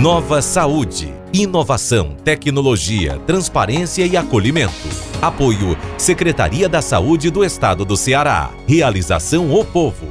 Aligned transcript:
Nova 0.00 0.40
Saúde. 0.40 1.12
Inovação, 1.30 2.16
tecnologia, 2.24 3.18
transparência 3.26 4.06
e 4.06 4.16
acolhimento. 4.16 4.72
Apoio 5.20 5.76
Secretaria 5.98 6.70
da 6.70 6.80
Saúde 6.80 7.30
do 7.30 7.44
Estado 7.44 7.84
do 7.84 7.98
Ceará. 7.98 8.50
Realização 8.66 9.54
O 9.54 9.62
Povo. 9.62 10.06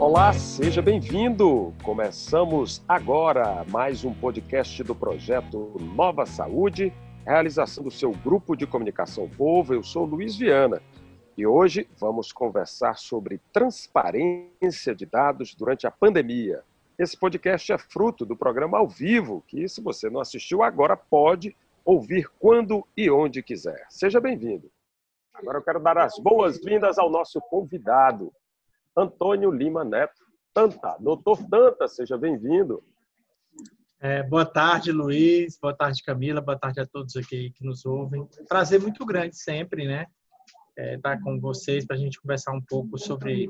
Olá, 0.00 0.32
seja 0.32 0.82
bem-vindo! 0.82 1.72
Começamos 1.84 2.82
agora 2.88 3.64
mais 3.68 4.04
um 4.04 4.12
podcast 4.12 4.82
do 4.82 4.92
projeto 4.92 5.70
Nova 5.94 6.26
Saúde 6.26 6.92
realização 7.26 7.82
do 7.82 7.90
seu 7.90 8.12
grupo 8.12 8.54
de 8.54 8.68
comunicação 8.68 9.28
Povo. 9.28 9.74
Eu 9.74 9.82
sou 9.82 10.04
Luiz 10.04 10.36
Viana 10.36 10.80
e 11.36 11.44
hoje 11.44 11.88
vamos 11.98 12.30
conversar 12.32 12.96
sobre 12.96 13.40
transparência 13.52 14.94
de 14.94 15.04
dados 15.04 15.52
durante 15.52 15.88
a 15.88 15.90
pandemia. 15.90 16.62
Esse 16.96 17.18
podcast 17.18 17.72
é 17.72 17.78
fruto 17.78 18.24
do 18.24 18.36
programa 18.36 18.78
ao 18.78 18.88
vivo, 18.88 19.42
que 19.48 19.68
se 19.68 19.80
você 19.80 20.08
não 20.08 20.20
assistiu 20.20 20.62
agora 20.62 20.96
pode 20.96 21.54
ouvir 21.84 22.30
quando 22.38 22.86
e 22.96 23.10
onde 23.10 23.42
quiser. 23.42 23.84
Seja 23.90 24.20
bem-vindo. 24.20 24.70
Agora 25.34 25.58
eu 25.58 25.62
quero 25.62 25.80
dar 25.80 25.98
as 25.98 26.16
boas-vindas 26.20 26.96
ao 26.96 27.10
nosso 27.10 27.40
convidado, 27.40 28.32
Antônio 28.96 29.50
Lima 29.50 29.84
Neto 29.84 30.24
Tanta. 30.54 30.96
Doutor 31.00 31.42
Tanta, 31.50 31.88
seja 31.88 32.16
bem-vindo. 32.16 32.84
É, 34.00 34.22
boa 34.22 34.44
tarde, 34.44 34.92
Luiz. 34.92 35.58
Boa 35.58 35.74
tarde, 35.74 36.02
Camila. 36.02 36.40
Boa 36.40 36.58
tarde 36.58 36.80
a 36.80 36.86
todos 36.86 37.16
aqui 37.16 37.50
que 37.50 37.64
nos 37.64 37.86
ouvem. 37.86 38.28
Prazer 38.46 38.80
muito 38.80 39.04
grande 39.06 39.36
sempre, 39.36 39.86
né? 39.86 40.06
É, 40.78 40.96
estar 40.96 41.18
com 41.22 41.40
vocês 41.40 41.86
para 41.86 41.96
a 41.96 41.98
gente 41.98 42.20
conversar 42.20 42.52
um 42.52 42.60
pouco 42.60 42.98
sobre, 42.98 43.48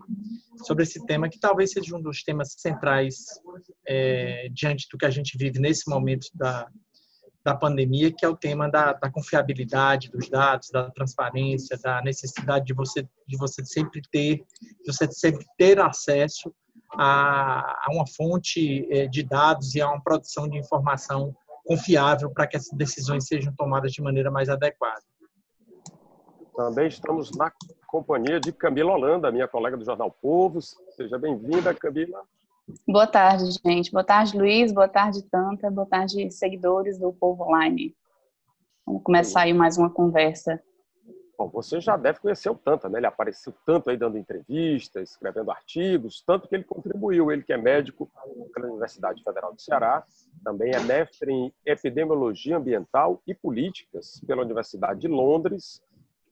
sobre 0.65 0.85
esse 0.85 1.05
tema 1.05 1.29
que 1.29 1.41
talvez 1.41 1.73
seja 1.73 1.97
um 1.97 2.01
dos 2.01 2.23
temas 2.23 2.55
centrais 2.57 3.41
é, 3.85 4.48
diante 4.53 4.87
do 4.89 4.97
que 4.97 5.05
a 5.05 5.11
gente 5.11 5.37
vive 5.37 5.59
nesse 5.59 5.91
momento 5.91 6.29
da, 6.33 6.70
da 7.45 7.57
pandemia, 7.57 8.13
que 8.13 8.25
é 8.25 8.29
o 8.29 8.37
tema 8.37 8.70
da, 8.70 8.92
da, 8.92 9.11
confiabilidade 9.11 10.09
dos 10.13 10.29
dados, 10.29 10.70
da 10.70 10.89
transparência, 10.92 11.77
da 11.77 12.01
necessidade 12.01 12.67
de 12.67 12.73
você 12.73 13.09
de 13.27 13.37
você 13.37 13.65
sempre 13.65 14.01
ter, 14.13 14.45
de 14.63 14.92
você 14.92 15.11
sempre 15.11 15.45
ter 15.59 15.81
acesso 15.81 16.55
a, 16.98 17.84
a 17.84 17.92
uma 17.92 18.06
fonte 18.06 18.86
eh, 18.91 19.06
de 19.06 19.22
dados 19.22 19.75
e 19.75 19.80
a 19.80 19.89
uma 19.89 20.02
produção 20.02 20.48
de 20.48 20.58
informação 20.58 21.34
confiável 21.64 22.30
para 22.30 22.47
que 22.47 22.56
essas 22.56 22.77
decisões 22.77 23.27
sejam 23.27 23.52
tomadas 23.55 23.92
de 23.92 24.00
maneira 24.00 24.30
mais 24.30 24.48
adequada. 24.48 25.02
Também 26.56 26.86
estamos 26.86 27.36
na 27.36 27.52
companhia 27.86 28.41
de 28.41 28.50
Camila 28.52 28.92
Holanda, 28.92 29.30
minha 29.30 29.47
colega 29.47 29.77
do 29.77 29.84
Jornal 29.84 30.11
Povos. 30.11 30.74
Seja 30.97 31.19
bem-vinda, 31.19 31.74
Camila. 31.74 32.22
Boa 32.89 33.06
tarde, 33.06 33.44
gente. 33.64 33.92
Boa 33.92 34.05
tarde, 34.05 34.36
Luiz. 34.39 34.72
Boa 34.72 34.89
tarde, 34.89 35.22
Tanta. 35.22 35.70
Boa 35.70 35.86
tarde, 35.86 36.30
seguidores 36.30 36.98
do 36.98 37.12
Povo 37.12 37.44
Online. 37.44 37.94
Vamos 38.86 39.02
começar 39.02 39.42
aí 39.42 39.52
mais 39.52 39.77
uma 39.77 39.91
conversa 39.91 40.62
Bom, 41.39 41.48
você 41.51 41.81
já 41.81 41.98
deve 41.98 42.19
conhecer 42.19 42.48
o 42.48 42.55
Tanta, 42.55 42.89
né? 42.89 42.98
Ele 42.98 43.06
apareceu 43.06 43.53
tanto 43.67 43.91
aí 43.91 43.97
dando 43.97 44.17
entrevistas, 44.17 45.11
escrevendo 45.11 45.51
artigos, 45.51 46.23
tanto 46.27 46.48
que 46.48 46.55
ele 46.55 46.65
contribuiu. 46.65 47.31
Ele 47.31 47.42
que 47.42 47.53
é 47.53 47.59
médico 47.59 48.11
pela 48.55 48.69
Universidade 48.69 49.23
Federal 49.23 49.53
do 49.53 49.61
Ceará, 49.61 50.03
também 50.42 50.73
é 50.75 50.81
mestre 50.81 51.31
em 51.31 51.53
epidemiologia 51.67 52.57
ambiental 52.57 53.20
e 53.27 53.34
políticas 53.34 54.19
pela 54.27 54.42
Universidade 54.42 55.01
de 55.01 55.09
Londres, 55.09 55.83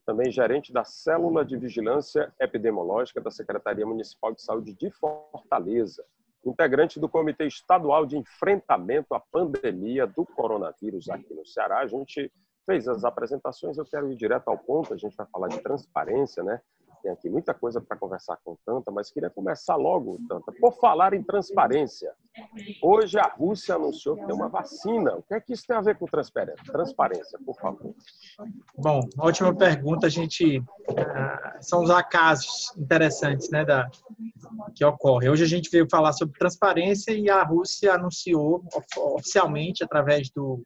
também 0.07 0.31
gerente 0.31 0.73
da 0.73 0.85
célula 0.85 1.45
de 1.45 1.57
vigilância 1.57 2.33
epidemiológica 2.41 3.21
da 3.21 3.31
Secretaria 3.31 3.87
Municipal 3.87 4.33
de 4.33 4.43
Saúde 4.43 4.73
de 4.73 4.91
Fortaleza, 4.91 6.03
integrante 6.45 6.99
do 6.99 7.09
Comitê 7.09 7.47
Estadual 7.47 8.07
de 8.07 8.17
Enfrentamento 8.17 9.15
à 9.15 9.21
Pandemia 9.21 10.07
do 10.07 10.25
Coronavírus 10.25 11.09
aqui 11.11 11.33
no 11.35 11.45
Ceará. 11.45 11.81
A 11.81 11.87
gente 11.87 12.31
fez 12.67 12.89
as 12.89 13.05
apresentações, 13.05 13.79
eu 13.79 13.85
quero 13.85 14.11
ir 14.11 14.17
direto 14.17 14.49
ao 14.49 14.59
ponto. 14.59 14.93
A 14.95 14.97
gente 14.97 15.17
vai 15.17 15.27
falar 15.27 15.49
de 15.49 15.61
transparência, 15.61 16.43
né? 16.43 16.61
Tem 17.05 17.13
aqui 17.13 17.29
muita 17.29 17.53
coisa 17.53 17.83
para 17.83 17.99
conversar 17.99 18.39
com 18.43 18.57
Tanta, 18.65 18.91
mas 18.91 19.11
queria 19.11 19.29
começar 19.29 19.77
logo, 19.77 20.19
Tanta, 20.27 20.51
por 20.53 20.73
falar 20.73 21.13
em 21.13 21.23
transparência. 21.23 22.11
Hoje 22.83 23.19
a 23.19 23.27
Rússia 23.29 23.75
anunciou 23.75 24.17
que 24.17 24.25
tem 24.25 24.35
uma 24.35 24.49
vacina. 24.49 25.15
O 25.15 25.23
que 25.23 25.35
é 25.35 25.41
que 25.41 25.53
isso 25.53 25.67
tem 25.67 25.77
a 25.77 25.83
ver 25.83 25.99
com 25.99 26.07
transparência? 26.07 26.65
Transparência, 26.65 27.39
por 27.45 27.55
favor. 27.57 27.95
Bom, 28.79 29.01
ótima 29.19 29.55
pergunta. 29.55 30.07
A 30.07 30.11
gente 30.11 30.61
uh, 30.61 30.65
são 31.61 31.83
os 31.83 31.91
acasos 31.91 32.75
interessantes, 32.79 33.51
né, 33.51 33.67
da 33.67 33.87
que 34.75 34.83
ocorre. 34.83 35.29
Hoje 35.29 35.45
a 35.45 35.49
gente 35.49 35.71
veio 35.71 35.87
falar 35.91 36.15
sobre 36.15 36.39
transparência 36.39 37.13
e 37.13 37.29
a 37.29 37.43
Rússia 37.43 37.93
anunciou 37.93 38.65
oficialmente 38.97 39.85
através 39.85 40.31
do 40.31 40.63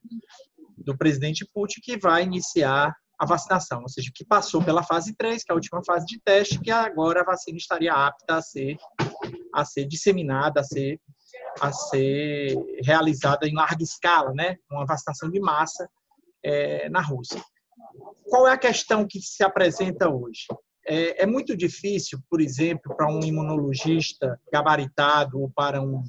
do 0.89 0.97
presidente 0.97 1.47
Putin 1.53 1.81
que 1.83 1.99
vai 1.99 2.23
iniciar 2.23 2.95
a 3.19 3.27
vacinação, 3.27 3.83
ou 3.83 3.89
seja, 3.89 4.11
que 4.15 4.25
passou 4.25 4.65
pela 4.65 4.83
fase 4.83 5.15
3, 5.15 5.45
que 5.45 5.51
é 5.51 5.53
a 5.53 5.57
última 5.57 5.85
fase 5.85 6.07
de 6.07 6.19
teste, 6.21 6.59
que 6.61 6.71
agora 6.71 7.21
a 7.21 7.25
vacina 7.25 7.59
estaria 7.59 7.93
apta 7.93 8.37
a 8.37 8.41
ser, 8.41 8.79
a 9.55 9.65
ser 9.67 9.85
disseminada, 9.87 10.61
a 10.61 10.65
ser, 10.65 10.99
a 11.61 11.71
ser 11.73 12.57
realizada 12.83 13.47
em 13.47 13.55
larga 13.55 13.83
escala, 13.83 14.33
né? 14.33 14.57
uma 14.71 14.87
vacinação 14.87 15.29
de 15.31 15.41
massa 15.41 15.87
é, 16.43 16.89
na 16.89 17.03
Rússia. 17.03 17.43
Qual 18.31 18.47
é 18.47 18.53
a 18.53 18.59
questão 18.59 19.07
que 19.07 19.21
se 19.21 19.45
apresenta 19.45 20.09
hoje? 20.09 20.47
É, 20.87 21.25
é 21.25 21.27
muito 21.27 21.55
difícil, 21.55 22.19
por 22.31 22.41
exemplo, 22.41 22.97
para 22.97 23.11
um 23.13 23.21
imunologista 23.21 24.41
gabaritado 24.51 25.41
ou 25.41 25.51
para 25.51 25.83
um, 25.83 26.03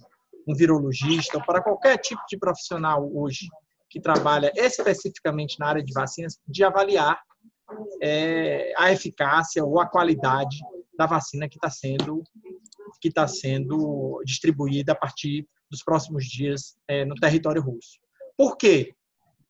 um 0.47 0.55
virologista 0.55 1.37
ou 1.37 1.43
para 1.43 1.61
qualquer 1.61 1.97
tipo 1.97 2.21
de 2.29 2.37
profissional 2.37 3.09
hoje 3.13 3.47
que 3.89 3.99
trabalha 3.99 4.51
especificamente 4.55 5.59
na 5.59 5.67
área 5.67 5.83
de 5.83 5.93
vacinas, 5.93 6.39
de 6.47 6.63
avaliar 6.63 7.21
é, 8.01 8.73
a 8.77 8.91
eficácia 8.91 9.63
ou 9.63 9.79
a 9.79 9.87
qualidade 9.87 10.57
da 10.97 11.05
vacina 11.05 11.47
que 11.47 11.57
está 11.57 11.69
sendo 11.69 12.23
que 12.99 13.07
está 13.07 13.27
sendo 13.27 14.21
distribuída 14.25 14.91
a 14.91 14.95
partir 14.95 15.47
dos 15.69 15.83
próximos 15.83 16.25
dias 16.25 16.75
é, 16.87 17.05
no 17.05 17.15
território 17.15 17.61
russo. 17.61 17.99
Por 18.35 18.57
quê? 18.57 18.93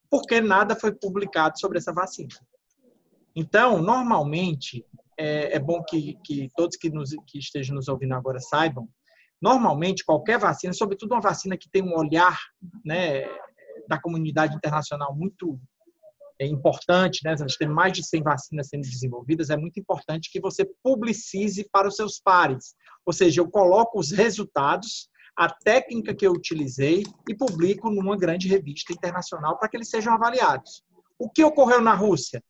Porque 0.10 0.42
nada 0.42 0.76
foi 0.76 0.94
publicado 0.94 1.60
sobre 1.60 1.78
essa 1.78 1.94
vacina. 1.94 2.30
Então, 3.36 3.82
normalmente, 3.82 4.86
é, 5.18 5.56
é 5.56 5.60
bom 5.60 5.82
que, 5.84 6.18
que 6.24 6.50
todos 6.56 6.76
que, 6.76 6.90
nos, 6.90 7.12
que 7.26 7.40
estejam 7.40 7.76
nos 7.76 7.88
ouvindo 7.88 8.14
agora 8.14 8.40
saibam, 8.40 8.88
normalmente 9.42 10.04
qualquer 10.04 10.38
vacina, 10.38 10.74
sobretudo 10.74 11.14
uma 11.14 11.22
vacina 11.22 11.58
que 11.58 11.70
tem 11.70 11.82
um 11.82 11.98
olhar 11.98 12.38
né, 12.84 13.24
da 13.90 14.00
comunidade 14.00 14.56
internacional 14.56 15.14
muito 15.16 15.60
é, 16.40 16.46
importante, 16.46 17.22
né? 17.26 17.36
Nós 17.38 17.58
temos 17.58 17.76
mais 17.76 17.92
de 17.92 18.06
100 18.06 18.24
vacinas 18.24 18.68
sendo 18.70 18.84
desenvolvidas, 18.84 19.50
é 19.50 19.58
muito 19.58 19.80
importante 19.80 20.32
que 20.32 20.40
você 20.40 20.66
publicize 20.82 21.68
para 21.72 21.88
os 21.88 21.96
seus 21.96 22.20
pares. 22.20 22.76
Ou 23.06 23.12
seja, 23.12 23.42
eu 23.42 23.50
coloco 23.50 24.00
os 24.00 24.12
resultados, 24.12 25.10
a 25.36 25.50
técnica 25.50 26.14
que 26.14 26.26
eu 26.26 26.32
utilizei 26.32 27.04
e 27.28 27.36
publico 27.36 27.90
numa 27.90 28.16
grande 28.16 28.48
revista 28.48 28.94
internacional 28.94 29.58
para 29.58 29.68
que 29.68 29.76
eles 29.76 29.90
sejam 29.90 30.14
avaliados. 30.14 30.84
O 31.18 31.30
que 31.30 31.44
ocorreu 31.44 31.82
na 31.82 31.94
Rússia? 31.94 32.42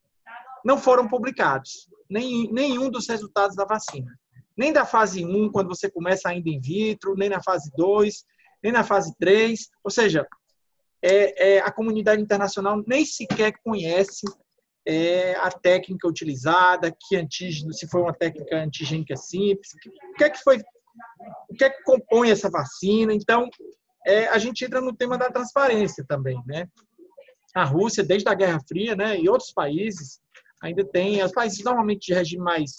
Não 0.63 0.77
foram 0.77 1.07
publicados 1.07 1.87
nem, 2.09 2.51
nenhum 2.51 2.89
dos 2.89 3.07
resultados 3.07 3.55
da 3.55 3.65
vacina. 3.65 4.17
Nem 4.57 4.73
da 4.73 4.85
fase 4.85 5.23
1, 5.23 5.51
quando 5.51 5.69
você 5.69 5.89
começa 5.89 6.29
ainda 6.29 6.49
in 6.49 6.59
vitro, 6.59 7.15
nem 7.15 7.29
na 7.29 7.41
fase 7.41 7.71
2, 7.77 8.25
nem 8.61 8.73
na 8.73 8.83
fase 8.83 9.13
3. 9.17 9.69
Ou 9.83 9.91
seja, 9.91 10.27
é, 11.01 11.55
é, 11.55 11.59
a 11.59 11.71
comunidade 11.71 12.21
internacional 12.21 12.83
nem 12.85 13.05
sequer 13.05 13.53
conhece 13.63 14.25
é, 14.85 15.35
a 15.35 15.51
técnica 15.51 16.07
utilizada, 16.07 16.95
que 17.07 17.15
antígeno, 17.15 17.73
se 17.73 17.87
foi 17.87 18.01
uma 18.01 18.13
técnica 18.13 18.57
antigênica 18.57 19.15
simples, 19.15 19.73
o 19.73 20.15
que 20.15 20.23
é 20.23 20.29
que 20.29 20.39
foi, 20.39 20.59
o 21.49 21.55
que 21.55 21.63
é 21.63 21.69
que 21.69 21.83
compõe 21.83 22.31
essa 22.31 22.49
vacina. 22.49 23.13
Então, 23.13 23.49
é, 24.05 24.27
a 24.27 24.37
gente 24.37 24.65
entra 24.65 24.81
no 24.81 24.95
tema 24.95 25.17
da 25.17 25.29
transparência 25.29 26.03
também, 26.07 26.41
né? 26.45 26.67
A 27.55 27.63
Rússia, 27.63 28.03
desde 28.03 28.29
a 28.29 28.33
Guerra 28.33 28.59
Fria, 28.67 28.95
né, 28.95 29.19
e 29.19 29.27
outros 29.27 29.51
países 29.51 30.19
ainda 30.61 30.85
tem, 30.85 31.23
os 31.23 31.31
países 31.31 31.63
normalmente 31.63 32.07
de 32.07 32.13
regime 32.13 32.43
mais 32.43 32.73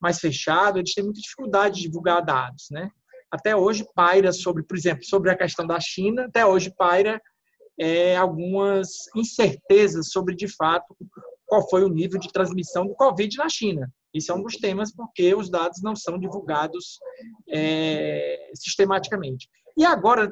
mais 0.00 0.18
fechado, 0.18 0.78
eles 0.78 0.94
têm 0.94 1.04
muita 1.04 1.20
dificuldade 1.20 1.76
de 1.76 1.82
divulgar 1.82 2.24
dados, 2.24 2.68
né? 2.70 2.90
Até 3.30 3.54
hoje 3.54 3.86
paira 3.94 4.32
sobre, 4.32 4.62
por 4.62 4.76
exemplo, 4.76 5.04
sobre 5.04 5.30
a 5.30 5.36
questão 5.36 5.66
da 5.66 5.78
China, 5.78 6.24
até 6.24 6.44
hoje 6.44 6.74
paira 6.76 7.20
é, 7.80 8.14
algumas 8.14 8.90
incertezas 9.16 10.10
sobre, 10.10 10.36
de 10.36 10.46
fato, 10.46 10.94
qual 11.46 11.66
foi 11.68 11.82
o 11.82 11.88
nível 11.88 12.20
de 12.20 12.30
transmissão 12.30 12.86
do 12.86 12.94
Covid 12.94 13.34
na 13.38 13.48
China. 13.48 13.90
Isso 14.12 14.30
é 14.30 14.34
um 14.34 14.42
dos 14.42 14.56
temas 14.56 14.94
porque 14.94 15.34
os 15.34 15.50
dados 15.50 15.80
não 15.82 15.96
são 15.96 16.18
divulgados 16.18 16.98
é, 17.48 18.50
sistematicamente. 18.54 19.48
E 19.78 19.84
agora, 19.84 20.30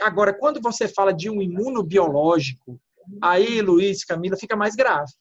agora, 0.00 0.32
quando 0.32 0.60
você 0.60 0.88
fala 0.88 1.12
de 1.12 1.28
um 1.28 1.42
imunobiológico, 1.42 2.80
aí, 3.22 3.60
Luiz, 3.60 4.02
Camila, 4.02 4.36
fica 4.36 4.56
mais 4.56 4.74
grave. 4.74 5.12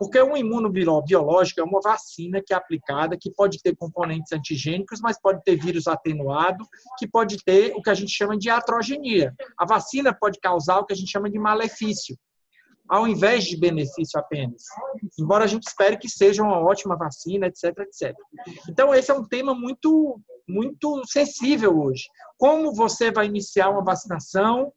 Porque 0.00 0.18
o 0.18 0.34
imunobiológico 0.34 1.60
é 1.60 1.62
uma 1.62 1.78
vacina 1.82 2.42
que 2.42 2.54
é 2.54 2.56
aplicada, 2.56 3.18
que 3.20 3.30
pode 3.30 3.60
ter 3.60 3.76
componentes 3.76 4.32
antigênicos, 4.32 4.98
mas 4.98 5.20
pode 5.20 5.44
ter 5.44 5.56
vírus 5.56 5.86
atenuado, 5.86 6.66
que 6.96 7.06
pode 7.06 7.36
ter 7.44 7.74
o 7.76 7.82
que 7.82 7.90
a 7.90 7.94
gente 7.94 8.10
chama 8.10 8.38
de 8.38 8.48
atrogenia. 8.48 9.34
A 9.58 9.66
vacina 9.66 10.16
pode 10.18 10.40
causar 10.40 10.78
o 10.78 10.86
que 10.86 10.94
a 10.94 10.96
gente 10.96 11.10
chama 11.10 11.28
de 11.30 11.38
malefício, 11.38 12.16
ao 12.88 13.06
invés 13.06 13.44
de 13.44 13.58
benefício 13.58 14.18
apenas. 14.18 14.62
Embora 15.18 15.44
a 15.44 15.46
gente 15.46 15.68
espere 15.68 15.98
que 15.98 16.08
seja 16.08 16.42
uma 16.42 16.58
ótima 16.58 16.96
vacina, 16.96 17.48
etc, 17.48 17.64
etc. 17.80 18.16
Então, 18.70 18.94
esse 18.94 19.10
é 19.10 19.14
um 19.14 19.28
tema 19.28 19.54
muito, 19.54 20.18
muito 20.48 21.02
sensível 21.06 21.78
hoje. 21.78 22.04
Como 22.38 22.72
você 22.72 23.10
vai 23.10 23.26
iniciar 23.26 23.68
uma 23.68 23.84
vacinação 23.84 24.72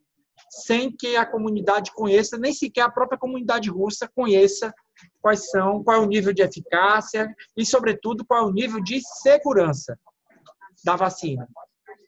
sem 0.49 0.91
que 0.91 1.15
a 1.15 1.25
comunidade 1.25 1.93
conheça, 1.93 2.37
nem 2.37 2.51
sequer 2.51 2.81
a 2.81 2.91
própria 2.91 3.17
comunidade 3.17 3.69
russa 3.69 4.09
conheça 4.13 4.73
quais 5.21 5.49
são, 5.49 5.83
qual 5.83 5.97
é 5.97 5.99
o 5.99 6.07
nível 6.07 6.33
de 6.33 6.41
eficácia 6.41 7.33
e, 7.55 7.65
sobretudo, 7.65 8.25
qual 8.25 8.43
é 8.43 8.49
o 8.49 8.53
nível 8.53 8.81
de 8.81 8.99
segurança 9.21 9.97
da 10.83 10.95
vacina. 10.95 11.47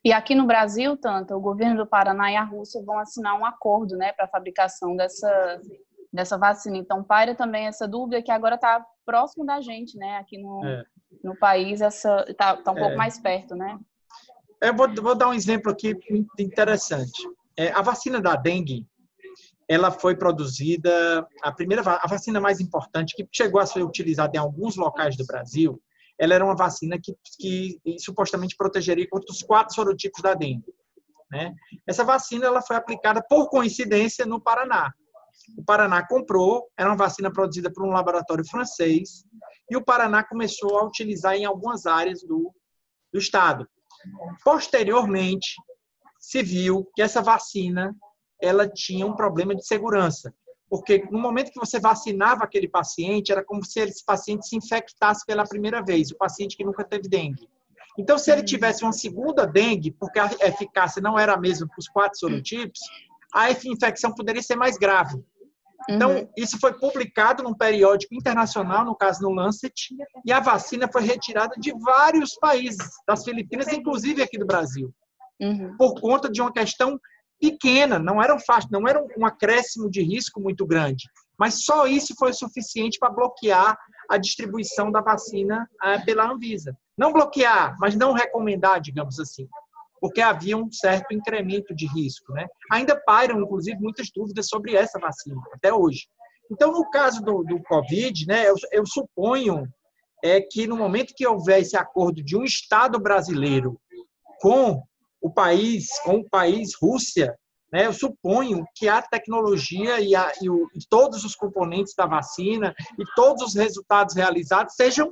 E 0.03 0.11
aqui 0.11 0.35
no 0.35 0.45
Brasil, 0.45 0.95
tanto 0.97 1.33
o 1.33 1.39
governo 1.39 1.77
do 1.77 1.87
Paraná 1.87 2.31
e 2.31 2.35
a 2.35 2.43
Rússia 2.43 2.83
vão 2.83 2.99
assinar 2.99 3.39
um 3.39 3.45
acordo, 3.45 3.97
né, 3.97 4.11
para 4.13 4.25
a 4.25 4.29
fabricação 4.29 4.95
dessa 4.95 5.59
dessa 6.15 6.37
vacina. 6.37 6.77
Então, 6.77 7.03
paira 7.03 7.35
também 7.35 7.67
essa 7.67 7.85
dúvida 7.85 8.21
que 8.21 8.31
agora 8.31 8.55
está 8.55 8.83
próximo 9.05 9.45
da 9.45 9.59
gente, 9.59 9.97
né, 9.97 10.17
aqui 10.17 10.37
no, 10.37 10.65
é. 10.65 10.83
no 11.21 11.37
país, 11.37 11.81
essa 11.81 12.25
está 12.27 12.55
tá 12.55 12.71
um 12.71 12.77
é. 12.77 12.79
pouco 12.79 12.95
mais 12.95 13.19
perto, 13.19 13.53
né? 13.53 13.77
Eu 14.61 14.73
vou, 14.73 14.87
vou 14.95 15.13
dar 15.15 15.27
um 15.27 15.33
exemplo 15.33 15.71
aqui 15.71 15.93
interessante. 16.39 17.21
É, 17.57 17.71
a 17.73 17.81
vacina 17.81 18.21
da 18.21 18.35
dengue, 18.35 18.87
ela 19.67 19.91
foi 19.91 20.15
produzida, 20.15 21.27
a 21.41 21.51
primeira 21.51 21.81
a 21.81 22.07
vacina 22.07 22.39
mais 22.39 22.59
importante, 22.59 23.15
que 23.15 23.27
chegou 23.31 23.59
a 23.59 23.65
ser 23.65 23.83
utilizada 23.83 24.35
em 24.35 24.39
alguns 24.39 24.75
locais 24.75 25.17
do 25.17 25.25
Brasil, 25.25 25.81
ela 26.17 26.33
era 26.33 26.45
uma 26.45 26.55
vacina 26.55 26.99
que, 27.01 27.15
que 27.37 27.79
supostamente 27.99 28.55
protegeria 28.55 29.07
contra 29.09 29.31
os 29.31 29.41
quatro 29.41 29.75
sorotipos 29.75 30.21
da 30.21 30.33
dengue. 30.33 30.73
Né? 31.31 31.53
Essa 31.85 32.03
vacina 32.03 32.45
ela 32.45 32.61
foi 32.61 32.75
aplicada, 32.75 33.21
por 33.27 33.49
coincidência, 33.49 34.25
no 34.25 34.39
Paraná. 34.39 34.93
O 35.57 35.63
Paraná 35.63 36.05
comprou, 36.07 36.69
era 36.77 36.89
uma 36.89 36.95
vacina 36.95 37.31
produzida 37.31 37.71
por 37.71 37.85
um 37.85 37.91
laboratório 37.91 38.47
francês, 38.47 39.25
e 39.69 39.75
o 39.75 39.83
Paraná 39.83 40.23
começou 40.23 40.77
a 40.77 40.85
utilizar 40.85 41.35
em 41.35 41.43
algumas 41.45 41.85
áreas 41.85 42.21
do, 42.23 42.53
do 43.11 43.19
estado. 43.19 43.67
Posteriormente, 44.43 45.55
se 46.19 46.41
viu 46.41 46.89
que 46.95 47.01
essa 47.01 47.21
vacina 47.21 47.93
ela 48.41 48.67
tinha 48.67 49.05
um 49.05 49.15
problema 49.15 49.55
de 49.55 49.65
segurança, 49.65 50.33
porque 50.69 51.07
no 51.11 51.19
momento 51.19 51.51
que 51.51 51.59
você 51.59 51.79
vacinava 51.79 52.43
aquele 52.43 52.67
paciente, 52.67 53.31
era 53.31 53.43
como 53.43 53.63
se 53.63 53.79
esse 53.79 54.03
paciente 54.03 54.47
se 54.47 54.55
infectasse 54.55 55.25
pela 55.25 55.43
primeira 55.43 55.83
vez, 55.83 56.11
o 56.11 56.17
paciente 56.17 56.57
que 56.57 56.65
nunca 56.65 56.83
teve 56.83 57.07
dengue. 57.07 57.47
Então, 57.97 58.17
se 58.17 58.29
ele 58.31 58.41
uhum. 58.41 58.45
tivesse 58.45 58.83
uma 58.83 58.91
segunda 58.91 59.45
dengue, 59.45 59.91
porque 59.91 60.19
a 60.19 60.29
eficácia 60.41 61.01
não 61.01 61.17
era 61.17 61.33
a 61.33 61.39
mesma 61.39 61.67
para 61.67 61.79
os 61.79 61.87
quatro 61.87 62.19
sorotipos, 62.19 62.79
a 63.33 63.51
infecção 63.51 64.13
poderia 64.13 64.41
ser 64.41 64.55
mais 64.55 64.77
grave. 64.77 65.23
Então, 65.89 66.15
uhum. 66.15 66.27
isso 66.35 66.59
foi 66.59 66.73
publicado 66.73 67.43
num 67.43 67.53
periódico 67.53 68.15
internacional, 68.15 68.83
no 68.83 68.95
caso 68.95 69.21
no 69.21 69.29
Lancet, 69.29 69.95
e 70.25 70.31
a 70.31 70.39
vacina 70.39 70.89
foi 70.91 71.03
retirada 71.03 71.53
de 71.57 71.71
vários 71.79 72.35
países, 72.35 72.89
das 73.07 73.23
Filipinas, 73.23 73.67
inclusive 73.67 74.21
aqui 74.21 74.37
do 74.37 74.47
Brasil, 74.47 74.93
uhum. 75.39 75.75
por 75.77 75.99
conta 76.01 76.29
de 76.29 76.41
uma 76.41 76.51
questão 76.51 76.99
pequena, 77.39 77.99
não 77.99 78.21
era 78.21 78.33
um 78.33 78.39
não 78.71 78.87
era 78.87 79.03
um 79.17 79.25
acréscimo 79.25 79.89
de 79.89 80.01
risco 80.01 80.39
muito 80.39 80.65
grande, 80.65 81.09
mas 81.37 81.63
só 81.63 81.85
isso 81.85 82.15
foi 82.17 82.33
suficiente 82.33 82.97
para 82.97 83.11
bloquear 83.11 83.77
a 84.09 84.17
distribuição 84.17 84.91
da 84.91 85.01
vacina 85.01 85.69
eh, 85.83 85.99
pela 85.99 86.31
Anvisa. 86.31 86.77
Não 86.97 87.11
bloquear, 87.11 87.75
mas 87.79 87.95
não 87.95 88.13
recomendar, 88.13 88.79
digamos 88.79 89.19
assim, 89.19 89.47
porque 89.99 90.21
havia 90.21 90.55
um 90.55 90.71
certo 90.71 91.13
incremento 91.13 91.75
de 91.75 91.87
risco, 91.87 92.31
né? 92.33 92.45
Ainda 92.71 92.95
pairam, 93.05 93.41
inclusive, 93.41 93.77
muitas 93.79 94.09
dúvidas 94.15 94.47
sobre 94.47 94.75
essa 94.75 94.99
vacina 94.99 95.41
até 95.53 95.73
hoje. 95.73 96.07
Então, 96.51 96.71
no 96.71 96.89
caso 96.89 97.21
do, 97.21 97.43
do 97.43 97.61
Covid, 97.63 98.27
né, 98.27 98.47
eu, 98.47 98.55
eu 98.71 98.85
suponho 98.85 99.67
é 100.23 100.41
que 100.41 100.65
no 100.65 100.75
momento 100.75 101.13
que 101.15 101.27
houver 101.27 101.59
esse 101.59 101.77
acordo 101.77 102.23
de 102.23 102.35
um 102.35 102.43
Estado 102.43 102.99
brasileiro 102.99 103.79
com 104.39 104.81
o 105.25 105.31
país, 105.31 105.87
com 106.03 106.17
o 106.17 106.29
país 106.29 106.75
Rússia, 106.79 107.35
né, 107.73 107.87
eu 107.87 107.93
suponho 107.93 108.63
que 108.75 108.87
a 108.87 109.01
tecnologia 109.01 109.99
e, 109.99 110.15
a, 110.15 110.31
e, 110.39 110.47
o, 110.47 110.67
e 110.75 110.79
todos 110.87 111.23
os 111.23 111.35
componentes 111.35 111.95
da 111.95 112.05
vacina 112.05 112.75
e 112.99 113.03
todos 113.15 113.41
os 113.41 113.55
resultados 113.55 114.15
realizados 114.15 114.75
sejam 114.75 115.11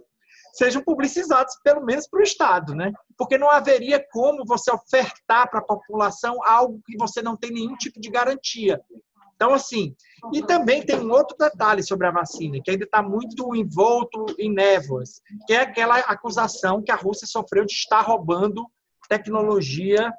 sejam 0.53 0.83
publicizados, 0.83 1.55
pelo 1.63 1.83
menos 1.83 2.07
para 2.07 2.19
o 2.19 2.23
Estado, 2.23 2.75
né? 2.75 2.93
Porque 3.17 3.39
não 3.39 3.49
haveria 3.49 3.99
como 4.11 4.45
você 4.45 4.71
ofertar 4.71 5.49
para 5.49 5.61
a 5.61 5.65
população 5.65 6.37
algo 6.45 6.79
que 6.85 6.95
você 6.95 7.23
não 7.23 7.35
tem 7.35 7.49
nenhum 7.49 7.75
tipo 7.75 7.99
de 7.99 8.07
garantia. 8.11 8.79
Então, 9.35 9.51
assim, 9.51 9.95
e 10.31 10.43
também 10.43 10.85
tem 10.85 10.99
um 10.99 11.11
outro 11.11 11.35
detalhe 11.35 11.81
sobre 11.81 12.05
a 12.05 12.11
vacina, 12.11 12.61
que 12.63 12.69
ainda 12.69 12.85
está 12.85 13.01
muito 13.01 13.55
envolto 13.55 14.27
em 14.37 14.53
névoas, 14.53 15.21
que 15.47 15.53
é 15.53 15.61
aquela 15.61 15.97
acusação 15.97 16.83
que 16.83 16.91
a 16.91 16.95
Rússia 16.95 17.25
sofreu 17.25 17.65
de 17.65 17.73
estar 17.73 18.01
roubando 18.01 18.63
tecnologia 19.07 20.11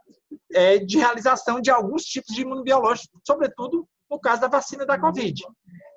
é, 0.53 0.79
de 0.79 0.99
realização 0.99 1.61
de 1.61 1.71
alguns 1.71 2.05
tipos 2.05 2.35
de 2.35 2.43
imunobiológicos, 2.43 3.21
sobretudo 3.27 3.87
no 4.11 4.19
caso 4.19 4.43
da 4.43 4.49
vacina 4.49 4.87
da 4.87 4.99
Covid. 4.99 5.43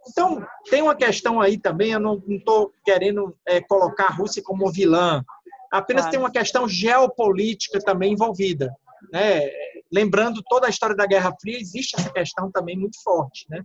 Então, 0.10 0.45
tem 0.69 0.81
uma 0.81 0.95
questão 0.95 1.42
aí 1.42 1.57
também, 1.57 1.92
eu 1.92 2.00
não 2.00 2.22
estou 2.28 2.72
querendo 2.84 3.36
é, 3.45 3.62
colocar 3.62 4.06
a 4.06 4.13
Rússia 4.13 4.42
como 4.44 4.72
vilã, 4.72 5.24
apenas 5.72 6.04
claro. 6.04 6.12
tem 6.12 6.19
uma 6.19 6.31
questão 6.31 6.68
geopolítica 6.68 7.80
também 7.80 8.13
envolvida. 8.13 8.74
Né? 9.12 9.50
Lembrando 9.92 10.42
toda 10.48 10.68
a 10.68 10.69
história 10.69 10.95
da 10.95 11.06
Guerra 11.06 11.33
Fria, 11.40 11.60
existe 11.60 11.95
essa 11.98 12.10
questão 12.10 12.50
também 12.51 12.78
muito 12.78 13.01
forte. 13.04 13.45
Né? 13.50 13.62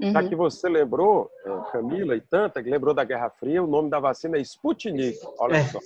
Uhum. 0.00 0.12
Já 0.12 0.22
que 0.22 0.36
você 0.36 0.68
lembrou, 0.68 1.30
é, 1.44 1.72
Camila 1.72 2.14
e 2.14 2.20
tanta, 2.20 2.62
que 2.62 2.68
lembrou 2.68 2.92
da 2.92 3.02
Guerra 3.02 3.30
Fria, 3.30 3.62
o 3.62 3.66
nome 3.66 3.88
da 3.88 3.98
vacina 3.98 4.36
é 4.36 4.40
Sputnik. 4.40 5.18
Olha 5.38 5.56
é. 5.56 5.64
só. 5.64 5.78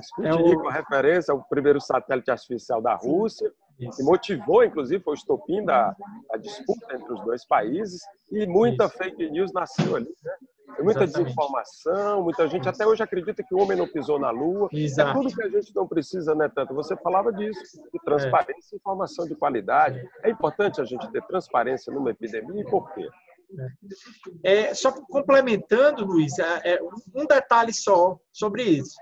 Sputnik, 0.00 0.26
é 0.26 0.34
o... 0.34 0.60
uma 0.60 0.72
referência 0.72 1.32
ao 1.32 1.42
primeiro 1.42 1.80
satélite 1.80 2.30
artificial 2.30 2.80
da 2.80 2.94
Rússia, 2.94 3.52
Isso. 3.78 3.98
que 3.98 4.02
motivou, 4.02 4.64
inclusive, 4.64 5.04
foi 5.04 5.12
o 5.12 5.14
estopim 5.14 5.62
da, 5.64 5.94
da, 6.30 6.38
disputa 6.38 6.96
entre 6.96 7.12
os 7.12 7.22
dois 7.24 7.44
países, 7.44 8.02
e 8.30 8.46
muita 8.46 8.86
Isso. 8.86 8.96
fake 8.96 9.30
news 9.30 9.52
nasceu 9.52 9.96
ali. 9.96 10.14
Né? 10.24 10.32
Tem 10.74 10.84
muita 10.84 11.04
Exatamente. 11.04 11.28
desinformação, 11.28 12.22
muita 12.22 12.48
gente 12.48 12.68
até 12.68 12.86
hoje 12.86 13.02
acredita 13.02 13.42
que 13.42 13.54
o 13.54 13.58
homem 13.58 13.78
não 13.78 13.86
pisou 13.86 14.18
na 14.18 14.30
lua. 14.30 14.68
É 14.72 14.78
Exato. 14.78 15.10
É 15.10 15.12
tudo 15.14 15.34
que 15.34 15.42
a 15.42 15.48
gente 15.48 15.74
não 15.74 15.86
precisa, 15.86 16.34
né, 16.34 16.50
tanto? 16.54 16.74
Você 16.74 16.96
falava 16.96 17.32
disso, 17.32 17.60
de 17.92 17.98
transparência 18.04 18.74
e 18.74 18.76
informação 18.76 19.26
de 19.26 19.34
qualidade. 19.34 20.02
É 20.22 20.30
importante 20.30 20.80
a 20.80 20.84
gente 20.84 21.10
ter 21.12 21.22
transparência 21.26 21.92
numa 21.92 22.10
epidemia 22.10 22.62
e 22.62 22.64
por 22.64 22.92
quê? 22.92 23.08
É, 24.44 24.74
só 24.74 24.90
complementando, 24.92 26.04
Luiz, 26.04 26.38
é, 26.38 26.74
é, 26.74 26.80
um 27.14 27.24
detalhe 27.26 27.72
só 27.72 28.18
sobre 28.32 28.64
isso. 28.64 28.96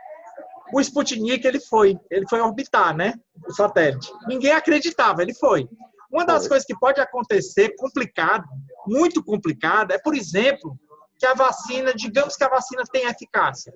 O 0.73 0.81
Sputnik 0.81 1.47
ele 1.47 1.61
foi, 1.61 1.99
ele 2.11 2.27
foi 2.29 2.41
orbitar, 2.41 2.95
né? 2.95 3.15
O 3.47 3.53
satélite. 3.53 4.13
Ninguém 4.27 4.53
acreditava, 4.53 5.23
ele 5.23 5.35
foi. 5.35 5.69
Uma 6.11 6.25
das 6.25 6.47
coisas 6.47 6.65
que 6.65 6.79
pode 6.79 7.01
acontecer 7.01 7.75
complicado, 7.77 8.45
muito 8.87 9.23
complicada, 9.25 9.95
é, 9.95 9.99
por 9.99 10.15
exemplo, 10.15 10.79
que 11.25 11.27
a 11.27 11.35
vacina, 11.35 11.95
digamos 11.95 12.37
que 12.37 12.45
a 12.45 12.49
vacina 12.49 12.83
tenha 12.93 13.09
eficácia. 13.09 13.73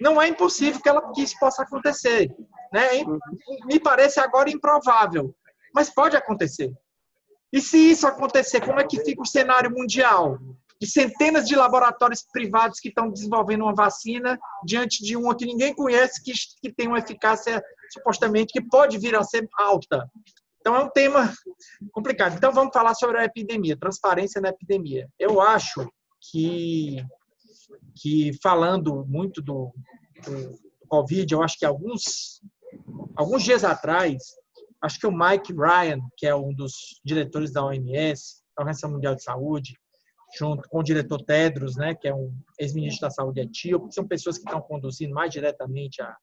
Não 0.00 0.20
é 0.20 0.26
impossível 0.26 0.80
que, 0.82 0.88
ela, 0.88 1.12
que 1.12 1.22
isso 1.22 1.38
possa 1.38 1.62
acontecer. 1.62 2.28
Né? 2.72 3.04
Me 3.66 3.78
parece 3.78 4.18
agora 4.18 4.50
improvável, 4.50 5.32
mas 5.72 5.88
pode 5.88 6.16
acontecer. 6.16 6.72
E 7.52 7.60
se 7.60 7.78
isso 7.78 8.04
acontecer, 8.04 8.60
como 8.62 8.80
é 8.80 8.84
que 8.84 9.04
fica 9.04 9.22
o 9.22 9.26
cenário 9.26 9.70
mundial? 9.70 10.38
De 10.80 10.90
centenas 10.90 11.46
de 11.46 11.54
laboratórios 11.54 12.26
privados 12.32 12.80
que 12.80 12.88
estão 12.88 13.08
desenvolvendo 13.08 13.62
uma 13.62 13.74
vacina 13.74 14.36
diante 14.64 15.04
de 15.04 15.16
uma 15.16 15.36
que 15.36 15.46
ninguém 15.46 15.72
conhece, 15.72 16.20
que, 16.20 16.32
que 16.60 16.74
tem 16.74 16.88
uma 16.88 16.98
eficácia 16.98 17.62
supostamente 17.92 18.52
que 18.52 18.66
pode 18.68 18.98
vir 18.98 19.14
a 19.14 19.22
ser 19.22 19.48
alta. 19.56 20.10
Então, 20.62 20.76
é 20.76 20.80
um 20.80 20.88
tema 20.88 21.32
complicado. 21.90 22.36
Então, 22.36 22.52
vamos 22.52 22.72
falar 22.72 22.94
sobre 22.94 23.18
a 23.18 23.24
epidemia, 23.24 23.76
transparência 23.76 24.40
na 24.40 24.50
epidemia. 24.50 25.08
Eu 25.18 25.40
acho 25.40 25.84
que, 26.30 27.04
que 27.96 28.30
falando 28.40 29.04
muito 29.08 29.42
do, 29.42 29.74
do 30.24 30.56
Covid, 30.86 31.34
eu 31.34 31.42
acho 31.42 31.58
que 31.58 31.66
alguns, 31.66 32.40
alguns 33.16 33.42
dias 33.42 33.64
atrás, 33.64 34.22
acho 34.80 35.00
que 35.00 35.06
o 35.06 35.12
Mike 35.12 35.52
Ryan, 35.52 35.98
que 36.16 36.28
é 36.28 36.34
um 36.34 36.54
dos 36.54 37.00
diretores 37.04 37.52
da 37.52 37.64
OMS, 37.64 38.40
Organização 38.56 38.92
Mundial 38.92 39.16
de 39.16 39.24
Saúde, 39.24 39.74
junto 40.38 40.68
com 40.68 40.78
o 40.78 40.82
diretor 40.84 41.24
Tedros, 41.24 41.74
né, 41.74 41.92
que 41.92 42.06
é 42.06 42.14
um 42.14 42.32
ex-ministro 42.56 43.00
da 43.00 43.10
Saúde 43.10 43.40
etíope, 43.40 43.92
são 43.92 44.06
pessoas 44.06 44.38
que 44.38 44.44
estão 44.44 44.62
conduzindo 44.62 45.12
mais 45.12 45.32
diretamente 45.32 46.00
a, 46.00 46.16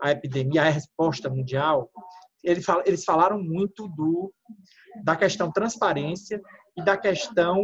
a 0.00 0.12
epidemia, 0.12 0.62
a 0.62 0.68
resposta 0.68 1.28
mundial. 1.28 1.90
Ele 2.46 2.62
fala, 2.62 2.84
eles 2.86 3.04
falaram 3.04 3.42
muito 3.42 3.88
do, 3.88 4.32
da 5.04 5.16
questão 5.16 5.50
transparência 5.50 6.40
e 6.76 6.84
da 6.84 6.96
questão 6.96 7.60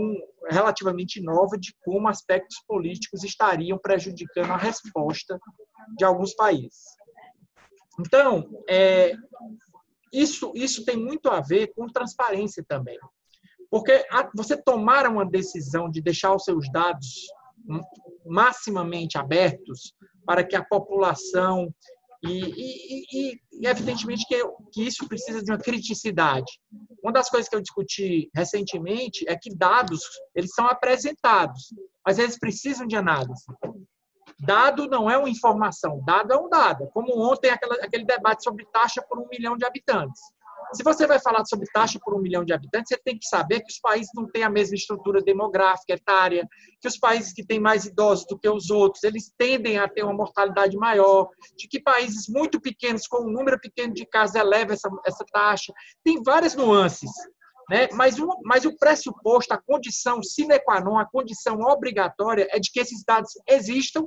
relativamente 0.51 1.23
nova 1.23 1.57
de 1.57 1.73
como 1.85 2.09
aspectos 2.09 2.57
políticos 2.67 3.23
estariam 3.23 3.79
prejudicando 3.79 4.51
a 4.51 4.57
resposta 4.57 5.39
de 5.97 6.05
alguns 6.05 6.35
países. 6.35 6.83
Então, 8.01 8.45
é, 8.69 9.12
isso, 10.12 10.53
isso 10.55 10.85
tem 10.85 10.97
muito 10.97 11.31
a 11.31 11.41
ver 11.41 11.73
com 11.75 11.87
transparência 11.87 12.65
também. 12.67 12.99
Porque 13.71 14.05
você 14.35 14.57
tomar 14.57 15.07
uma 15.07 15.25
decisão 15.25 15.89
de 15.89 16.03
deixar 16.03 16.35
os 16.35 16.45
seus 16.45 16.71
dados 16.73 17.23
maximamente 18.27 19.17
abertos 19.17 19.95
para 20.27 20.45
que 20.45 20.57
a 20.57 20.65
população 20.65 21.73
e, 22.23 22.41
e, 22.41 23.33
e, 23.33 23.67
evidentemente 23.67 24.26
que, 24.26 24.43
que 24.73 24.87
isso 24.87 25.09
precisa 25.09 25.43
de 25.43 25.50
uma 25.50 25.59
criticidade. 25.59 26.52
Uma 27.02 27.12
das 27.12 27.29
coisas 27.29 27.49
que 27.49 27.57
eu 27.57 27.61
discuti 27.61 28.31
recentemente 28.35 29.29
é 29.29 29.37
que 29.37 29.55
dados 29.55 30.00
eles 30.35 30.55
são 30.55 30.67
apresentados, 30.67 31.75
mas 32.07 32.19
eles 32.19 32.38
precisam 32.38 32.87
de 32.87 32.97
análise. 32.97 33.45
Dado 34.38 34.88
não 34.88 35.11
é 35.11 35.17
uma 35.19 35.29
informação, 35.29 36.02
dado 36.05 36.33
é 36.33 36.37
um 36.37 36.49
dado. 36.49 36.88
Como 36.93 37.17
ontem 37.19 37.50
aquela, 37.50 37.75
aquele 37.76 38.05
debate 38.05 38.43
sobre 38.43 38.67
taxa 38.73 39.02
por 39.02 39.19
um 39.19 39.29
milhão 39.29 39.57
de 39.57 39.64
habitantes. 39.64 40.21
Se 40.73 40.83
você 40.83 41.07
vai 41.07 41.21
falar 41.21 41.45
sobre 41.45 41.67
taxa 41.73 41.99
por 42.02 42.14
um 42.14 42.21
milhão 42.21 42.45
de 42.45 42.52
habitantes, 42.52 42.88
você 42.88 42.97
tem 42.97 43.19
que 43.19 43.26
saber 43.26 43.61
que 43.61 43.71
os 43.71 43.79
países 43.79 44.11
não 44.14 44.26
têm 44.31 44.43
a 44.43 44.50
mesma 44.50 44.75
estrutura 44.75 45.21
demográfica, 45.21 45.93
etária, 45.93 46.49
que 46.81 46.88
os 46.88 46.99
países 46.99 47.33
que 47.33 47.45
têm 47.45 47.61
mais 47.61 47.85
idosos 47.85 48.26
do 48.26 48.38
que 48.38 48.49
os 48.49 48.71
outros, 48.71 49.05
eles 49.05 49.33
tendem 49.37 49.79
a 49.79 49.88
ter 49.88 50.02
uma 50.02 50.14
mortalidade 50.14 50.76
maior, 50.76 51.29
de 51.57 51.69
que 51.69 51.81
países 51.81 52.26
muito 52.29 52.61
pequenos, 52.61 53.07
com 53.07 53.25
um 53.25 53.31
número 53.31 53.61
pequeno 53.61 53.93
de 53.93 54.07
casos, 54.07 54.37
eleva 54.37 54.73
essa, 54.73 54.88
essa 55.05 55.25
taxa. 55.33 55.73
Tem 56.02 56.23
várias 56.23 56.55
nuances. 56.55 57.11
Né? 57.71 57.88
Mas, 57.93 58.19
o, 58.19 58.29
mas 58.45 58.64
o 58.64 58.76
pressuposto, 58.76 59.55
a 59.55 59.59
condição 59.59 60.23
sine 60.23 60.59
qua 60.61 60.81
non, 60.81 60.99
a 60.99 61.05
condição 61.05 61.61
obrigatória 61.61 62.47
é 62.50 62.59
de 62.59 62.71
que 62.71 62.81
esses 62.81 63.05
dados 63.05 63.33
existam 63.49 64.07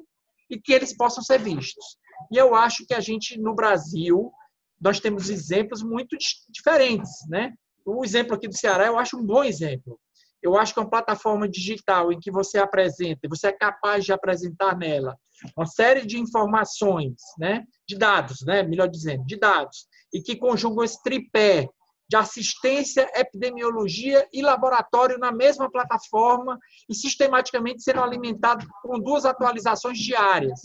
e 0.50 0.60
que 0.60 0.74
eles 0.74 0.96
possam 0.96 1.24
ser 1.24 1.40
vistos. 1.40 1.98
E 2.32 2.38
eu 2.38 2.56
acho 2.56 2.86
que 2.86 2.94
a 2.94 3.00
gente, 3.00 3.40
no 3.40 3.54
Brasil, 3.54 4.32
nós 4.80 5.00
temos 5.00 5.30
exemplos 5.30 5.82
muito 5.82 6.18
diferentes, 6.50 7.12
né? 7.30 7.54
O 7.86 8.04
exemplo 8.04 8.36
aqui 8.36 8.48
do 8.48 8.58
Ceará 8.58 8.88
eu 8.88 8.98
acho 8.98 9.18
um 9.18 9.24
bom 9.24 9.44
exemplo. 9.44 10.00
Eu 10.42 10.58
acho 10.58 10.74
que 10.74 10.80
é 10.80 10.84
uma 10.84 10.90
plataforma 10.90 11.50
digital 11.50 12.12
em 12.12 12.20
que 12.20 12.32
você 12.32 12.60
apresenta, 12.60 13.28
você 13.28 13.48
é 13.48 13.52
capaz 13.52 14.06
de 14.06 14.14
apresentar 14.14 14.78
nela 14.78 15.18
uma 15.56 15.66
série 15.66 16.06
de 16.06 16.20
informações, 16.20 17.16
né? 17.38 17.64
De 17.88 17.98
dados, 17.98 18.42
né? 18.46 18.64
Melhor 18.64 18.88
dizendo, 18.88 19.26
de 19.26 19.38
dados, 19.38 19.88
e 20.14 20.22
que 20.22 20.36
conjugam 20.36 20.84
esse 20.84 21.02
tripé 21.04 21.68
de 22.08 22.16
assistência, 22.16 23.10
epidemiologia 23.16 24.28
e 24.32 24.42
laboratório 24.42 25.18
na 25.18 25.32
mesma 25.32 25.70
plataforma 25.72 26.60
e 26.88 26.94
sistematicamente 26.94 27.82
sendo 27.82 28.02
alimentado 28.02 28.66
com 28.84 29.00
duas 29.00 29.26
atualizações 29.26 29.98
diárias 29.98 30.62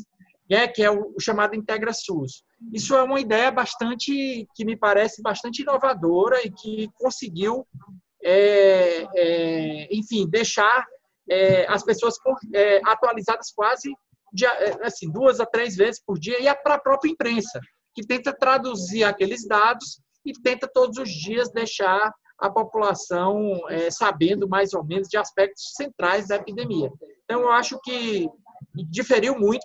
né, 0.51 0.67
que 0.67 0.83
é 0.83 0.91
o, 0.91 1.15
chamado 1.21 1.55
Integra 1.55 1.93
SUS. 1.93 2.43
Isso 2.73 2.97
é 2.97 3.03
uma 3.05 3.21
ideia 3.21 3.53
bastante, 3.53 4.49
que 4.55 4.65
me 4.65 4.77
parece 4.77 5.23
bastante 5.23 5.63
inovadora 5.63 6.45
e 6.45 6.51
que 6.51 6.91
conseguiu, 6.95 7.65
é, 8.23 9.07
é, 9.15 9.89
enfim, 9.95 10.29
deixar 10.29 10.85
é, 11.31 11.67
as 11.69 11.85
pessoas 11.85 12.17
é, 12.53 12.81
atualizadas 12.85 13.53
quase 13.53 13.95
de, 14.33 14.45
é, 14.45 14.85
assim, 14.85 15.11
duas 15.11 15.39
a 15.39 15.47
três 15.47 15.77
vezes 15.77 16.03
por 16.05 16.19
dia 16.19 16.43
e 16.43 16.55
para 16.63 16.75
a 16.75 16.81
própria 16.81 17.11
imprensa, 17.11 17.61
que 17.95 18.05
tenta 18.05 18.37
traduzir 18.37 19.05
aqueles 19.05 19.47
dados 19.47 20.01
e 20.27 20.33
tenta 20.33 20.69
todos 20.73 20.99
os 20.99 21.09
dias 21.09 21.51
deixar 21.53 22.13
a 22.41 22.51
população 22.51 23.69
é, 23.69 23.91
sabendo 23.91 24.49
mais 24.49 24.73
ou 24.75 24.85
menos 24.85 25.09
de 25.09 25.17
aspectos 25.17 25.75
centrais 25.77 26.27
da 26.27 26.37
epidemia. 26.37 26.91
Então, 27.25 27.43
eu 27.43 27.53
acho 27.53 27.79
que 27.83 28.29
diferiu 28.75 29.39
muito. 29.39 29.65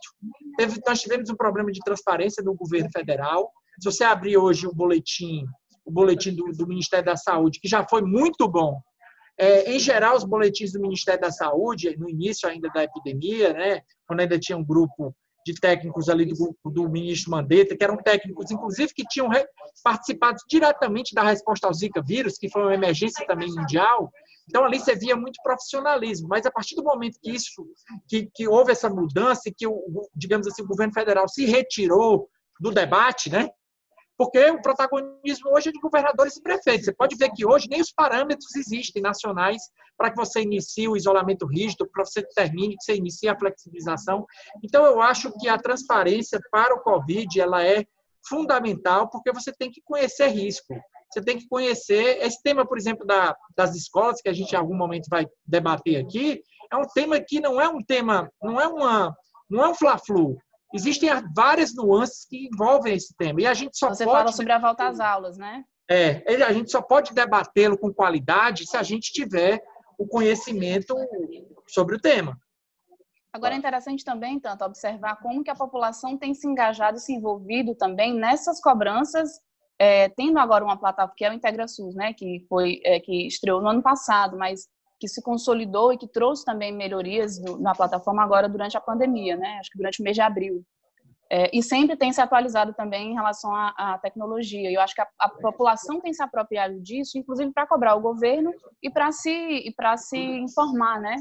Teve, 0.57 0.79
nós 0.85 1.01
tivemos 1.01 1.29
um 1.29 1.35
problema 1.35 1.71
de 1.71 1.79
transparência 1.79 2.43
no 2.43 2.55
governo 2.55 2.89
federal. 2.91 3.51
Se 3.79 3.91
você 3.91 4.03
abrir 4.03 4.37
hoje 4.37 4.67
o 4.67 4.73
boletim, 4.73 5.45
o 5.85 5.91
boletim 5.91 6.33
do, 6.33 6.45
do 6.51 6.67
Ministério 6.67 7.05
da 7.05 7.15
Saúde, 7.15 7.59
que 7.59 7.67
já 7.67 7.85
foi 7.87 8.01
muito 8.01 8.47
bom, 8.47 8.79
é, 9.37 9.71
em 9.73 9.79
geral, 9.79 10.15
os 10.15 10.23
boletins 10.23 10.71
do 10.71 10.79
Ministério 10.79 11.21
da 11.21 11.31
Saúde, 11.31 11.95
no 11.97 12.09
início 12.09 12.47
ainda 12.47 12.69
da 12.69 12.83
epidemia, 12.83 13.53
né, 13.53 13.81
quando 14.07 14.21
ainda 14.21 14.39
tinha 14.39 14.57
um 14.57 14.63
grupo 14.63 15.13
de 15.45 15.53
técnicos 15.53 16.09
ali 16.09 16.25
do, 16.25 16.57
do 16.65 16.89
ministro 16.89 17.29
Mandetta, 17.29 17.77
que 17.77 17.83
eram 17.83 17.97
técnicos, 17.97 18.49
inclusive, 18.49 18.91
que 18.93 19.03
tinham 19.03 19.29
participado 19.83 20.37
diretamente 20.49 21.13
da 21.13 21.21
resposta 21.21 21.67
ao 21.67 21.73
Zika 21.73 22.01
vírus, 22.01 22.37
que 22.37 22.49
foi 22.49 22.63
uma 22.63 22.73
emergência 22.73 23.25
também 23.27 23.53
mundial, 23.53 24.09
então, 24.47 24.63
ali 24.63 24.79
você 24.79 24.95
via 24.95 25.15
muito 25.15 25.41
profissionalismo, 25.41 26.27
mas 26.27 26.45
a 26.45 26.51
partir 26.51 26.75
do 26.75 26.83
momento 26.83 27.19
que 27.21 27.31
isso, 27.31 27.65
que, 28.07 28.29
que 28.33 28.47
houve 28.47 28.71
essa 28.71 28.89
mudança 28.89 29.49
e 29.49 29.53
que, 29.53 29.65
o, 29.65 30.07
digamos 30.15 30.47
assim, 30.47 30.61
o 30.61 30.67
governo 30.67 30.93
federal 30.93 31.27
se 31.27 31.45
retirou 31.45 32.29
do 32.59 32.71
debate, 32.71 33.29
né? 33.29 33.49
Porque 34.17 34.39
o 34.49 34.61
protagonismo 34.61 35.51
hoje 35.51 35.69
é 35.69 35.71
de 35.73 35.79
governadores 35.79 36.37
e 36.37 36.41
prefeitos. 36.41 36.85
Você 36.85 36.93
pode 36.93 37.17
ver 37.17 37.31
que 37.31 37.45
hoje 37.45 37.67
nem 37.69 37.81
os 37.81 37.91
parâmetros 37.91 38.55
existem 38.55 39.01
nacionais 39.01 39.61
para 39.97 40.09
que 40.09 40.15
você 40.15 40.41
inicie 40.41 40.87
o 40.87 40.95
isolamento 40.95 41.45
rígido, 41.45 41.89
para 41.91 42.03
que 42.03 42.11
você 42.11 42.23
termine, 42.23 42.77
que 42.77 42.83
você 42.83 42.95
inicie 42.95 43.27
a 43.27 43.37
flexibilização. 43.37 44.25
Então, 44.63 44.85
eu 44.85 45.01
acho 45.01 45.33
que 45.37 45.49
a 45.49 45.57
transparência 45.57 46.39
para 46.49 46.73
o 46.75 46.79
Covid 46.79 47.41
ela 47.41 47.65
é 47.65 47.85
fundamental, 48.25 49.09
porque 49.09 49.33
você 49.33 49.51
tem 49.51 49.69
que 49.69 49.81
conhecer 49.81 50.27
risco 50.27 50.73
você 51.11 51.21
tem 51.21 51.37
que 51.37 51.47
conhecer. 51.47 52.17
Esse 52.21 52.41
tema, 52.41 52.65
por 52.65 52.77
exemplo, 52.77 53.05
da, 53.05 53.35
das 53.55 53.75
escolas, 53.75 54.21
que 54.21 54.29
a 54.29 54.33
gente 54.33 54.51
em 54.51 54.57
algum 54.57 54.75
momento 54.75 55.07
vai 55.09 55.25
debater 55.45 56.03
aqui, 56.03 56.41
é 56.71 56.75
um 56.75 56.87
tema 56.93 57.19
que 57.19 57.39
não 57.39 57.59
é 57.59 57.69
um 57.69 57.83
tema, 57.83 58.29
não 58.41 58.59
é 58.59 58.67
uma, 58.67 59.15
não 59.49 59.63
é 59.63 59.69
um 59.69 59.75
fla-flu. 59.75 60.37
Existem 60.73 61.09
várias 61.35 61.73
nuances 61.73 62.25
que 62.25 62.49
envolvem 62.51 62.95
esse 62.95 63.15
tema. 63.15 63.41
E 63.41 63.47
a 63.47 63.53
gente 63.53 63.77
só 63.77 63.89
Você 63.89 64.03
pode... 64.03 64.17
fala 64.17 64.31
sobre 64.31 64.51
a 64.51 64.59
volta 64.59 64.87
às 64.87 64.99
aulas, 64.99 65.37
né? 65.37 65.63
É, 65.89 66.23
a 66.43 66.51
gente 66.51 66.71
só 66.71 66.81
pode 66.81 67.13
debatê-lo 67.13 67.77
com 67.77 67.93
qualidade 67.93 68.67
se 68.67 68.75
a 68.75 68.83
gente 68.83 69.13
tiver 69.13 69.61
o 69.97 70.07
conhecimento 70.07 70.95
sobre 71.67 71.95
o 71.95 71.99
tema. 71.99 72.37
Agora 73.31 73.53
é 73.53 73.57
interessante 73.57 74.03
também, 74.03 74.39
tanto, 74.39 74.63
observar 74.63 75.17
como 75.17 75.43
que 75.43 75.51
a 75.51 75.55
população 75.55 76.17
tem 76.17 76.33
se 76.33 76.47
engajado, 76.47 76.99
se 76.99 77.13
envolvido 77.13 77.75
também 77.75 78.13
nessas 78.13 78.61
cobranças 78.61 79.39
é, 79.79 80.09
tendo 80.09 80.39
agora 80.39 80.63
uma 80.63 80.77
plataforma 80.77 81.13
que 81.15 81.25
é 81.25 81.29
o 81.29 81.33
IntegraSUS, 81.33 81.95
né, 81.95 82.13
que 82.13 82.45
foi 82.47 82.79
é, 82.83 82.99
que 82.99 83.27
estreou 83.27 83.61
no 83.61 83.69
ano 83.69 83.81
passado, 83.81 84.37
mas 84.37 84.67
que 84.99 85.07
se 85.07 85.21
consolidou 85.21 85.91
e 85.91 85.97
que 85.97 86.07
trouxe 86.07 86.45
também 86.45 86.71
melhorias 86.71 87.37
do, 87.39 87.59
na 87.59 87.75
plataforma 87.75 88.23
agora 88.23 88.47
durante 88.47 88.77
a 88.77 88.81
pandemia, 88.81 89.35
né, 89.35 89.57
acho 89.59 89.69
que 89.69 89.77
durante 89.77 90.01
o 90.01 90.03
mês 90.03 90.15
de 90.15 90.21
abril. 90.21 90.63
É, 91.31 91.49
e 91.51 91.63
sempre 91.63 91.97
tem 91.97 92.13
se 92.13 92.21
atualizado 92.21 92.73
também 92.73 93.11
em 93.11 93.15
relação 93.15 93.53
à, 93.53 93.69
à 93.77 93.97
tecnologia. 93.97 94.71
Eu 94.71 94.79
acho 94.79 94.93
que 94.93 95.01
a, 95.01 95.07
a, 95.19 95.29
população 95.29 95.99
tem 95.99 96.13
se 96.13 96.21
apropriado 96.21 96.79
disso, 96.79 97.17
inclusive 97.17 97.51
para 97.51 97.65
cobrar 97.65 97.95
o 97.95 98.01
governo 98.01 98.53
e 98.81 98.91
para 98.91 99.11
se 99.11 99.31
e 99.31 99.73
para 99.73 99.97
se 99.97 100.17
informar, 100.17 101.01
né? 101.01 101.15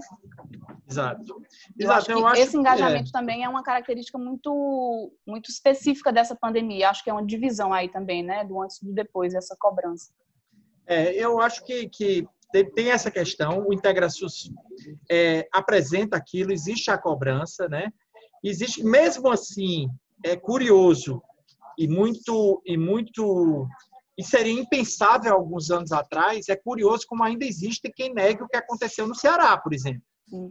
Exato. 0.86 1.22
Eu 1.22 1.42
Exato. 1.78 1.98
Acho 2.00 2.12
eu 2.12 2.26
acho 2.26 2.42
esse 2.42 2.56
engajamento 2.56 3.08
é. 3.08 3.12
também 3.12 3.44
é 3.44 3.48
uma 3.48 3.62
característica 3.62 4.18
muito 4.18 5.10
muito 5.26 5.50
específica 5.50 6.12
dessa 6.12 6.36
pandemia. 6.36 6.90
Acho 6.90 7.02
que 7.02 7.08
é 7.08 7.12
uma 7.12 7.24
divisão 7.24 7.72
aí 7.72 7.88
também, 7.88 8.22
né, 8.22 8.44
do 8.44 8.60
antes 8.60 8.82
e 8.82 8.84
do 8.84 8.92
depois 8.92 9.32
dessa 9.32 9.56
cobrança. 9.58 10.12
É, 10.86 11.14
eu 11.14 11.40
acho 11.40 11.64
que, 11.64 11.88
que 11.88 12.28
tem 12.74 12.90
essa 12.90 13.10
questão. 13.10 13.66
O 13.66 13.72
IntegraSUS 13.72 14.50
é, 15.10 15.48
apresenta 15.50 16.14
aquilo, 16.16 16.52
existe 16.52 16.90
a 16.90 16.98
cobrança, 16.98 17.66
né? 17.68 17.90
Existe, 18.44 18.84
mesmo 18.84 19.30
assim, 19.30 19.88
é 20.22 20.36
curioso 20.36 21.22
e 21.78 21.88
muito 21.88 22.62
e 22.66 22.76
muito 22.76 23.66
e 24.16 24.22
seria 24.22 24.52
impensável 24.52 25.32
alguns 25.32 25.70
anos 25.70 25.90
atrás. 25.90 26.48
É 26.48 26.54
curioso 26.54 27.06
como 27.08 27.24
ainda 27.24 27.44
existe 27.44 27.90
quem 27.90 28.12
nega 28.12 28.44
o 28.44 28.48
que 28.48 28.56
aconteceu 28.56 29.08
no 29.08 29.14
Ceará, 29.14 29.56
por 29.56 29.72
exemplo, 29.72 30.02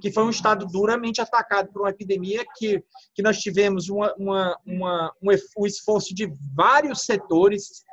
que 0.02 0.12
foi 0.12 0.24
um 0.24 0.30
estado 0.30 0.66
duramente 0.66 1.22
atacado 1.22 1.72
por 1.72 1.84
uma 1.84 1.92
epidemia 1.92 2.44
que, 2.58 2.84
que 3.14 3.22
nós 3.22 3.40
tivemos 3.40 3.90
uma, 3.90 4.14
uma, 4.18 4.60
uma 4.66 5.14
um, 5.22 5.30
um 5.60 5.66
esforço 5.66 6.14
de 6.16 6.34
vários 6.56 7.06
setores 7.06 7.84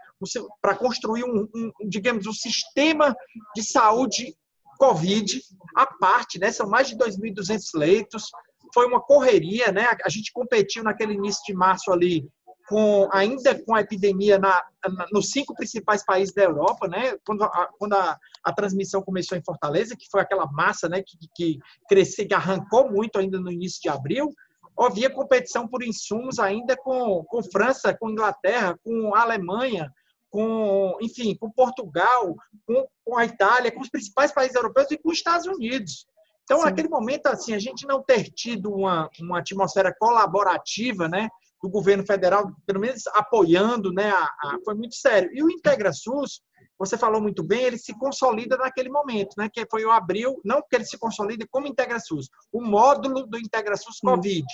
para 0.60 0.74
construir 0.74 1.24
um, 1.24 1.48
um, 1.54 1.72
digamos, 1.88 2.26
um 2.26 2.32
sistema 2.32 3.14
de 3.54 3.62
saúde 3.62 4.36
Covid 4.78 5.42
à 5.76 5.86
parte, 5.86 6.38
né? 6.38 6.50
São 6.50 6.68
mais 6.68 6.88
de 6.88 6.96
2.200 6.96 7.60
leitos, 7.74 8.30
foi 8.72 8.86
uma 8.86 9.00
correria, 9.00 9.72
né? 9.72 9.88
A 10.04 10.08
gente 10.08 10.32
competiu 10.32 10.82
naquele 10.82 11.14
início 11.14 11.42
de 11.46 11.54
março 11.54 11.92
ali 11.92 12.28
com 12.70 13.08
ainda 13.12 13.60
com 13.64 13.74
a 13.74 13.80
epidemia 13.80 14.38
na, 14.38 14.62
na, 14.88 15.06
nos 15.12 15.30
cinco 15.30 15.56
principais 15.56 16.04
países 16.04 16.32
da 16.32 16.44
Europa, 16.44 16.86
né? 16.86 17.16
Quando, 17.26 17.42
a, 17.42 17.68
quando 17.76 17.94
a, 17.94 18.16
a, 18.44 18.52
transmissão 18.52 19.02
começou 19.02 19.36
em 19.36 19.42
Fortaleza, 19.42 19.96
que 19.96 20.08
foi 20.08 20.20
aquela 20.20 20.46
massa, 20.52 20.88
né? 20.88 21.02
Que, 21.02 21.18
que 21.34 21.58
cresceu, 21.88 22.28
que 22.28 22.32
arrancou 22.32 22.88
muito 22.88 23.18
ainda 23.18 23.40
no 23.40 23.50
início 23.50 23.80
de 23.82 23.88
abril. 23.88 24.32
Havia 24.78 25.10
competição 25.10 25.66
por 25.66 25.82
insumos 25.82 26.38
ainda 26.38 26.76
com, 26.76 27.24
com 27.24 27.42
França, 27.42 27.92
com 27.92 28.08
Inglaterra, 28.08 28.78
com 28.84 29.16
Alemanha, 29.16 29.92
com, 30.30 30.96
enfim, 31.00 31.36
com 31.36 31.50
Portugal, 31.50 32.36
com, 32.64 32.86
com 33.04 33.18
a 33.18 33.24
Itália, 33.24 33.72
com 33.72 33.80
os 33.80 33.90
principais 33.90 34.32
países 34.32 34.54
europeus 34.54 34.88
e 34.92 34.96
com 34.96 35.10
os 35.10 35.18
Estados 35.18 35.46
Unidos. 35.46 36.06
Então, 36.50 36.58
Sim. 36.58 36.64
naquele 36.64 36.88
momento, 36.88 37.28
assim, 37.28 37.54
a 37.54 37.60
gente 37.60 37.86
não 37.86 38.02
ter 38.02 38.24
tido 38.24 38.74
uma, 38.74 39.08
uma 39.20 39.38
atmosfera 39.38 39.94
colaborativa, 39.96 41.06
né, 41.06 41.28
do 41.62 41.70
governo 41.70 42.04
federal, 42.04 42.50
pelo 42.66 42.80
menos 42.80 43.06
apoiando, 43.14 43.92
né, 43.92 44.10
a, 44.10 44.24
a, 44.24 44.58
foi 44.64 44.74
muito 44.74 44.96
sério. 44.96 45.30
E 45.32 45.44
o 45.44 45.48
IntegraSUS, 45.48 46.40
você 46.76 46.98
falou 46.98 47.20
muito 47.22 47.44
bem, 47.44 47.62
ele 47.62 47.78
se 47.78 47.96
consolida 47.96 48.56
naquele 48.56 48.88
momento, 48.88 49.34
né, 49.38 49.48
que 49.48 49.64
foi 49.70 49.84
o 49.84 49.92
abril, 49.92 50.40
não 50.44 50.60
que 50.60 50.74
ele 50.74 50.84
se 50.84 50.98
consolide 50.98 51.46
como 51.48 51.68
IntegraSUS, 51.68 52.28
o 52.52 52.60
módulo 52.60 53.28
do 53.28 53.38
IntegraSUS 53.38 53.98
hum. 54.02 54.10
Covid. 54.10 54.46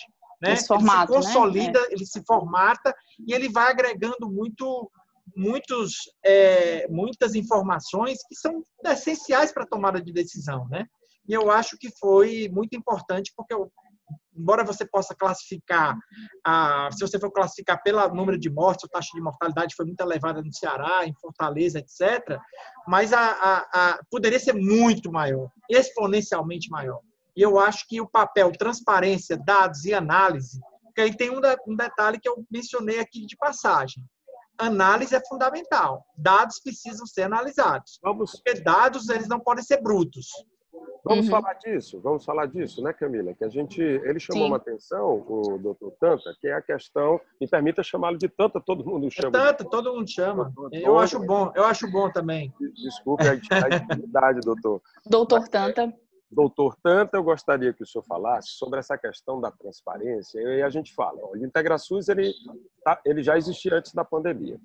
Né? 0.43 0.53
Esse 0.53 0.67
formato, 0.67 1.15
ele 1.15 1.23
se 1.23 1.29
né? 1.29 1.35
consolida, 1.35 1.81
né? 1.81 1.87
ele 1.93 2.05
se 2.05 2.23
formata 2.27 2.95
e 3.27 3.33
ele 3.33 3.49
vai 3.49 3.71
agregando 3.71 4.31
muito, 4.31 4.91
muitos, 5.35 5.95
é, 6.23 6.87
muitas 6.89 7.35
informações 7.35 8.19
que 8.29 8.35
são 8.35 8.63
essenciais 8.85 9.51
para 9.51 9.63
a 9.63 9.67
tomada 9.67 9.99
de 9.99 10.13
decisão. 10.13 10.69
Né? 10.69 10.87
E 11.29 11.33
eu 11.33 11.51
acho 11.51 11.77
que 11.79 11.91
foi 11.99 12.49
muito 12.53 12.77
importante, 12.77 13.33
porque 13.37 13.53
eu, 13.53 13.71
embora 14.37 14.65
você 14.65 14.87
possa 14.87 15.15
classificar, 15.15 15.97
se 16.93 17.01
você 17.01 17.19
for 17.19 17.31
classificar 17.31 17.83
pelo 17.83 18.07
número 18.15 18.39
de 18.39 18.51
mortes, 18.51 18.85
a 18.85 18.89
taxa 18.89 19.11
de 19.15 19.21
mortalidade 19.21 19.75
foi 19.75 19.87
muito 19.87 20.01
elevada 20.01 20.43
no 20.43 20.53
Ceará, 20.53 21.07
em 21.07 21.15
Fortaleza, 21.15 21.79
etc., 21.79 22.39
mas 22.87 23.13
a, 23.13 23.21
a, 23.21 23.57
a, 23.73 24.01
poderia 24.11 24.39
ser 24.39 24.55
muito 24.55 25.11
maior, 25.11 25.51
exponencialmente 25.69 26.71
maior. 26.71 27.01
E 27.37 27.43
eu 27.43 27.59
acho 27.59 27.87
que 27.89 28.01
o 28.01 28.09
papel 28.09 28.51
transparência, 28.53 29.37
dados 29.37 29.85
e 29.85 29.93
análise, 29.93 30.61
porque 30.97 31.03
aí 31.03 31.15
tem 31.15 31.31
um, 31.31 31.41
um 31.69 31.77
detalhe 31.77 32.19
que 32.19 32.29
eu 32.29 32.43
mencionei 32.51 32.99
aqui 32.99 33.27
de 33.27 33.37
passagem. 33.37 34.03
Análise 34.57 35.15
é 35.15 35.21
fundamental. 35.29 36.03
Dados 36.17 36.59
precisam 36.59 37.07
ser 37.07 37.25
analisados. 37.25 37.99
Vamos... 38.03 38.33
Porque 38.33 38.61
dados 38.61 39.11
eles 39.11 39.29
não 39.29 39.39
podem 39.39 39.63
ser 39.63 39.83
brutos. 39.83 40.27
Vamos 41.09 41.27
uhum. 41.27 41.31
falar 41.31 41.55
disso, 41.55 42.01
vamos 42.01 42.25
falar 42.25 42.47
disso, 42.47 42.83
né, 42.83 42.93
Camila? 42.93 43.33
Que 43.33 43.45
a 43.45 43.49
gente, 43.49 43.81
ele 43.81 44.19
chamou 44.19 44.43
Sim. 44.43 44.49
uma 44.49 44.57
atenção, 44.57 45.25
o 45.29 45.57
doutor 45.57 45.93
Tanta, 46.01 46.37
que 46.41 46.49
é 46.49 46.55
a 46.55 46.61
questão, 46.61 47.21
me 47.41 47.47
permita 47.47 47.81
chamá-lo 47.81 48.19
de 48.19 48.29
Tanta, 48.29 48.61
todo 48.61 48.85
mundo 48.85 49.09
chama. 49.09 49.29
É 49.29 49.53
tanta, 49.53 49.65
todo 49.65 49.95
mundo 49.95 50.11
chama. 50.11 50.53
Eu 50.73 50.99
acho 50.99 51.21
bom, 51.21 51.53
eu 51.55 51.65
acho 51.65 51.89
bom 51.89 52.11
também. 52.11 52.53
Desculpe 52.75 53.23
a 53.23 53.37
intimidade, 53.37 54.41
doutor. 54.41 54.83
Doutor 55.07 55.47
Tanta. 55.47 55.95
Doutor 56.29 56.77
Tanta, 56.83 57.17
eu 57.17 57.23
gostaria 57.23 57.73
que 57.73 57.85
o 57.85 57.87
senhor 57.87 58.03
falasse 58.03 58.49
sobre 58.49 58.81
essa 58.81 58.99
questão 58.99 59.41
da 59.41 59.53
transparência. 59.53 60.41
E 60.41 60.61
a 60.61 60.69
gente 60.69 60.93
fala, 60.93 61.25
o 61.25 61.37
IntegraSUS 61.37 62.09
ele, 62.09 62.35
tá, 62.85 63.01
ele 63.05 63.23
já 63.23 63.39
existia 63.39 63.77
antes 63.77 63.95
da 63.95 64.05
pandemia. 64.05 64.59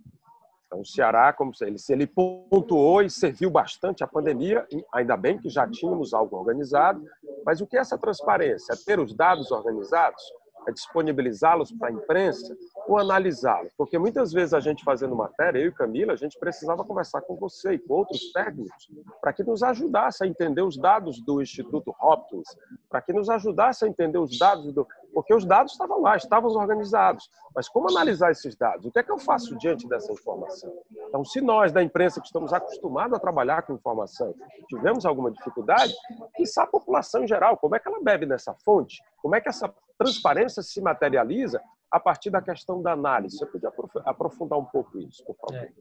Então, 0.72 0.80
o 0.80 0.86
Ceará, 0.86 1.34
como 1.34 1.52
ele, 1.60 1.78
se 1.78 1.92
ele 1.92 2.08
pontuou 2.08 3.02
e 3.02 3.10
serviu 3.10 3.52
bastante 3.52 4.06
a 4.06 4.08
pandemia, 4.08 4.66
ainda 4.94 5.18
bem 5.18 5.38
que 5.38 5.50
já 5.50 5.68
tínhamos 5.68 6.14
algo 6.14 6.38
organizado, 6.38 7.04
mas 7.46 7.60
o 7.60 7.68
que 7.68 7.76
é 7.76 7.82
essa 7.82 7.98
transparência? 7.98 8.72
É 8.72 8.78
ter 8.78 8.98
os 8.98 9.14
dados 9.14 9.52
organizados? 9.52 10.24
É 10.66 10.72
disponibilizá-los 10.72 11.74
para 11.74 11.90
a 11.90 11.92
imprensa 11.92 12.56
ou 12.88 12.98
analisá-los? 12.98 13.74
Porque 13.78 13.98
muitas 13.98 14.32
vezes 14.32 14.54
a 14.54 14.60
gente 14.60 14.84
fazendo 14.84 15.16
matéria, 15.16 15.60
eu 15.60 15.68
e 15.68 15.72
Camila, 15.72 16.14
a 16.14 16.16
gente 16.18 16.38
precisava 16.40 16.84
conversar 16.84 17.22
com 17.22 17.36
você 17.36 17.74
e 17.74 17.80
com 17.80 17.94
outros 17.94 18.32
técnicos 18.32 18.90
para 19.22 19.34
que 19.34 19.44
nos 19.44 19.64
ajudasse 19.64 20.24
a 20.24 20.28
entender 20.28 20.62
os 20.62 20.78
dados 20.78 21.20
do 21.22 21.42
Instituto 21.42 21.96
Hopkins, 22.02 22.48
para 22.90 23.02
que 23.02 23.14
nos 23.14 23.30
ajudasse 23.30 23.86
a 23.86 23.88
entender 23.88 24.18
os 24.18 24.38
dados 24.38 24.74
do, 24.74 24.88
porque 25.14 25.34
os 25.34 25.46
dados 25.46 25.74
estavam 25.74 26.02
lá, 26.02 26.16
estavam 26.16 26.52
organizados. 26.52 27.30
Mas 27.56 27.68
como 27.68 27.90
analisar 27.90 28.32
esses 28.32 28.56
dados? 28.56 28.86
O 28.86 28.92
que 28.92 29.00
é 29.00 29.04
que 29.04 29.12
eu 29.12 29.20
faço 29.20 29.58
diante 29.58 29.88
dessa 29.88 30.12
informação? 30.12 30.72
Então, 31.08 31.24
se 31.26 31.42
nós, 31.42 31.72
da 31.72 31.84
imprensa, 31.84 32.22
que 32.22 32.28
estamos 32.28 32.54
acostumados 32.54 33.16
a 33.16 33.20
trabalhar 33.20 33.64
com 33.64 33.74
informação, 33.74 34.34
tivemos 34.70 35.06
alguma 35.06 35.32
dificuldade, 35.32 35.94
quizá 36.36 36.64
a 36.64 36.68
população 36.68 37.24
em 37.24 37.28
geral, 37.28 37.58
como 37.58 37.76
é 37.76 37.80
que 37.80 37.88
ela 37.88 38.02
bebe 38.02 38.26
nessa 38.26 38.54
fonte? 38.54 39.02
Como 39.22 39.36
é 39.36 39.42
que 39.42 39.50
essa 39.50 39.74
transparência 39.98 40.64
se 40.64 40.82
materializa 40.82 41.62
a 41.92 42.00
partir 42.00 42.30
da 42.30 42.42
questão 42.42 42.82
da 42.82 42.94
análise? 42.94 43.38
Você 43.38 43.46
podia 43.46 43.72
aprofundar 44.06 44.58
um 44.58 44.66
pouco 44.66 44.98
isso, 45.00 45.24
por 45.26 45.36
favor? 45.36 45.56
É. 45.56 45.72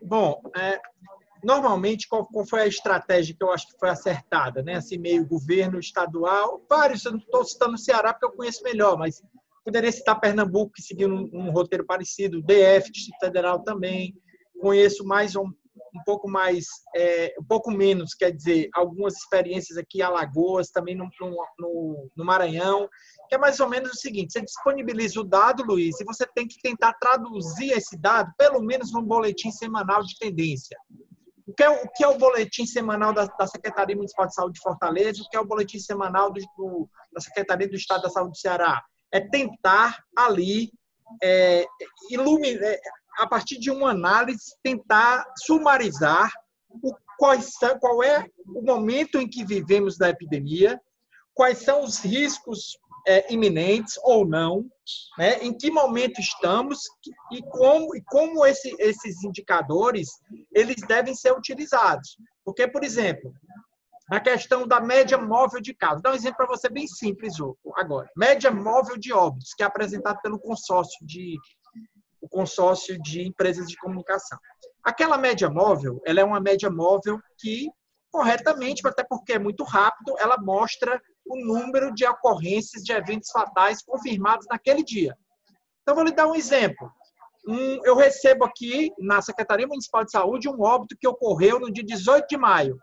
Bom, 0.00 0.40
é, 0.56 0.80
normalmente, 1.42 2.08
qual, 2.08 2.26
qual, 2.26 2.46
foi 2.46 2.62
a 2.62 2.66
estratégia 2.66 3.34
que 3.36 3.42
eu 3.42 3.52
acho 3.52 3.66
que 3.66 3.78
foi 3.78 3.90
acertada? 3.90 4.62
Né? 4.62 4.76
Assim, 4.76 4.98
meio 4.98 5.26
governo 5.26 5.78
estadual, 5.78 6.64
vários, 6.68 7.04
eu 7.04 7.12
não 7.12 7.18
estou 7.18 7.44
citando 7.44 7.74
o 7.74 7.78
Ceará 7.78 8.12
porque 8.12 8.26
eu 8.26 8.36
conheço 8.36 8.62
melhor, 8.62 8.96
mas 8.96 9.22
poderia 9.64 9.90
citar 9.90 10.20
Pernambuco, 10.20 10.72
que 10.72 10.82
seguiu 10.82 11.08
um, 11.08 11.28
um 11.32 11.50
roteiro 11.50 11.84
parecido, 11.84 12.42
DF, 12.42 12.90
Distrito 12.92 13.20
Federal 13.20 13.60
também, 13.60 14.14
conheço 14.60 15.04
mais 15.04 15.34
um, 15.34 15.46
um 15.94 16.02
pouco 16.04 16.28
mais, 16.28 16.66
é, 16.96 17.34
um 17.38 17.44
pouco 17.44 17.70
menos, 17.70 18.14
quer 18.14 18.30
dizer, 18.30 18.68
algumas 18.74 19.14
experiências 19.14 19.76
aqui 19.76 19.98
em 19.98 20.02
Alagoas, 20.02 20.70
também 20.70 20.94
no, 20.94 21.08
no, 21.58 22.10
no, 22.16 22.24
Maranhão, 22.24 22.88
que 23.32 23.36
é 23.36 23.38
mais 23.38 23.60
ou 23.60 23.68
menos 23.68 23.92
o 23.92 23.96
seguinte: 23.96 24.34
você 24.34 24.42
disponibiliza 24.42 25.18
o 25.18 25.24
dado, 25.24 25.62
Luiz, 25.62 25.98
e 25.98 26.04
você 26.04 26.26
tem 26.34 26.46
que 26.46 26.60
tentar 26.60 26.92
traduzir 27.00 27.72
esse 27.72 27.96
dado, 27.96 28.30
pelo 28.36 28.60
menos 28.60 28.92
num 28.92 29.02
boletim 29.02 29.50
semanal 29.50 30.02
de 30.02 30.18
tendência. 30.18 30.76
O 31.46 31.54
que 31.54 31.62
é 31.62 31.70
o, 31.70 31.88
que 31.88 32.04
é 32.04 32.08
o 32.08 32.18
boletim 32.18 32.66
semanal 32.66 33.14
da, 33.14 33.24
da, 33.24 33.46
Secretaria 33.46 33.96
Municipal 33.96 34.26
de 34.26 34.34
Saúde 34.34 34.56
de 34.56 34.60
Fortaleza? 34.60 35.22
O 35.22 35.30
que 35.30 35.36
é 35.38 35.40
o 35.40 35.46
boletim 35.46 35.78
semanal 35.78 36.30
do, 36.30 36.40
do, 36.58 36.88
da 37.10 37.22
Secretaria 37.22 37.66
do 37.66 37.74
Estado 37.74 38.02
da 38.02 38.10
Saúde 38.10 38.32
do 38.32 38.36
Ceará? 38.36 38.84
É 39.10 39.18
tentar 39.18 40.04
ali 40.14 40.70
é, 41.22 41.66
iluminar, 42.10 42.62
é, 42.62 42.78
a 43.18 43.26
partir 43.26 43.58
de 43.58 43.70
uma 43.70 43.92
análise, 43.92 44.54
tentar 44.62 45.24
sumarizar 45.38 46.30
o, 46.68 46.94
quais, 47.16 47.50
qual 47.80 48.02
é 48.02 48.26
o 48.46 48.60
momento 48.60 49.18
em 49.18 49.26
que 49.26 49.42
vivemos 49.42 49.96
da 49.96 50.10
epidemia, 50.10 50.78
quais 51.34 51.58
são 51.58 51.82
os 51.82 51.98
riscos 51.98 52.76
é, 53.06 53.32
iminentes 53.32 53.98
ou 54.02 54.26
não, 54.26 54.64
né? 55.18 55.38
em 55.42 55.56
que 55.56 55.70
momento 55.70 56.20
estamos 56.20 56.80
e 57.32 57.42
como, 57.42 57.94
e 57.96 58.02
como 58.02 58.44
esse, 58.46 58.74
esses 58.78 59.22
indicadores 59.24 60.08
eles 60.52 60.76
devem 60.86 61.14
ser 61.14 61.32
utilizados. 61.32 62.16
Porque, 62.44 62.66
por 62.68 62.84
exemplo, 62.84 63.32
na 64.10 64.20
questão 64.20 64.66
da 64.66 64.80
média 64.80 65.16
móvel 65.16 65.60
de 65.60 65.74
casos, 65.74 66.02
dar 66.02 66.12
um 66.12 66.14
exemplo 66.14 66.38
para 66.38 66.46
você 66.46 66.68
bem 66.68 66.86
simples 66.86 67.34
agora. 67.76 68.10
Média 68.16 68.50
móvel 68.50 68.96
de 68.96 69.12
óbitos, 69.12 69.54
que 69.54 69.62
é 69.62 69.66
apresentado 69.66 70.20
pelo 70.20 70.38
consórcio 70.38 71.04
de 71.06 71.36
o 72.20 72.28
consórcio 72.28 73.00
de 73.02 73.26
empresas 73.26 73.66
de 73.66 73.76
comunicação. 73.76 74.38
Aquela 74.84 75.18
média 75.18 75.50
móvel, 75.50 76.00
ela 76.06 76.20
é 76.20 76.24
uma 76.24 76.40
média 76.40 76.70
móvel 76.70 77.20
que 77.36 77.68
corretamente, 78.12 78.86
até 78.86 79.02
porque 79.02 79.32
é 79.32 79.38
muito 79.38 79.64
rápido, 79.64 80.14
ela 80.18 80.36
mostra 80.36 81.00
o 81.32 81.44
número 81.44 81.94
de 81.94 82.06
ocorrências 82.06 82.82
de 82.82 82.92
eventos 82.92 83.30
fatais 83.30 83.82
confirmados 83.82 84.46
naquele 84.50 84.84
dia. 84.84 85.16
Então, 85.80 85.94
vou 85.94 86.04
lhe 86.04 86.12
dar 86.12 86.28
um 86.28 86.34
exemplo. 86.34 86.90
Um, 87.48 87.84
eu 87.84 87.96
recebo 87.96 88.44
aqui 88.44 88.92
na 88.98 89.20
Secretaria 89.22 89.66
Municipal 89.66 90.04
de 90.04 90.12
Saúde 90.12 90.48
um 90.48 90.60
óbito 90.62 90.96
que 91.00 91.08
ocorreu 91.08 91.58
no 91.58 91.72
dia 91.72 91.82
18 91.82 92.26
de 92.28 92.36
maio. 92.36 92.78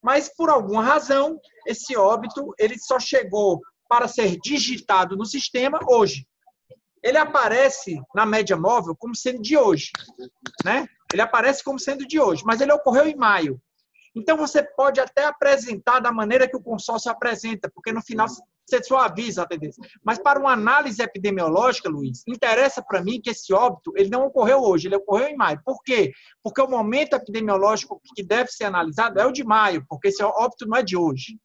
Mas, 0.00 0.34
por 0.34 0.48
alguma 0.48 0.82
razão, 0.82 1.38
esse 1.66 1.96
óbito 1.96 2.54
ele 2.58 2.78
só 2.78 2.98
chegou 2.98 3.60
para 3.88 4.08
ser 4.08 4.38
digitado 4.40 5.16
no 5.16 5.26
sistema 5.26 5.78
hoje. 5.88 6.26
Ele 7.02 7.18
aparece 7.18 8.00
na 8.14 8.24
média 8.24 8.56
móvel 8.56 8.94
como 8.96 9.14
sendo 9.14 9.42
de 9.42 9.56
hoje. 9.56 9.90
Né? 10.64 10.86
Ele 11.12 11.20
aparece 11.20 11.62
como 11.64 11.78
sendo 11.78 12.06
de 12.06 12.18
hoje, 12.18 12.44
mas 12.46 12.60
ele 12.60 12.72
ocorreu 12.72 13.06
em 13.06 13.16
maio. 13.16 13.60
Então, 14.14 14.36
você 14.36 14.62
pode 14.62 15.00
até 15.00 15.24
apresentar 15.24 16.00
da 16.00 16.12
maneira 16.12 16.48
que 16.48 16.56
o 16.56 16.62
consórcio 16.62 17.10
apresenta, 17.10 17.70
porque 17.74 17.92
no 17.92 18.02
final 18.02 18.26
você 18.66 18.82
suaviza 18.82 19.42
a 19.42 19.46
tendência. 19.46 19.82
Mas 20.04 20.18
para 20.18 20.38
uma 20.38 20.52
análise 20.52 21.02
epidemiológica, 21.02 21.88
Luiz, 21.88 22.22
interessa 22.26 22.82
para 22.82 23.02
mim 23.02 23.20
que 23.20 23.30
esse 23.30 23.52
óbito 23.52 23.92
ele 23.96 24.10
não 24.10 24.26
ocorreu 24.26 24.60
hoje, 24.60 24.88
ele 24.88 24.96
ocorreu 24.96 25.28
em 25.28 25.36
maio. 25.36 25.60
Por 25.64 25.82
quê? 25.82 26.12
Porque 26.42 26.60
o 26.60 26.68
momento 26.68 27.14
epidemiológico 27.14 28.00
que 28.14 28.22
deve 28.22 28.50
ser 28.50 28.64
analisado 28.64 29.20
é 29.20 29.26
o 29.26 29.32
de 29.32 29.44
maio, 29.44 29.84
porque 29.88 30.08
esse 30.08 30.22
óbito 30.22 30.66
não 30.66 30.76
é 30.76 30.82
de 30.82 30.96
hoje. 30.96 31.38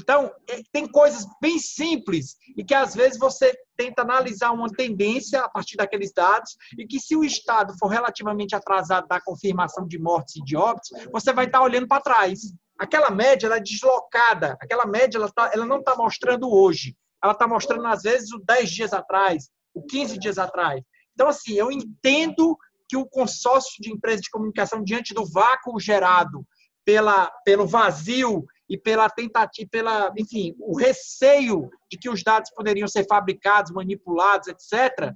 Então, 0.00 0.32
é, 0.48 0.62
tem 0.72 0.86
coisas 0.86 1.26
bem 1.40 1.58
simples 1.58 2.36
e 2.56 2.64
que 2.64 2.74
às 2.74 2.94
vezes 2.94 3.18
você 3.18 3.52
tenta 3.76 4.02
analisar 4.02 4.52
uma 4.52 4.68
tendência 4.68 5.40
a 5.40 5.48
partir 5.48 5.76
daqueles 5.76 6.12
dados 6.12 6.56
e 6.78 6.86
que 6.86 7.00
se 7.00 7.16
o 7.16 7.24
Estado 7.24 7.76
for 7.78 7.88
relativamente 7.88 8.54
atrasado 8.54 9.08
da 9.08 9.20
confirmação 9.20 9.86
de 9.86 9.98
mortes 9.98 10.36
e 10.36 10.44
de 10.44 10.56
óbitos, 10.56 10.90
você 11.12 11.32
vai 11.32 11.46
estar 11.46 11.62
olhando 11.62 11.88
para 11.88 12.02
trás. 12.02 12.40
Aquela 12.78 13.10
média 13.10 13.46
ela 13.46 13.56
é 13.56 13.60
deslocada, 13.60 14.56
aquela 14.60 14.86
média 14.86 15.18
ela, 15.18 15.30
tá, 15.30 15.50
ela 15.52 15.66
não 15.66 15.80
está 15.80 15.96
mostrando 15.96 16.48
hoje, 16.48 16.96
ela 17.22 17.32
está 17.32 17.46
mostrando 17.46 17.86
às 17.86 18.02
vezes 18.02 18.32
o 18.32 18.38
10 18.38 18.70
dias 18.70 18.92
atrás, 18.92 19.48
o 19.74 19.82
15 19.82 20.18
dias 20.18 20.38
atrás. 20.38 20.82
Então, 21.12 21.28
assim, 21.28 21.54
eu 21.54 21.72
entendo 21.72 22.56
que 22.88 22.96
o 22.96 23.04
consórcio 23.04 23.82
de 23.82 23.92
empresas 23.92 24.22
de 24.22 24.30
comunicação, 24.30 24.82
diante 24.82 25.12
do 25.12 25.26
vácuo 25.26 25.78
gerado 25.78 26.46
pela, 26.84 27.30
pelo 27.44 27.66
vazio 27.66 28.46
e 28.68 28.76
pela 28.76 29.08
tentativa, 29.08 29.68
pela, 29.70 30.12
enfim, 30.16 30.54
o 30.60 30.76
receio 30.76 31.70
de 31.90 31.98
que 31.98 32.10
os 32.10 32.22
dados 32.22 32.50
poderiam 32.50 32.86
ser 32.86 33.06
fabricados, 33.06 33.72
manipulados, 33.72 34.48
etc., 34.48 35.12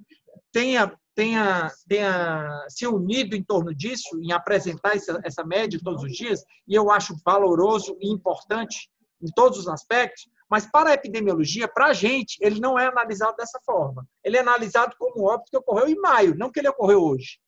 tenha 0.51 0.93
tenha, 1.15 1.71
tenha 1.89 2.65
se 2.69 2.87
unido 2.87 3.37
em 3.37 3.43
torno 3.43 3.75
disso, 3.75 4.19
em 4.23 4.33
apresentar 4.33 4.97
essa, 4.97 5.21
essa 5.25 5.45
média 5.45 5.79
todos 5.83 6.03
os 6.03 6.13
dias, 6.13 6.43
e 6.67 6.75
eu 6.75 6.91
acho 6.91 7.17
valoroso 7.25 7.97
e 8.01 8.11
importante 8.11 8.91
em 9.23 9.31
todos 9.35 9.59
os 9.59 9.69
aspectos, 9.69 10.27
mas 10.51 10.67
para 10.67 10.91
a 10.91 10.95
epidemiologia, 10.95 11.69
para 11.69 11.87
a 11.87 11.93
gente, 11.93 12.37
ele 12.41 12.61
não 12.61 12.79
é 12.79 12.87
analisado 12.87 13.37
dessa 13.37 13.59
forma. 13.65 14.07
Ele 14.23 14.37
é 14.37 14.41
analisado 14.41 14.95
como 14.99 15.27
óbito 15.27 15.51
que 15.51 15.57
ocorreu 15.57 15.89
em 15.89 15.95
maio, 15.97 16.37
não 16.37 16.51
que 16.51 16.61
ele 16.61 16.69
ocorreu 16.69 17.03
hoje. 17.03 17.39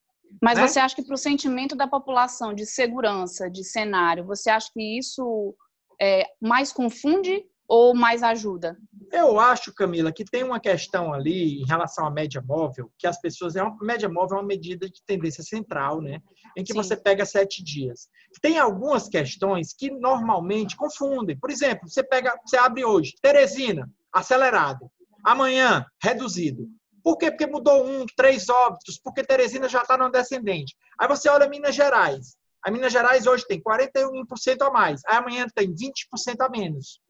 Mas 0.40 0.58
né? 0.58 0.66
você 0.66 0.80
acha 0.80 0.94
que 0.94 1.04
para 1.04 1.14
o 1.14 1.18
sentimento 1.18 1.76
da 1.76 1.86
população 1.86 2.54
de 2.54 2.64
segurança, 2.64 3.50
de 3.50 3.62
cenário, 3.64 4.24
você 4.24 4.50
acha 4.50 4.70
que 4.72 4.98
isso 4.98 5.54
é, 6.00 6.24
mais 6.40 6.72
confunde 6.72 7.44
ou 7.68 7.94
mais 7.94 8.22
ajuda? 8.22 8.76
Eu 9.12 9.38
acho, 9.38 9.72
Camila, 9.72 10.12
que 10.12 10.24
tem 10.24 10.42
uma 10.42 10.61
questão 10.61 11.12
ali 11.12 11.62
em 11.62 11.66
relação 11.66 12.07
à 12.07 12.11
média 12.11 12.42
móvel, 12.42 12.90
que 12.98 13.07
as 13.07 13.20
pessoas. 13.20 13.57
É 13.57 13.62
uma, 13.62 13.76
média 13.80 14.09
móvel 14.09 14.38
é 14.38 14.40
uma 14.40 14.46
medida 14.46 14.88
de 14.88 15.02
tendência 15.07 15.42
central, 15.42 16.00
né? 16.00 16.20
Em 16.57 16.64
que 16.64 16.72
Sim. 16.72 16.78
você 16.78 16.96
pega 16.96 17.24
sete 17.24 17.62
dias. 17.62 18.09
Tem 18.40 18.59
algumas 18.59 19.09
questões 19.09 19.72
que 19.72 19.90
normalmente 19.90 20.76
confundem. 20.76 21.38
Por 21.38 21.50
exemplo, 21.50 21.88
você 21.88 22.02
pega, 22.02 22.38
você 22.44 22.57
abre 22.57 22.85
hoje, 22.85 23.14
Teresina, 23.22 23.88
acelerado. 24.12 24.90
Amanhã, 25.24 25.87
reduzido. 26.02 26.68
Por 27.02 27.18
quê? 27.18 27.30
Porque 27.30 27.46
mudou 27.46 27.87
um, 27.87 28.07
três 28.16 28.48
óbitos, 28.48 28.98
porque 28.98 29.22
Teresina 29.22 29.68
já 29.68 29.83
está 29.83 29.96
no 29.96 30.11
descendente. 30.11 30.74
Aí 30.98 31.07
você 31.07 31.28
olha 31.28 31.48
Minas 31.48 31.74
Gerais. 31.74 32.37
A 32.64 32.70
Minas 32.70 32.92
Gerais 32.92 33.27
hoje 33.27 33.44
tem 33.46 33.61
41% 33.61 34.62
a 34.62 34.70
mais. 34.70 35.03
Amanhã 35.07 35.46
tem 35.55 35.72
20% 35.74 36.40
a 36.40 36.48
menos. 36.48 37.00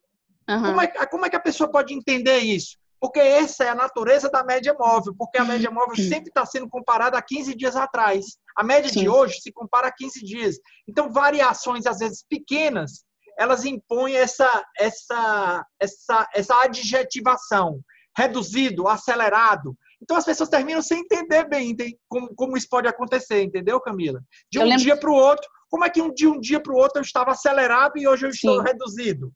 Uhum. 0.49 0.63
Como, 0.63 0.81
é, 0.81 1.07
como 1.07 1.27
é 1.27 1.31
que 1.31 1.37
a 1.37 1.41
pessoa 1.41 1.71
pode 1.71 1.95
entender 1.95 2.39
isso? 2.39 2.77
Porque 3.01 3.21
essa 3.21 3.65
é 3.65 3.69
a 3.69 3.75
natureza 3.75 4.31
da 4.31 4.43
média 4.43 4.75
móvel, 4.79 5.15
porque 5.17 5.37
a 5.37 5.45
média 5.45 5.71
móvel 5.71 5.95
sempre 5.95 6.29
está 6.29 6.47
sendo 6.47 6.69
comparada 6.69 7.19
a 7.19 7.23
15 7.23 7.55
dias 7.55 7.77
atrás. 7.77 8.39
A 8.57 8.65
média 8.65 8.91
Sim. 8.91 9.01
de 9.01 9.09
hoje 9.09 9.41
se 9.41 9.53
compara 9.53 9.89
a 9.89 9.93
15 9.93 10.25
dias. 10.25 10.57
Então, 10.89 11.13
variações, 11.13 11.87
às 11.87 11.99
vezes 11.99 12.25
pequenas, 12.29 13.05
elas 13.39 13.65
impõem 13.65 14.17
essa, 14.17 14.65
essa, 14.79 15.67
essa, 15.79 16.29
essa 16.35 16.63
adjetivação. 16.63 17.81
Reduzido, 18.17 18.89
acelerado. 18.89 19.77
Então, 20.05 20.19
as 20.19 20.25
pessoas 20.25 20.51
terminam 20.51 20.83
sem 20.83 21.01
entender 21.01 21.49
bem 21.49 21.75
como, 22.09 22.35
como 22.35 22.57
isso 22.59 22.69
pode 22.69 22.87
acontecer, 22.87 23.43
entendeu, 23.43 23.81
Camila? 23.81 24.21
De 24.53 24.59
um 24.59 24.77
dia 24.77 24.97
para 24.99 25.11
o 25.11 25.15
outro, 25.15 25.49
como 25.71 25.83
é 25.83 25.89
que 25.89 26.03
um, 26.03 26.13
de 26.13 26.27
um 26.27 26.39
dia 26.39 26.61
para 26.61 26.75
o 26.75 26.77
outro 26.77 26.99
eu 26.99 27.03
estava 27.03 27.31
acelerado 27.31 27.97
e 27.97 28.07
hoje 28.07 28.27
eu 28.27 28.31
estou 28.31 28.59
Sim. 28.59 28.65
reduzido? 28.67 29.33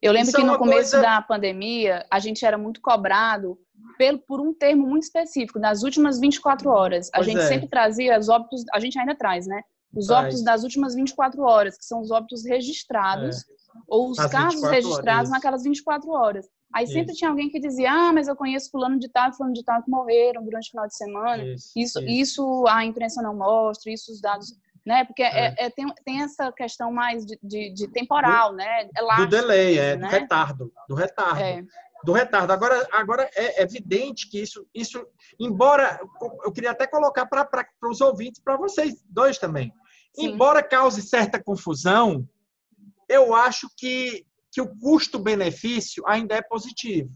Eu 0.00 0.12
lembro 0.12 0.28
Isso 0.28 0.36
que 0.36 0.42
é 0.42 0.46
no 0.46 0.56
começo 0.56 0.92
coisa... 0.92 1.02
da 1.02 1.20
pandemia, 1.20 2.06
a 2.10 2.18
gente 2.18 2.42
era 2.42 2.56
muito 2.56 2.80
cobrado 2.80 3.58
pelo, 3.98 4.18
por 4.20 4.40
um 4.40 4.54
termo 4.54 4.86
muito 4.86 5.02
específico, 5.02 5.60
das 5.60 5.82
últimas 5.82 6.18
24 6.18 6.70
horas. 6.70 7.08
A 7.12 7.18
pois 7.18 7.26
gente 7.26 7.40
é. 7.40 7.46
sempre 7.46 7.68
trazia 7.68 8.18
os 8.18 8.30
óbitos, 8.30 8.64
a 8.72 8.80
gente 8.80 8.98
ainda 8.98 9.14
traz, 9.14 9.46
né? 9.46 9.60
Os 9.94 10.06
traz. 10.06 10.24
óbitos 10.24 10.42
das 10.42 10.62
últimas 10.62 10.94
24 10.94 11.42
horas, 11.42 11.76
que 11.76 11.84
são 11.84 12.00
os 12.00 12.10
óbitos 12.10 12.46
registrados, 12.46 13.40
é. 13.40 13.42
ou 13.86 14.10
os 14.10 14.18
As 14.18 14.30
casos 14.30 14.62
registrados 14.62 15.02
horas. 15.02 15.30
naquelas 15.30 15.62
24 15.64 16.10
horas. 16.10 16.46
Aí 16.74 16.84
isso. 16.84 16.92
sempre 16.92 17.14
tinha 17.14 17.30
alguém 17.30 17.48
que 17.48 17.58
dizia, 17.58 17.90
ah, 17.90 18.12
mas 18.12 18.28
eu 18.28 18.36
conheço 18.36 18.70
fulano 18.70 18.98
de 18.98 19.08
tal, 19.08 19.32
fulano 19.32 19.54
de 19.54 19.64
tal 19.64 19.82
que 19.82 19.90
morreram 19.90 20.44
durante 20.44 20.68
o 20.68 20.70
final 20.70 20.86
de 20.86 20.96
semana. 20.96 21.42
Isso, 21.44 21.72
isso, 21.74 21.98
isso. 22.00 22.08
isso 22.08 22.66
a 22.68 22.84
imprensa 22.84 23.22
não 23.22 23.34
mostra, 23.36 23.92
isso 23.92 24.12
os 24.12 24.20
dados 24.20 24.54
né? 24.88 25.04
Porque 25.04 25.22
é. 25.22 25.28
É, 25.28 25.66
é, 25.66 25.70
tem, 25.70 25.86
tem 26.02 26.22
essa 26.22 26.50
questão 26.50 26.90
mais 26.90 27.26
de, 27.26 27.38
de, 27.42 27.70
de 27.74 27.88
temporal, 27.88 28.52
do, 28.52 28.56
né? 28.56 28.88
Do 29.18 29.26
delay, 29.26 29.78
é, 29.78 29.96
né? 29.96 30.06
do 30.06 30.10
retardo, 30.10 30.72
do 30.88 30.94
retardo. 30.94 31.40
É. 31.42 31.62
Do 32.02 32.12
retardo. 32.12 32.52
Agora, 32.54 32.88
agora 32.90 33.30
é 33.34 33.62
evidente 33.62 34.30
que 34.30 34.40
isso, 34.40 34.66
isso 34.74 35.06
embora 35.38 36.00
eu 36.42 36.50
queria 36.52 36.70
até 36.70 36.86
colocar 36.86 37.26
para 37.26 37.68
os 37.82 38.00
ouvintes, 38.00 38.40
para 38.40 38.56
vocês 38.56 39.04
dois 39.10 39.36
também. 39.36 39.74
Sim. 40.14 40.28
Embora 40.28 40.62
cause 40.62 41.02
certa 41.02 41.42
confusão, 41.42 42.26
eu 43.08 43.34
acho 43.34 43.68
que, 43.76 44.24
que 44.50 44.60
o 44.60 44.76
custo-benefício 44.78 46.02
ainda 46.06 46.34
é 46.34 46.42
positivo. 46.42 47.10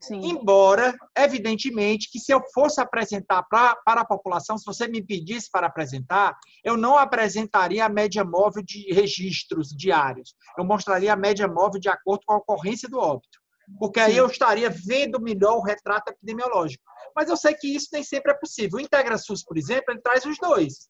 Sim. 0.00 0.20
Embora, 0.24 0.96
evidentemente, 1.16 2.08
que 2.10 2.20
se 2.20 2.32
eu 2.32 2.40
fosse 2.54 2.80
apresentar 2.80 3.42
pra, 3.44 3.74
para 3.84 4.02
a 4.02 4.06
população, 4.06 4.56
se 4.56 4.64
você 4.64 4.86
me 4.86 5.02
pedisse 5.02 5.50
para 5.50 5.66
apresentar, 5.66 6.38
eu 6.64 6.76
não 6.76 6.96
apresentaria 6.96 7.84
a 7.84 7.88
média 7.88 8.24
móvel 8.24 8.62
de 8.62 8.92
registros 8.92 9.68
diários. 9.70 10.34
Eu 10.56 10.64
mostraria 10.64 11.12
a 11.12 11.16
média 11.16 11.48
móvel 11.48 11.80
de 11.80 11.88
acordo 11.88 12.22
com 12.24 12.34
a 12.34 12.36
ocorrência 12.36 12.88
do 12.88 12.98
óbito. 12.98 13.38
Porque 13.78 14.00
aí 14.00 14.12
Sim. 14.12 14.18
eu 14.18 14.26
estaria 14.26 14.70
vendo 14.70 15.20
melhor 15.20 15.56
o 15.58 15.62
retrato 15.62 16.10
epidemiológico. 16.10 16.82
Mas 17.14 17.28
eu 17.28 17.36
sei 17.36 17.54
que 17.54 17.66
isso 17.66 17.88
nem 17.92 18.02
sempre 18.02 18.32
é 18.32 18.34
possível. 18.34 18.78
O 18.78 18.80
IntegraSUS, 18.80 19.44
por 19.44 19.58
exemplo, 19.58 19.92
ele 19.92 20.00
traz 20.00 20.24
os 20.24 20.38
dois. 20.38 20.88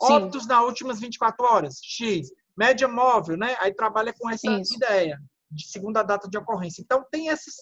Óbitos 0.00 0.42
Sim. 0.42 0.48
nas 0.48 0.64
últimas 0.64 1.00
24 1.00 1.44
horas, 1.44 1.80
X. 1.82 2.28
Média 2.56 2.86
móvel, 2.86 3.36
né? 3.36 3.56
Aí 3.60 3.74
trabalha 3.74 4.12
com 4.16 4.28
essa 4.28 4.50
isso. 4.60 4.74
ideia 4.74 5.18
de 5.52 5.68
segunda 5.68 6.02
data 6.02 6.28
de 6.28 6.38
ocorrência. 6.38 6.82
Então, 6.82 7.04
tem 7.10 7.28
esses, 7.28 7.54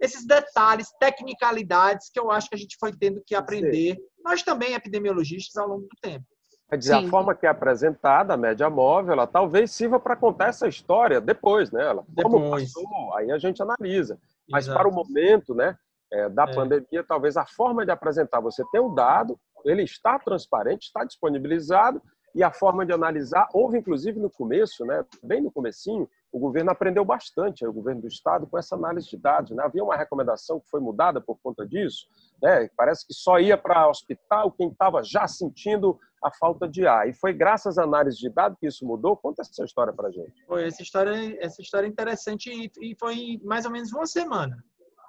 esses 0.00 0.26
detalhes, 0.26 0.90
tecnicalidades 0.98 2.10
que 2.12 2.18
eu 2.18 2.30
acho 2.30 2.48
que 2.48 2.54
a 2.54 2.58
gente 2.58 2.76
foi 2.78 2.92
tendo 2.92 3.22
que 3.26 3.34
aprender, 3.34 3.96
Sim. 3.96 4.02
nós 4.24 4.42
também 4.42 4.74
epidemiologistas, 4.74 5.56
ao 5.56 5.68
longo 5.68 5.82
do 5.82 6.00
tempo. 6.00 6.24
Quer 6.70 6.78
dizer, 6.78 6.98
Sim. 6.98 7.06
a 7.06 7.10
forma 7.10 7.34
que 7.34 7.44
é 7.44 7.50
apresentada, 7.50 8.32
a 8.32 8.36
média 8.36 8.70
móvel, 8.70 9.12
ela 9.12 9.26
talvez 9.26 9.70
sirva 9.70 10.00
para 10.00 10.16
contar 10.16 10.48
essa 10.48 10.66
história 10.66 11.20
depois, 11.20 11.70
né? 11.70 11.82
Ela, 11.82 12.02
depois. 12.08 12.32
Como 12.32 12.50
passou, 12.50 13.14
aí 13.14 13.30
a 13.30 13.36
gente 13.36 13.60
analisa. 13.62 14.18
Mas 14.48 14.64
Exato. 14.64 14.78
para 14.78 14.88
o 14.88 14.92
momento, 14.92 15.54
né, 15.54 15.76
é, 16.12 16.28
da 16.28 16.44
é. 16.44 16.54
pandemia, 16.54 17.04
talvez 17.06 17.36
a 17.36 17.44
forma 17.44 17.84
de 17.84 17.90
apresentar, 17.90 18.40
você 18.40 18.64
tem 18.72 18.80
um 18.80 18.94
dado, 18.94 19.38
ele 19.64 19.82
está 19.82 20.18
transparente, 20.18 20.84
está 20.84 21.04
disponibilizado, 21.04 22.00
e 22.34 22.42
a 22.42 22.50
forma 22.50 22.86
de 22.86 22.92
analisar, 22.92 23.46
houve 23.52 23.78
inclusive 23.78 24.18
no 24.18 24.30
começo, 24.30 24.84
né, 24.86 25.04
bem 25.22 25.42
no 25.42 25.52
comecinho, 25.52 26.08
o 26.32 26.38
governo 26.38 26.70
aprendeu 26.70 27.04
bastante, 27.04 27.66
o 27.66 27.72
governo 27.72 28.00
do 28.00 28.08
estado, 28.08 28.46
com 28.46 28.58
essa 28.58 28.74
análise 28.74 29.08
de 29.08 29.18
dados. 29.18 29.50
Né? 29.50 29.62
Havia 29.62 29.84
uma 29.84 29.96
recomendação 29.96 30.58
que 30.58 30.68
foi 30.68 30.80
mudada 30.80 31.20
por 31.20 31.38
conta 31.42 31.66
disso, 31.66 32.06
né? 32.42 32.68
parece 32.74 33.06
que 33.06 33.12
só 33.12 33.38
ia 33.38 33.58
para 33.58 33.88
hospital 33.88 34.50
quem 34.50 34.68
estava 34.68 35.02
já 35.02 35.28
sentindo 35.28 35.98
a 36.24 36.30
falta 36.32 36.66
de 36.66 36.86
ar. 36.86 37.06
E 37.08 37.12
foi 37.12 37.34
graças 37.34 37.76
à 37.76 37.82
análise 37.82 38.16
de 38.16 38.30
dados 38.30 38.58
que 38.58 38.66
isso 38.66 38.86
mudou? 38.86 39.16
Conta 39.16 39.42
essa 39.42 39.64
história 39.64 39.92
para 39.92 40.08
a 40.08 40.10
gente. 40.10 40.32
Foi, 40.46 40.66
essa 40.66 40.82
história, 40.82 41.36
essa 41.44 41.60
história 41.60 41.86
é 41.86 41.90
interessante 41.90 42.72
e 42.80 42.96
foi 42.98 43.38
mais 43.44 43.66
ou 43.66 43.70
menos 43.70 43.92
uma 43.92 44.06
semana 44.06 44.56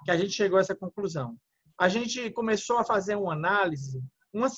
que 0.04 0.10
a 0.10 0.16
gente 0.16 0.32
chegou 0.32 0.58
a 0.58 0.60
essa 0.60 0.74
conclusão. 0.74 1.36
A 1.78 1.88
gente 1.88 2.30
começou 2.30 2.78
a 2.78 2.84
fazer 2.84 3.16
uma 3.16 3.32
análise 3.32 4.02
uma, 4.34 4.48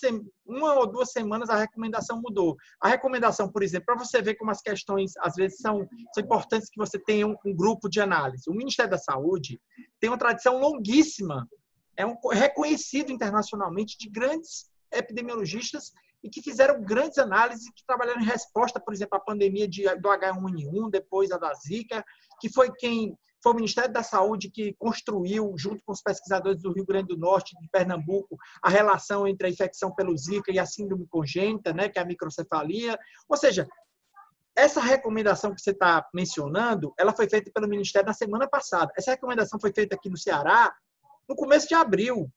uma 0.47 0.75
ou 0.75 0.87
duas 0.87 1.13
semanas 1.13 1.51
a 1.51 1.57
recomendação 1.57 2.21
mudou. 2.21 2.57
A 2.81 2.89
recomendação, 2.89 3.51
por 3.53 3.63
exemplo, 3.63 3.87
para 3.87 3.99
você 4.05 4.23
ver 4.23 4.35
como 4.35 4.51
as 4.51 4.63
questões, 4.63 5.13
às 5.19 5.35
vezes, 5.35 5.59
são, 5.59 5.87
são 6.15 6.25
importantes 6.25 6.71
que 6.71 6.79
você 6.79 6.99
tenha 6.99 7.27
um, 7.27 7.37
um 7.45 7.55
grupo 7.55 7.89
de 7.89 8.01
análise. 8.01 8.49
O 8.49 8.55
Ministério 8.55 8.91
da 8.91 8.99
Saúde 8.99 9.61
tem 10.01 10.09
uma 10.09 10.19
tradição 10.19 10.59
longuíssima, 10.59 11.47
é 11.97 12.07
um 12.07 12.17
reconhecido 12.33 13.13
internacionalmente 13.13 13.99
de 13.99 14.09
grandes 14.09 14.71
epidemiologistas 14.91 15.93
e 16.25 16.31
que 16.31 16.43
fizeram 16.43 16.83
grandes 16.83 17.19
análises, 17.19 17.71
que 17.75 17.85
trabalharam 17.87 18.21
em 18.21 18.25
resposta, 18.25 18.81
por 18.81 18.95
exemplo, 18.95 19.17
à 19.17 19.21
pandemia 19.21 19.69
de, 19.69 19.85
do 19.97 20.09
H1N1, 20.09 20.91
depois 20.91 21.31
a 21.31 21.39
da 21.39 21.53
Zika, 21.55 22.05
que 22.41 22.49
foi 22.49 22.73
quem 22.73 23.17
foi 23.47 23.53
o 23.53 23.55
Ministério 23.57 23.93
da 23.93 24.03
Saúde 24.03 24.51
que 24.51 24.75
construiu, 24.77 25.55
junto 25.57 25.81
com 25.85 25.93
os 25.93 26.03
pesquisadores 26.03 26.61
do 26.61 26.73
Rio 26.73 26.85
Grande 26.85 27.15
do 27.15 27.17
Norte, 27.17 27.55
de 27.61 27.69
Pernambuco, 27.69 28.37
a 28.61 28.69
relação 28.69 29.25
entre 29.25 29.47
a 29.47 29.51
infecção 29.51 29.95
pelo 29.95 30.19
Zika 30.19 30.51
e 30.51 30.59
a 30.59 30.67
síndrome 30.67 31.07
congênita, 31.07 31.73
né, 31.73 31.89
que 31.89 31.97
é 31.97 32.03
a 32.03 32.05
microcefalia. 32.05 32.99
Ou 33.29 33.37
seja, 33.37 33.65
essa 34.57 34.81
recomendação 34.81 35.55
que 35.55 35.63
você 35.63 35.71
está 35.71 36.05
mencionando, 36.13 36.93
ela 36.99 37.15
foi 37.15 37.29
feita 37.29 37.49
pelo 37.55 37.69
Ministério 37.69 38.09
na 38.09 38.15
semana 38.15 38.49
passada. 38.49 38.93
Essa 38.99 39.13
recomendação 39.13 39.61
foi 39.61 39.73
feita 39.73 39.95
aqui 39.95 40.11
no 40.11 40.19
Ceará 40.19 40.75
no 41.29 41.37
começo 41.37 41.69
de 41.69 41.75
abril. 41.77 42.29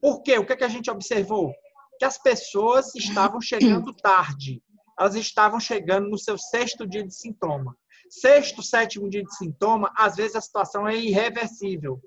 Por 0.00 0.22
quê? 0.22 0.38
O 0.38 0.46
que, 0.46 0.52
é 0.52 0.56
que 0.56 0.64
a 0.64 0.68
gente 0.68 0.88
observou? 0.88 1.52
Que 1.98 2.04
as 2.04 2.16
pessoas 2.16 2.94
estavam 2.94 3.40
chegando 3.40 3.92
tarde. 3.92 4.62
Elas 4.96 5.16
estavam 5.16 5.58
chegando 5.58 6.08
no 6.08 6.16
seu 6.16 6.38
sexto 6.38 6.86
dia 6.86 7.04
de 7.04 7.12
sintoma 7.12 7.76
sexto, 8.12 8.62
sétimo 8.62 9.08
dia 9.08 9.24
de 9.24 9.34
sintoma, 9.34 9.90
às 9.96 10.16
vezes 10.16 10.36
a 10.36 10.40
situação 10.40 10.86
é 10.86 10.94
irreversível. 10.94 11.98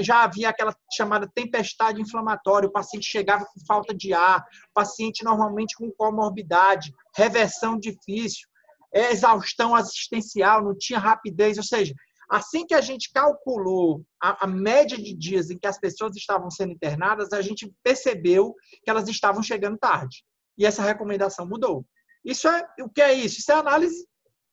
Já 0.00 0.24
havia 0.24 0.48
aquela 0.48 0.74
chamada 0.92 1.30
tempestade 1.32 2.02
inflamatória, 2.02 2.68
o 2.68 2.72
paciente 2.72 3.08
chegava 3.08 3.44
com 3.44 3.64
falta 3.64 3.94
de 3.94 4.12
ar, 4.12 4.44
paciente 4.74 5.22
normalmente 5.22 5.76
com 5.76 5.88
comorbidade, 5.92 6.92
reversão 7.14 7.78
difícil, 7.78 8.48
exaustão 8.92 9.72
assistencial, 9.72 10.64
não 10.64 10.76
tinha 10.76 10.98
rapidez, 10.98 11.56
ou 11.58 11.64
seja, 11.64 11.94
assim 12.28 12.66
que 12.66 12.74
a 12.74 12.80
gente 12.80 13.12
calculou 13.12 14.04
a, 14.20 14.44
a, 14.44 14.46
média 14.48 14.98
de 14.98 15.14
dias 15.14 15.48
em 15.48 15.56
que 15.56 15.66
as 15.68 15.78
pessoas 15.78 16.16
estavam 16.16 16.50
sendo 16.50 16.72
internadas, 16.72 17.32
a 17.32 17.40
gente 17.40 17.72
percebeu 17.84 18.52
que 18.82 18.90
elas 18.90 19.08
estavam 19.08 19.42
chegando 19.44 19.78
tarde. 19.78 20.24
E 20.58 20.66
essa 20.66 20.82
recomendação 20.82 21.46
mudou. 21.46 21.86
Isso 22.24 22.48
é 22.48 22.66
o 22.80 22.88
que 22.88 23.00
é 23.00 23.14
isso? 23.14 23.38
Isso 23.38 23.52
é 23.52 23.54
análise 23.54 24.11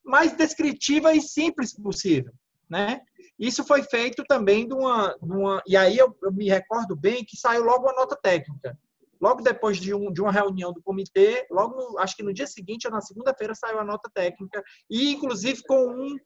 mais 0.10 0.36
descritiva 0.36 1.14
e 1.14 1.22
simples 1.22 1.74
possível, 1.74 2.34
né? 2.70 3.02
Isso 3.38 3.64
foi 3.64 3.84
feito 3.84 4.24
também 4.28 4.68
de 4.68 4.74
uma, 4.74 5.16
de 5.22 5.32
uma 5.32 5.64
e 5.66 5.78
aí 5.78 5.98
eu, 5.98 6.14
eu, 6.22 6.32
me 6.32 6.50
recordo 6.50 6.96
bem 6.96 7.24
que 7.24 7.38
saiu 7.38 7.64
logo 7.64 7.88
a 7.88 7.94
nota 7.94 8.18
técnica. 8.22 8.78
logo 9.22 9.42
depois 9.42 9.78
de, 9.78 9.94
um, 9.94 10.12
de 10.12 10.22
uma 10.22 10.32
reunião 10.32 10.74
do 10.74 10.82
comitê, 10.82 11.48
logo 11.50 11.76
no, 11.76 12.00
acho 12.00 12.16
que 12.16 12.24
no 12.24 12.34
dia 12.34 12.48
seguinte 12.48 12.86
ou 12.86 12.92
na 12.92 13.02
segunda-feira 13.02 13.56
saiu 13.56 13.80
a 13.80 13.86
nota 13.86 14.10
técnica 14.14 14.62
e 14.90 15.14
inclusive 15.14 15.64
com 15.64 15.88
um 15.88 16.18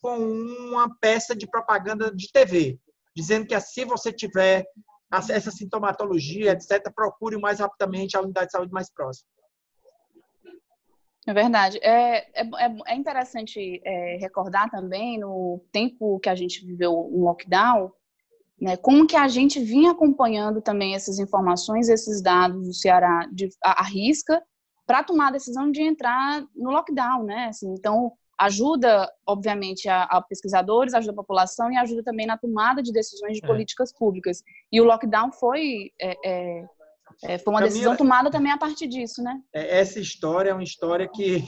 com 0.00 0.16
uma 0.18 0.96
peça 1.00 1.34
de 1.34 1.48
propaganda 1.48 2.14
de 2.14 2.30
TV, 2.30 2.78
dizendo 3.14 3.46
que 3.46 3.58
se 3.60 3.84
você 3.84 4.12
tiver 4.12 4.64
essa 5.12 5.50
sintomatologia, 5.50 6.52
etc., 6.52 6.92
procure 6.94 7.36
mais 7.36 7.58
rapidamente 7.58 8.16
a 8.16 8.20
unidade 8.20 8.46
de 8.46 8.52
saúde 8.52 8.72
mais 8.72 8.92
próxima. 8.92 9.28
É 11.26 11.32
verdade. 11.34 11.78
É, 11.82 12.28
é, 12.34 12.42
é, 12.42 12.76
é 12.86 12.94
interessante 12.94 13.80
é, 13.84 14.16
recordar 14.16 14.70
também, 14.70 15.18
no 15.18 15.62
tempo 15.70 16.18
que 16.20 16.28
a 16.28 16.34
gente 16.34 16.64
viveu 16.64 16.92
um 16.92 17.24
lockdown, 17.24 17.92
né, 18.60 18.76
como 18.76 19.06
que 19.06 19.16
a 19.16 19.28
gente 19.28 19.58
vinha 19.60 19.92
acompanhando 19.92 20.60
também 20.60 20.94
essas 20.94 21.18
informações, 21.18 21.88
esses 21.88 22.22
dados 22.22 22.66
do 22.66 22.74
Ceará 22.74 23.26
de, 23.32 23.48
a, 23.64 23.80
a 23.80 23.84
risca, 23.84 24.42
para 24.86 25.04
tomar 25.04 25.28
a 25.28 25.32
decisão 25.32 25.70
de 25.70 25.82
entrar 25.82 26.44
no 26.54 26.70
lockdown, 26.70 27.22
né? 27.22 27.46
Assim, 27.46 27.72
então, 27.72 28.12
ajuda, 28.36 29.08
obviamente, 29.26 29.88
a, 29.88 30.02
a, 30.02 30.20
pesquisadores, 30.20 30.94
ajuda 30.94 31.12
a 31.12 31.16
população 31.16 31.70
e 31.70 31.76
ajuda 31.76 32.02
também 32.02 32.26
na 32.26 32.36
tomada 32.36 32.82
de 32.82 32.92
decisões 32.92 33.36
de 33.36 33.44
é. 33.44 33.46
políticas 33.46 33.92
públicas. 33.92 34.42
E 34.72 34.80
o 34.80 34.84
lockdown 34.84 35.30
foi 35.30 35.92
é, 36.00 36.16
é 36.24 36.66
é, 37.22 37.38
foi 37.38 37.52
uma 37.52 37.62
decisão 37.62 37.96
tomada 37.96 38.30
também 38.30 38.52
a 38.52 38.58
partir 38.58 38.86
disso, 38.86 39.22
né? 39.22 39.40
É, 39.52 39.80
essa 39.80 40.00
história 40.00 40.50
é 40.50 40.54
uma 40.54 40.62
história 40.62 41.08
que 41.08 41.44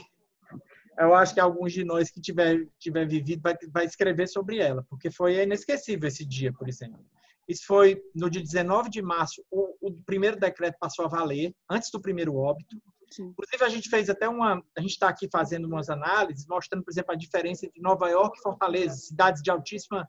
eu 0.99 1.15
acho 1.15 1.33
que 1.33 1.39
alguns 1.39 1.73
de 1.73 1.83
nós 1.83 2.11
que 2.11 2.21
tiver, 2.21 2.67
tiver 2.79 3.07
vivido 3.07 3.41
vai, 3.41 3.55
vai 3.71 3.85
escrever 3.85 4.27
sobre 4.27 4.59
ela, 4.59 4.85
porque 4.89 5.09
foi 5.09 5.41
inesquecível 5.41 6.07
esse 6.07 6.25
dia, 6.25 6.53
por 6.53 6.69
exemplo. 6.69 7.03
Isso 7.47 7.65
foi 7.65 8.01
no 8.15 8.29
dia 8.29 8.41
19 8.41 8.89
de 8.89 9.01
março, 9.01 9.43
o, 9.51 9.75
o 9.81 9.91
primeiro 10.05 10.39
decreto 10.39 10.77
passou 10.79 11.05
a 11.05 11.09
valer, 11.09 11.53
antes 11.69 11.89
do 11.91 12.01
primeiro 12.01 12.35
óbito. 12.35 12.77
Sim. 13.09 13.25
Inclusive, 13.27 13.63
a 13.63 13.69
gente 13.69 13.89
fez 13.89 14.09
até 14.09 14.27
uma. 14.27 14.63
A 14.75 14.81
gente 14.81 14.91
está 14.91 15.07
aqui 15.07 15.27
fazendo 15.31 15.65
umas 15.65 15.89
análises, 15.89 16.47
mostrando, 16.47 16.83
por 16.83 16.91
exemplo, 16.91 17.11
a 17.13 17.17
diferença 17.17 17.65
entre 17.65 17.81
Nova 17.81 18.09
York 18.09 18.39
e 18.39 18.41
Fortaleza, 18.41 18.95
cidades 18.95 19.41
de 19.43 19.51
altíssima, 19.51 20.07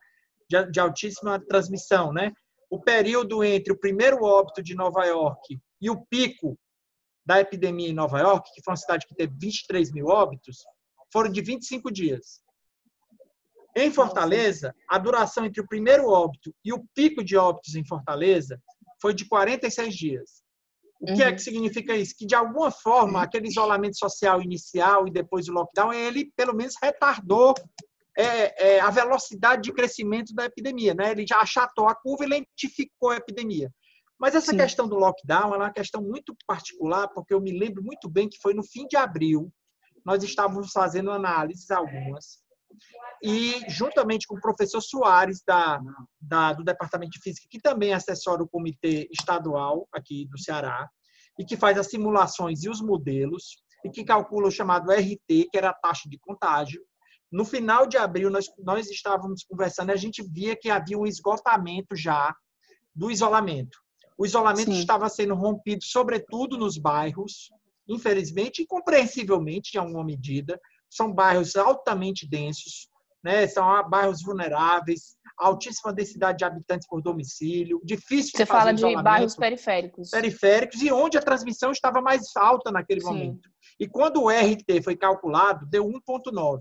de, 0.48 0.70
de 0.70 0.80
altíssima 0.80 1.38
transmissão, 1.38 2.12
né? 2.12 2.32
O 2.74 2.80
período 2.80 3.44
entre 3.44 3.72
o 3.72 3.78
primeiro 3.78 4.24
óbito 4.24 4.60
de 4.60 4.74
Nova 4.74 5.04
York 5.04 5.60
e 5.80 5.88
o 5.88 6.04
pico 6.06 6.58
da 7.24 7.38
epidemia 7.38 7.88
em 7.88 7.94
Nova 7.94 8.18
York, 8.18 8.50
que 8.52 8.62
foi 8.64 8.72
uma 8.72 8.76
cidade 8.76 9.06
que 9.06 9.14
teve 9.14 9.32
23 9.38 9.92
mil 9.92 10.08
óbitos, 10.08 10.64
foram 11.12 11.30
de 11.30 11.40
25 11.40 11.92
dias. 11.92 12.42
Em 13.76 13.92
Fortaleza, 13.92 14.74
a 14.90 14.98
duração 14.98 15.44
entre 15.44 15.60
o 15.60 15.68
primeiro 15.68 16.08
óbito 16.08 16.52
e 16.64 16.72
o 16.72 16.84
pico 16.92 17.22
de 17.22 17.36
óbitos 17.36 17.76
em 17.76 17.86
Fortaleza 17.86 18.60
foi 19.00 19.14
de 19.14 19.24
46 19.28 19.94
dias. 19.94 20.42
O 21.00 21.06
que 21.06 21.22
é 21.22 21.26
que 21.26 21.32
uhum. 21.32 21.38
significa 21.38 21.94
isso? 21.94 22.16
Que, 22.16 22.26
de 22.26 22.34
alguma 22.34 22.72
forma, 22.72 23.22
aquele 23.22 23.46
isolamento 23.46 23.96
social 23.96 24.42
inicial 24.42 25.06
e 25.06 25.12
depois 25.12 25.48
o 25.48 25.52
lockdown, 25.52 25.92
ele, 25.92 26.32
pelo 26.36 26.54
menos, 26.54 26.74
retardou 26.82 27.54
é, 28.16 28.76
é, 28.76 28.80
a 28.80 28.90
velocidade 28.90 29.62
de 29.62 29.72
crescimento 29.72 30.34
da 30.34 30.44
epidemia. 30.44 30.94
Né? 30.94 31.10
Ele 31.10 31.26
já 31.26 31.38
achatou 31.38 31.88
a 31.88 31.94
curva 31.94 32.24
e 32.24 32.28
lentificou 32.28 33.10
a 33.10 33.16
epidemia. 33.16 33.72
Mas 34.18 34.34
essa 34.34 34.52
Sim. 34.52 34.56
questão 34.56 34.88
do 34.88 34.96
lockdown 34.96 35.54
é 35.54 35.56
uma 35.56 35.72
questão 35.72 36.00
muito 36.00 36.34
particular, 36.46 37.08
porque 37.08 37.34
eu 37.34 37.40
me 37.40 37.58
lembro 37.58 37.82
muito 37.82 38.08
bem 38.08 38.28
que 38.28 38.38
foi 38.40 38.54
no 38.54 38.62
fim 38.62 38.86
de 38.86 38.96
abril, 38.96 39.52
nós 40.04 40.22
estávamos 40.22 40.70
fazendo 40.70 41.10
análises 41.10 41.70
algumas, 41.70 42.38
e 43.22 43.60
juntamente 43.68 44.26
com 44.26 44.36
o 44.36 44.40
professor 44.40 44.80
Soares, 44.80 45.42
da, 45.46 45.80
da, 46.20 46.52
do 46.52 46.62
Departamento 46.62 47.12
de 47.12 47.20
Física, 47.20 47.46
que 47.50 47.60
também 47.60 47.92
assessora 47.92 48.42
o 48.42 48.48
comitê 48.48 49.08
estadual 49.10 49.88
aqui 49.92 50.26
do 50.26 50.38
Ceará, 50.38 50.88
e 51.38 51.44
que 51.44 51.56
faz 51.56 51.76
as 51.78 51.88
simulações 51.88 52.62
e 52.62 52.68
os 52.68 52.80
modelos, 52.80 53.56
e 53.84 53.90
que 53.90 54.04
calcula 54.04 54.48
o 54.48 54.52
chamado 54.52 54.92
RT, 54.92 55.48
que 55.50 55.50
era 55.56 55.70
a 55.70 55.74
taxa 55.74 56.08
de 56.08 56.18
contágio, 56.18 56.80
no 57.34 57.44
final 57.44 57.84
de 57.84 57.96
abril, 57.96 58.30
nós, 58.30 58.48
nós 58.60 58.88
estávamos 58.88 59.42
conversando 59.42 59.88
e 59.88 59.92
a 59.92 59.96
gente 59.96 60.22
via 60.22 60.54
que 60.54 60.70
havia 60.70 60.96
um 60.96 61.04
esgotamento 61.04 61.96
já 61.96 62.32
do 62.94 63.10
isolamento. 63.10 63.76
O 64.16 64.24
isolamento 64.24 64.70
Sim. 64.70 64.78
estava 64.78 65.08
sendo 65.08 65.34
rompido, 65.34 65.82
sobretudo 65.82 66.56
nos 66.56 66.78
bairros, 66.78 67.50
infelizmente 67.88 68.62
e 68.62 68.66
compreensivelmente, 68.66 69.76
em 69.76 69.80
alguma 69.80 70.04
medida. 70.04 70.60
São 70.88 71.12
bairros 71.12 71.56
altamente 71.56 72.24
densos, 72.24 72.88
né? 73.20 73.48
são 73.48 73.66
bairros 73.90 74.22
vulneráveis, 74.22 75.16
altíssima 75.36 75.92
densidade 75.92 76.38
de 76.38 76.44
habitantes 76.44 76.86
por 76.86 77.02
domicílio, 77.02 77.80
difícil 77.82 78.30
Você 78.36 78.46
fala 78.46 78.72
de 78.72 79.02
bairros 79.02 79.34
periféricos. 79.34 80.10
Periféricos 80.10 80.80
e 80.80 80.92
onde 80.92 81.18
a 81.18 81.20
transmissão 81.20 81.72
estava 81.72 82.00
mais 82.00 82.30
alta 82.36 82.70
naquele 82.70 83.00
Sim. 83.00 83.06
momento. 83.08 83.50
E 83.80 83.88
quando 83.88 84.22
o 84.22 84.30
RT 84.30 84.84
foi 84.84 84.94
calculado, 84.94 85.66
deu 85.66 85.84
1,9. 85.84 86.60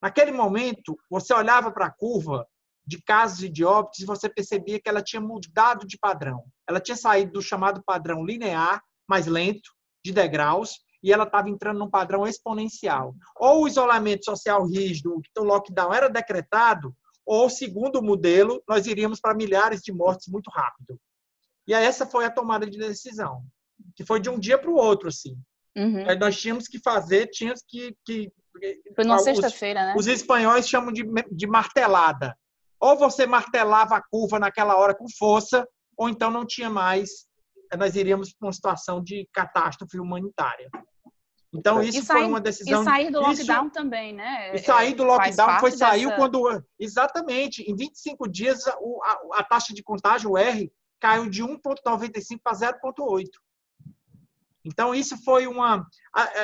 Naquele 0.00 0.32
momento, 0.32 0.98
você 1.08 1.34
olhava 1.34 1.70
para 1.70 1.86
a 1.86 1.90
curva 1.90 2.46
de 2.86 3.00
casos 3.02 3.42
e 3.42 3.48
de 3.48 3.64
óbitos 3.64 4.00
e 4.00 4.06
você 4.06 4.28
percebia 4.28 4.80
que 4.80 4.88
ela 4.88 5.02
tinha 5.02 5.20
mudado 5.20 5.86
de 5.86 5.98
padrão. 5.98 6.44
Ela 6.68 6.80
tinha 6.80 6.96
saído 6.96 7.32
do 7.32 7.42
chamado 7.42 7.82
padrão 7.84 8.24
linear, 8.24 8.82
mais 9.08 9.26
lento, 9.26 9.70
de 10.04 10.12
degraus, 10.12 10.80
e 11.02 11.12
ela 11.12 11.24
estava 11.24 11.48
entrando 11.48 11.78
num 11.78 11.90
padrão 11.90 12.26
exponencial. 12.26 13.14
Ou 13.36 13.62
o 13.62 13.68
isolamento 13.68 14.24
social 14.24 14.66
rígido, 14.66 15.20
o 15.38 15.44
lockdown 15.44 15.92
era 15.92 16.08
decretado, 16.08 16.94
ou, 17.24 17.48
segundo 17.48 18.00
o 18.00 18.02
modelo, 18.02 18.62
nós 18.68 18.86
iríamos 18.86 19.20
para 19.20 19.34
milhares 19.34 19.82
de 19.82 19.92
mortes 19.92 20.28
muito 20.28 20.50
rápido. 20.50 20.98
E 21.66 21.72
essa 21.72 22.04
foi 22.04 22.24
a 22.24 22.30
tomada 22.30 22.68
de 22.68 22.76
decisão, 22.76 23.44
que 23.94 24.04
foi 24.04 24.20
de 24.20 24.28
um 24.28 24.38
dia 24.38 24.58
para 24.58 24.70
o 24.70 24.74
outro, 24.74 25.08
assim. 25.08 25.36
Uhum. 25.76 26.04
Nós 26.18 26.40
tínhamos 26.40 26.66
que 26.66 26.80
fazer, 26.80 27.28
tínhamos 27.28 27.62
que, 27.66 27.96
que 28.04 28.32
foi 28.94 29.04
numa 29.04 29.18
sexta-feira, 29.18 29.86
né? 29.86 29.94
Os 29.96 30.06
espanhóis 30.06 30.68
chamam 30.68 30.92
de, 30.92 31.04
de 31.30 31.46
martelada. 31.46 32.36
Ou 32.78 32.96
você 32.96 33.26
martelava 33.26 33.96
a 33.96 34.02
curva 34.02 34.38
naquela 34.38 34.76
hora 34.76 34.94
com 34.94 35.06
força, 35.18 35.66
ou 35.96 36.08
então 36.08 36.30
não 36.30 36.46
tinha 36.46 36.70
mais, 36.70 37.26
nós 37.76 37.94
iríamos 37.94 38.32
para 38.32 38.46
uma 38.46 38.52
situação 38.52 39.02
de 39.02 39.28
catástrofe 39.32 40.00
humanitária. 40.00 40.70
Então, 41.52 41.82
isso 41.82 42.04
sair, 42.04 42.18
foi 42.20 42.28
uma 42.28 42.40
decisão. 42.40 42.82
E 42.82 42.84
sair 42.84 43.10
do 43.10 43.20
lockdown 43.20 43.64
isso, 43.64 43.72
também, 43.72 44.12
né? 44.14 44.54
E 44.54 44.58
sair 44.58 44.94
do 44.94 45.02
lockdown 45.02 45.58
foi 45.58 45.72
sair 45.72 46.04
dessa... 46.04 46.16
quando. 46.16 46.64
Exatamente. 46.78 47.62
Em 47.62 47.74
25 47.74 48.28
dias, 48.28 48.66
a, 48.68 48.72
a, 48.72 49.20
a 49.40 49.44
taxa 49.44 49.74
de 49.74 49.82
contágio, 49.82 50.30
o 50.30 50.38
R, 50.38 50.72
caiu 51.00 51.28
de 51.28 51.42
1,95 51.42 52.40
para 52.42 52.56
0,8. 52.56 53.24
Então, 54.64 54.94
isso 54.94 55.16
foi 55.24 55.46
uma. 55.46 55.86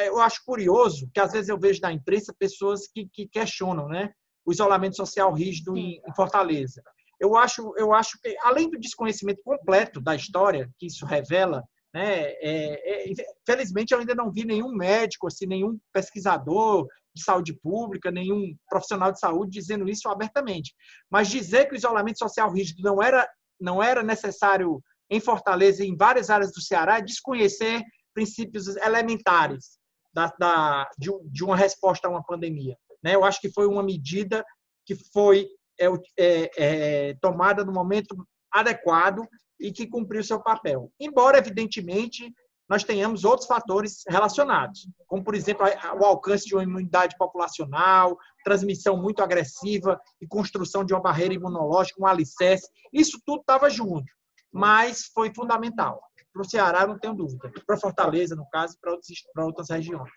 Eu 0.07 0.21
acho 0.21 0.43
curioso 0.45 1.09
que 1.13 1.21
às 1.21 1.33
vezes 1.33 1.49
eu 1.49 1.59
vejo 1.59 1.81
na 1.81 1.93
imprensa 1.93 2.35
pessoas 2.39 2.89
que, 2.89 3.09
que 3.13 3.29
questionam 3.29 3.89
né, 3.89 4.11
o 4.45 4.53
isolamento 4.53 4.97
social 4.97 5.33
rígido 5.33 5.77
em, 5.77 6.01
em, 6.07 6.15
Fortaleza. 6.15 6.83
Eu 7.21 7.37
acho, 7.37 7.73
eu 7.77 7.93
acho 7.93 8.19
que, 8.23 8.37
além 8.43 8.71
do 8.71 8.79
desconhecimento 8.79 9.43
completo 9.43 10.01
da 10.01 10.15
história 10.15 10.71
que 10.79 10.87
isso 10.87 11.05
revela, 11.05 11.63
né, 11.93 12.31
é, 12.41 13.11
é, 13.11 13.15
felizmente 13.47 13.93
eu 13.93 13.99
ainda 13.99 14.15
não 14.15 14.31
vi 14.31 14.45
nenhum 14.45 14.71
médico, 14.71 15.27
assim, 15.27 15.47
nenhum 15.47 15.79
pesquisador 15.93 16.87
de 17.15 17.23
saúde 17.23 17.55
pública, 17.55 18.11
nenhum 18.11 18.55
profissional 18.69 19.11
de 19.11 19.19
saúde 19.19 19.59
dizendo 19.59 19.89
isso 19.89 20.09
abertamente. 20.09 20.75
Mas 21.11 21.29
dizer 21.29 21.67
que 21.67 21.75
o 21.75 21.77
isolamento 21.77 22.19
social 22.19 22.53
rígido 22.53 22.83
não 22.83 23.03
era, 23.03 23.27
não 23.59 23.83
era 23.83 24.03
necessário 24.03 24.83
em 25.09 25.21
Fortaleza 25.21 25.83
e 25.83 25.89
em 25.89 25.97
várias 25.97 26.31
áreas 26.31 26.53
do 26.53 26.61
Ceará 26.61 26.99
é 26.99 27.03
desconhecer 27.03 27.83
princípios 28.17 28.67
elementares 28.77 29.79
da, 30.13 30.33
da, 30.39 30.91
de, 30.99 31.11
de, 31.31 31.45
uma 31.45 31.55
resposta 31.55 32.09
a 32.09 32.11
uma 32.11 32.25
pandemia. 32.25 32.75
Né? 33.05 33.15
Eu 33.15 33.23
acho 33.23 33.39
que 33.43 33.53
foi 33.53 33.67
uma 33.67 33.83
medida 33.83 34.43
que 34.87 34.95
foi 35.13 35.47
é, 35.79 35.87
é, 36.19 36.51
é, 36.57 37.15
tomada 37.21 37.63
no 37.63 37.73
momento 37.73 38.17
adequado 38.51 39.23
e 39.61 39.71
que 39.71 39.87
cumpriu 39.87 40.25
seu 40.25 40.43
papel. 40.43 40.91
Embora, 40.99 41.37
evidentemente, 41.37 42.33
nós 42.67 42.83
tenhamos 42.83 43.23
outros 43.25 43.47
fatores 43.47 44.03
relacionados, 44.09 44.89
como, 45.07 45.23
por 45.23 45.35
exemplo, 45.35 45.67
o 46.01 46.05
alcance 46.05 46.47
de 46.47 46.55
uma 46.55 46.65
imunidade 46.65 47.15
populacional, 47.19 48.17
transmissão 48.43 48.97
muito 48.97 49.23
agressiva 49.23 50.01
e 50.21 50.27
construção 50.27 50.85
de 50.85 50.95
uma 50.95 51.03
barreira 51.03 51.35
imunológica, 51.35 52.01
um 52.01 52.07
alicerce. 52.07 52.69
Isso 52.91 53.21
tudo 53.27 53.41
estava 53.41 53.69
junto, 53.69 54.11
mas 54.51 55.05
foi 55.15 55.33
fundamental. 55.35 56.01
Para 56.37 56.42
o 56.42 56.51
Ceará, 56.51 56.87
não 56.87 56.99
tenho 56.99 57.14
dúvida. 57.14 57.51
Para 57.66 57.79
Fortaleza, 57.79 58.37
no 58.37 58.46
caso, 58.51 58.77
para 58.79 59.44
outras 59.46 59.70
regiões. 59.70 60.11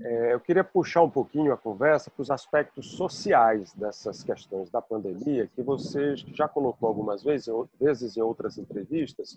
É, 0.00 0.34
eu 0.34 0.38
queria 0.38 0.62
puxar 0.62 1.02
um 1.02 1.10
pouquinho 1.10 1.52
a 1.52 1.56
conversa 1.56 2.12
para 2.12 2.22
os 2.22 2.30
aspectos 2.30 2.92
sociais 2.92 3.72
dessas 3.74 4.22
questões 4.22 4.70
da 4.70 4.80
pandemia, 4.80 5.48
que 5.48 5.60
você 5.60 6.14
já 6.16 6.46
colocou 6.46 6.88
algumas 6.88 7.24
vezes, 7.24 7.52
vezes 7.80 8.16
em 8.16 8.20
outras 8.20 8.56
entrevistas, 8.56 9.36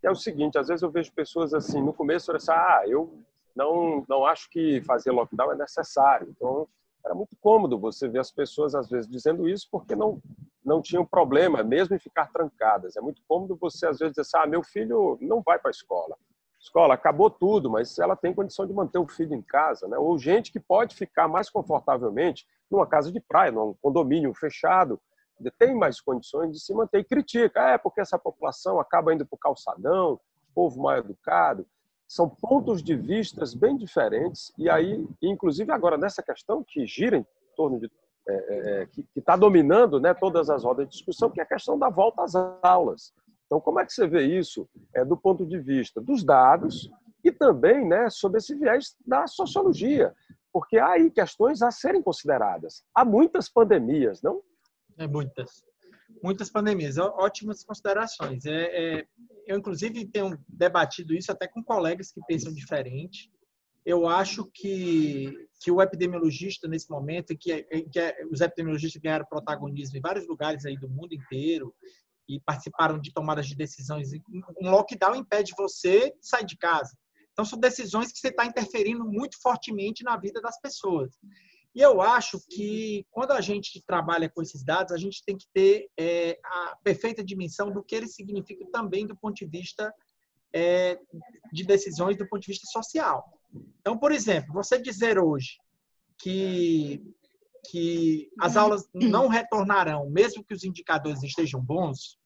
é 0.00 0.10
o 0.10 0.14
seguinte, 0.14 0.58
às 0.58 0.68
vezes 0.68 0.82
eu 0.82 0.90
vejo 0.90 1.12
pessoas 1.12 1.52
assim, 1.52 1.82
no 1.82 1.92
começo, 1.92 2.30
eu 2.30 2.36
assim, 2.36 2.52
ah, 2.52 2.82
eu 2.86 3.12
não, 3.56 4.04
não 4.08 4.24
acho 4.24 4.48
que 4.48 4.80
fazer 4.82 5.10
lockdown 5.10 5.52
é 5.52 5.56
necessário, 5.56 6.28
então 6.30 6.68
era 7.04 7.16
muito 7.16 7.36
cômodo 7.40 7.76
você 7.76 8.08
ver 8.08 8.20
as 8.20 8.30
pessoas, 8.30 8.76
às 8.76 8.88
vezes, 8.88 9.10
dizendo 9.10 9.48
isso 9.48 9.66
porque 9.72 9.96
não, 9.96 10.22
não 10.64 10.80
tinham 10.80 11.04
problema, 11.04 11.62
mesmo 11.62 11.94
em 11.94 11.98
ficar 11.98 12.30
trancadas. 12.32 12.96
É 12.96 13.00
muito 13.00 13.22
cômodo 13.26 13.56
você, 13.56 13.86
às 13.86 13.98
vezes, 13.98 14.14
dizer 14.14 14.22
assim, 14.22 14.38
ah, 14.38 14.46
meu 14.46 14.62
filho 14.62 15.18
não 15.20 15.42
vai 15.42 15.58
para 15.58 15.70
a 15.70 15.72
escola. 15.72 16.16
Escola, 16.60 16.94
acabou 16.94 17.28
tudo, 17.28 17.68
mas 17.68 17.98
ela 17.98 18.14
tem 18.14 18.32
condição 18.32 18.66
de 18.66 18.72
manter 18.72 18.98
o 18.98 19.08
filho 19.08 19.34
em 19.34 19.42
casa. 19.42 19.88
Né? 19.88 19.98
Ou 19.98 20.16
gente 20.18 20.52
que 20.52 20.60
pode 20.60 20.94
ficar 20.94 21.26
mais 21.26 21.50
confortavelmente 21.50 22.46
numa 22.70 22.86
casa 22.86 23.10
de 23.10 23.20
praia, 23.20 23.50
num 23.50 23.74
condomínio 23.82 24.32
fechado, 24.32 25.00
tem 25.58 25.74
mais 25.74 26.00
condições 26.00 26.52
de 26.52 26.60
se 26.60 26.72
manter. 26.72 27.00
E 27.00 27.04
critica, 27.04 27.70
é 27.70 27.78
porque 27.78 28.00
essa 28.00 28.18
população 28.18 28.78
acaba 28.78 29.12
indo 29.12 29.26
para 29.26 29.34
o 29.34 29.38
calçadão, 29.38 30.20
povo 30.54 30.80
mal 30.80 30.98
educado 30.98 31.66
são 32.12 32.28
pontos 32.28 32.82
de 32.82 32.94
vistas 32.94 33.54
bem 33.54 33.74
diferentes 33.74 34.52
e 34.58 34.68
aí, 34.68 35.02
inclusive 35.22 35.72
agora 35.72 35.96
nessa 35.96 36.22
questão 36.22 36.62
que 36.62 36.84
gira 36.84 37.16
em 37.16 37.26
torno 37.56 37.80
de 37.80 37.90
é, 38.28 38.34
é, 38.34 38.82
é 38.82 38.86
que 38.86 39.06
está 39.16 39.36
dominando 39.36 40.00
né, 40.00 40.14
todas 40.14 40.50
as 40.50 40.64
rodas 40.64 40.86
de 40.86 40.92
discussão, 40.92 41.30
que 41.30 41.40
é 41.40 41.42
a 41.42 41.46
questão 41.46 41.78
da 41.78 41.88
volta 41.88 42.22
às 42.22 42.34
aulas. 42.62 43.12
Então, 43.46 43.60
como 43.60 43.80
é 43.80 43.86
que 43.86 43.92
você 43.92 44.06
vê 44.06 44.22
isso 44.24 44.68
é, 44.94 45.04
do 45.04 45.16
ponto 45.16 45.44
de 45.44 45.58
vista 45.58 46.00
dos 46.00 46.24
dados 46.24 46.90
e 47.22 47.30
também 47.30 47.86
né, 47.86 48.08
sobre 48.10 48.38
esse 48.38 48.54
viés 48.54 48.96
da 49.06 49.26
sociologia? 49.26 50.14
Porque 50.52 50.78
há 50.78 50.92
aí 50.92 51.10
questões 51.10 51.62
a 51.62 51.70
serem 51.70 52.02
consideradas. 52.02 52.84
Há 52.94 53.04
muitas 53.04 53.48
pandemias, 53.48 54.22
não? 54.22 54.42
É 54.98 55.06
muitas 55.06 55.62
muitas 56.22 56.50
pandemias. 56.50 56.98
Ótimas 56.98 57.64
considerações. 57.64 58.44
É, 58.44 59.00
é, 59.00 59.06
eu, 59.46 59.58
inclusive, 59.58 60.06
tenho 60.06 60.38
debatido 60.48 61.14
isso 61.14 61.30
até 61.30 61.46
com 61.46 61.62
colegas 61.62 62.12
que 62.12 62.20
pensam 62.26 62.52
diferente. 62.52 63.31
Eu 63.84 64.06
acho 64.06 64.48
que, 64.54 65.32
que 65.60 65.70
o 65.70 65.82
epidemiologista, 65.82 66.68
nesse 66.68 66.88
momento, 66.88 67.36
que, 67.36 67.62
que 67.64 68.26
os 68.30 68.40
epidemiologistas 68.40 69.02
ganharam 69.02 69.26
protagonismo 69.26 69.98
em 69.98 70.00
vários 70.00 70.26
lugares 70.26 70.64
aí 70.64 70.78
do 70.78 70.88
mundo 70.88 71.14
inteiro 71.14 71.74
e 72.28 72.40
participaram 72.40 73.00
de 73.00 73.12
tomadas 73.12 73.46
de 73.46 73.56
decisões. 73.56 74.10
Um 74.60 74.70
lockdown 74.70 75.16
impede 75.16 75.52
você 75.56 76.10
de 76.10 76.26
sair 76.26 76.46
de 76.46 76.56
casa. 76.56 76.96
Então, 77.32 77.44
são 77.44 77.58
decisões 77.58 78.12
que 78.12 78.18
você 78.18 78.28
está 78.28 78.44
interferindo 78.44 79.04
muito 79.04 79.40
fortemente 79.40 80.04
na 80.04 80.16
vida 80.16 80.40
das 80.40 80.60
pessoas. 80.60 81.18
E 81.74 81.80
eu 81.80 82.02
acho 82.02 82.38
que 82.50 83.06
quando 83.10 83.32
a 83.32 83.40
gente 83.40 83.82
trabalha 83.86 84.28
com 84.28 84.42
esses 84.42 84.62
dados, 84.62 84.92
a 84.92 84.98
gente 84.98 85.24
tem 85.24 85.36
que 85.36 85.46
ter 85.54 85.88
é, 85.98 86.38
a 86.44 86.76
perfeita 86.84 87.24
dimensão 87.24 87.72
do 87.72 87.82
que 87.82 87.94
eles 87.94 88.14
significam 88.14 88.70
também 88.70 89.06
do 89.06 89.16
ponto 89.16 89.34
de 89.34 89.46
vista 89.46 89.92
é, 90.54 90.98
de 91.52 91.64
decisões 91.64 92.16
do 92.16 92.28
ponto 92.28 92.42
de 92.42 92.48
vista 92.48 92.66
social. 92.66 93.24
Então, 93.80 93.98
por 93.98 94.12
exemplo, 94.12 94.52
você 94.52 94.80
dizer 94.80 95.18
hoje 95.18 95.58
que, 96.18 97.02
que 97.70 98.30
as 98.40 98.56
aulas 98.56 98.88
não 98.94 99.28
retornarão, 99.28 100.08
mesmo 100.10 100.44
que 100.44 100.54
os 100.54 100.64
indicadores 100.64 101.22
estejam 101.22 101.60
bons, 101.60 102.18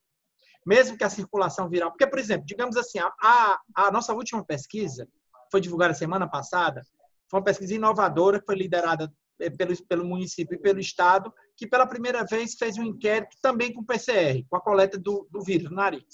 mesmo 0.64 0.96
que 0.96 1.04
a 1.04 1.10
circulação 1.10 1.68
viral. 1.68 1.90
Porque, 1.90 2.06
por 2.06 2.18
exemplo, 2.18 2.46
digamos 2.46 2.76
assim, 2.76 2.98
a, 2.98 3.60
a 3.74 3.90
nossa 3.90 4.12
última 4.12 4.44
pesquisa, 4.44 5.08
foi 5.50 5.60
divulgada 5.60 5.94
semana 5.94 6.28
passada, 6.28 6.82
foi 7.30 7.38
uma 7.38 7.44
pesquisa 7.44 7.74
inovadora 7.74 8.42
foi 8.44 8.56
liderada 8.56 9.12
é, 9.40 9.50
pelo, 9.50 9.86
pelo 9.86 10.04
município 10.04 10.54
e 10.56 10.60
pelo 10.60 10.80
Estado, 10.80 11.32
que 11.56 11.66
pela 11.66 11.86
primeira 11.86 12.24
vez 12.24 12.54
fez 12.54 12.78
um 12.78 12.84
inquérito 12.84 13.36
também 13.40 13.72
com 13.72 13.84
PCR, 13.84 14.44
com 14.48 14.56
a 14.56 14.60
coleta 14.60 14.98
do, 14.98 15.26
do 15.30 15.42
vírus 15.42 15.70
no 15.70 15.76
nariz. 15.76 16.04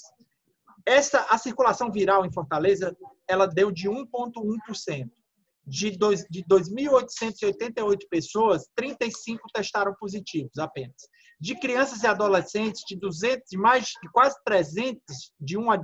Essa, 0.85 1.25
a 1.29 1.37
circulação 1.37 1.91
viral 1.91 2.25
em 2.25 2.31
Fortaleza, 2.31 2.95
ela 3.27 3.47
deu 3.47 3.71
de 3.71 3.89
1,1%. 3.89 5.09
De, 5.65 5.91
de 5.91 6.43
2.888 6.43 7.99
pessoas, 8.09 8.67
35 8.75 9.47
testaram 9.53 9.95
positivos 9.97 10.57
apenas. 10.57 11.07
De 11.39 11.57
crianças 11.57 12.03
e 12.03 12.07
adolescentes 12.07 12.83
de 12.85 12.97
200, 12.97 13.49
de 13.49 13.57
mais 13.57 13.85
de 13.85 14.11
quase 14.11 14.35
300, 14.45 14.99
de 15.39 15.57
1 15.57 15.71
a, 15.71 15.81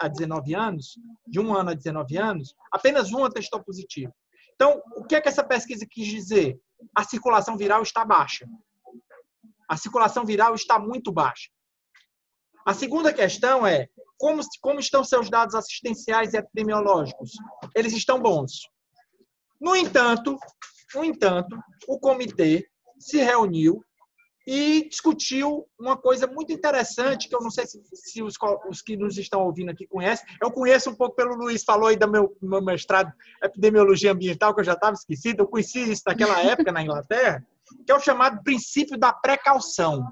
a 0.00 0.08
19 0.08 0.54
anos, 0.54 0.98
de 1.26 1.38
1 1.38 1.54
ano 1.54 1.70
a 1.70 1.74
19 1.74 2.16
anos, 2.16 2.54
apenas 2.72 3.12
uma 3.12 3.30
testou 3.30 3.62
positivo. 3.62 4.14
Então, 4.54 4.82
o 4.96 5.04
que 5.04 5.14
é 5.14 5.20
que 5.20 5.28
essa 5.28 5.44
pesquisa 5.44 5.86
quis 5.86 6.06
dizer? 6.06 6.58
a 6.94 7.04
circulação 7.04 7.56
viral 7.56 7.82
está 7.82 8.04
baixa. 8.04 8.46
A 9.68 9.76
circulação 9.76 10.24
viral 10.24 10.54
está 10.54 10.78
muito 10.78 11.12
baixa. 11.12 11.50
A 12.68 12.74
segunda 12.74 13.14
questão 13.14 13.66
é 13.66 13.88
como, 14.18 14.42
como 14.60 14.78
estão 14.78 15.02
seus 15.02 15.30
dados 15.30 15.54
assistenciais 15.54 16.34
e 16.34 16.36
epidemiológicos? 16.36 17.30
Eles 17.74 17.94
estão 17.94 18.20
bons. 18.20 18.68
No 19.58 19.74
entanto, 19.74 20.36
no 20.94 21.02
entanto, 21.02 21.58
o 21.88 21.98
comitê 21.98 22.68
se 22.98 23.22
reuniu 23.22 23.82
e 24.46 24.86
discutiu 24.86 25.66
uma 25.80 25.96
coisa 25.96 26.26
muito 26.26 26.52
interessante, 26.52 27.26
que 27.26 27.34
eu 27.34 27.40
não 27.40 27.50
sei 27.50 27.66
se, 27.66 27.80
se 27.94 28.22
os, 28.22 28.34
os, 28.68 28.82
que 28.82 28.98
nos 28.98 29.16
estão 29.16 29.46
ouvindo 29.46 29.70
aqui 29.70 29.86
conhecem. 29.86 30.26
Eu 30.38 30.50
conheço 30.50 30.90
um 30.90 30.94
pouco 30.94 31.16
pelo 31.16 31.36
Luiz, 31.36 31.64
falou 31.64 31.88
aí 31.88 31.96
do 31.96 32.06
meu, 32.06 32.36
meu 32.42 32.60
mestrado 32.60 33.10
em 33.42 33.46
epidemiologia 33.46 34.12
ambiental, 34.12 34.54
que 34.54 34.60
eu 34.60 34.64
já 34.64 34.74
estava 34.74 34.92
esquecido. 34.92 35.40
Eu 35.40 35.48
conheci 35.48 35.90
isso 35.90 36.02
naquela 36.06 36.38
época 36.42 36.70
na 36.70 36.82
Inglaterra, 36.82 37.42
que 37.86 37.90
é 37.90 37.94
o 37.94 38.00
chamado 38.00 38.42
princípio 38.42 38.98
da 38.98 39.10
precaução. 39.10 40.04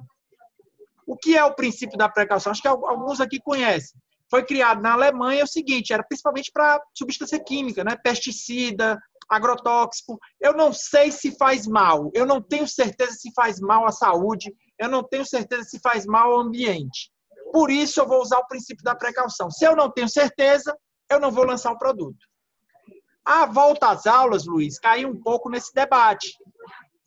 O 1.06 1.16
que 1.16 1.36
é 1.36 1.44
o 1.44 1.54
princípio 1.54 1.96
da 1.96 2.08
precaução? 2.08 2.50
Acho 2.50 2.62
que 2.62 2.68
alguns 2.68 3.20
aqui 3.20 3.38
conhecem. 3.40 3.98
Foi 4.28 4.44
criado 4.44 4.82
na 4.82 4.92
Alemanha 4.92 5.40
é 5.40 5.44
o 5.44 5.48
seguinte, 5.48 5.92
era 5.92 6.02
principalmente 6.02 6.50
para 6.52 6.82
substância 6.92 7.38
química, 7.38 7.84
né? 7.84 7.96
pesticida, 7.96 8.98
agrotóxico. 9.28 10.18
Eu 10.40 10.52
não 10.52 10.72
sei 10.72 11.12
se 11.12 11.36
faz 11.36 11.66
mal, 11.66 12.10
eu 12.12 12.26
não 12.26 12.42
tenho 12.42 12.66
certeza 12.66 13.12
se 13.12 13.32
faz 13.34 13.60
mal 13.60 13.86
à 13.86 13.92
saúde, 13.92 14.52
eu 14.78 14.88
não 14.88 15.02
tenho 15.02 15.24
certeza 15.24 15.62
se 15.62 15.78
faz 15.78 16.04
mal 16.06 16.32
ao 16.32 16.40
ambiente. 16.40 17.10
Por 17.52 17.70
isso, 17.70 18.00
eu 18.00 18.06
vou 18.06 18.20
usar 18.20 18.38
o 18.38 18.48
princípio 18.48 18.82
da 18.82 18.94
precaução. 18.94 19.50
Se 19.50 19.64
eu 19.64 19.76
não 19.76 19.90
tenho 19.90 20.08
certeza, 20.08 20.76
eu 21.08 21.20
não 21.20 21.30
vou 21.30 21.44
lançar 21.44 21.72
o 21.72 21.78
produto. 21.78 22.18
A 23.24 23.46
volta 23.46 23.90
às 23.90 24.06
aulas, 24.06 24.44
Luiz, 24.44 24.78
caiu 24.78 25.08
um 25.08 25.20
pouco 25.20 25.48
nesse 25.48 25.72
debate. 25.72 26.36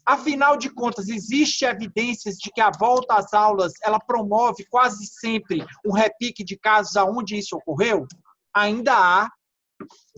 Afinal 0.06 0.58
de 0.58 0.70
contas, 0.70 1.08
existe 1.08 1.66
evidências 1.66 2.36
de 2.36 2.52
que 2.52 2.62
a 2.62 2.72
volta 2.72 3.16
às 3.16 3.34
aulas 3.34 3.74
ela 3.84 4.00
promove 4.00 4.66
quase 4.70 5.06
sempre 5.06 5.66
um 5.86 5.92
repique 5.92 6.44
de 6.44 6.58
casos 6.58 6.96
aonde 6.96 7.38
isso 7.38 7.56
ocorreu? 7.56 8.08
Ainda 8.54 8.94
há, 8.94 9.30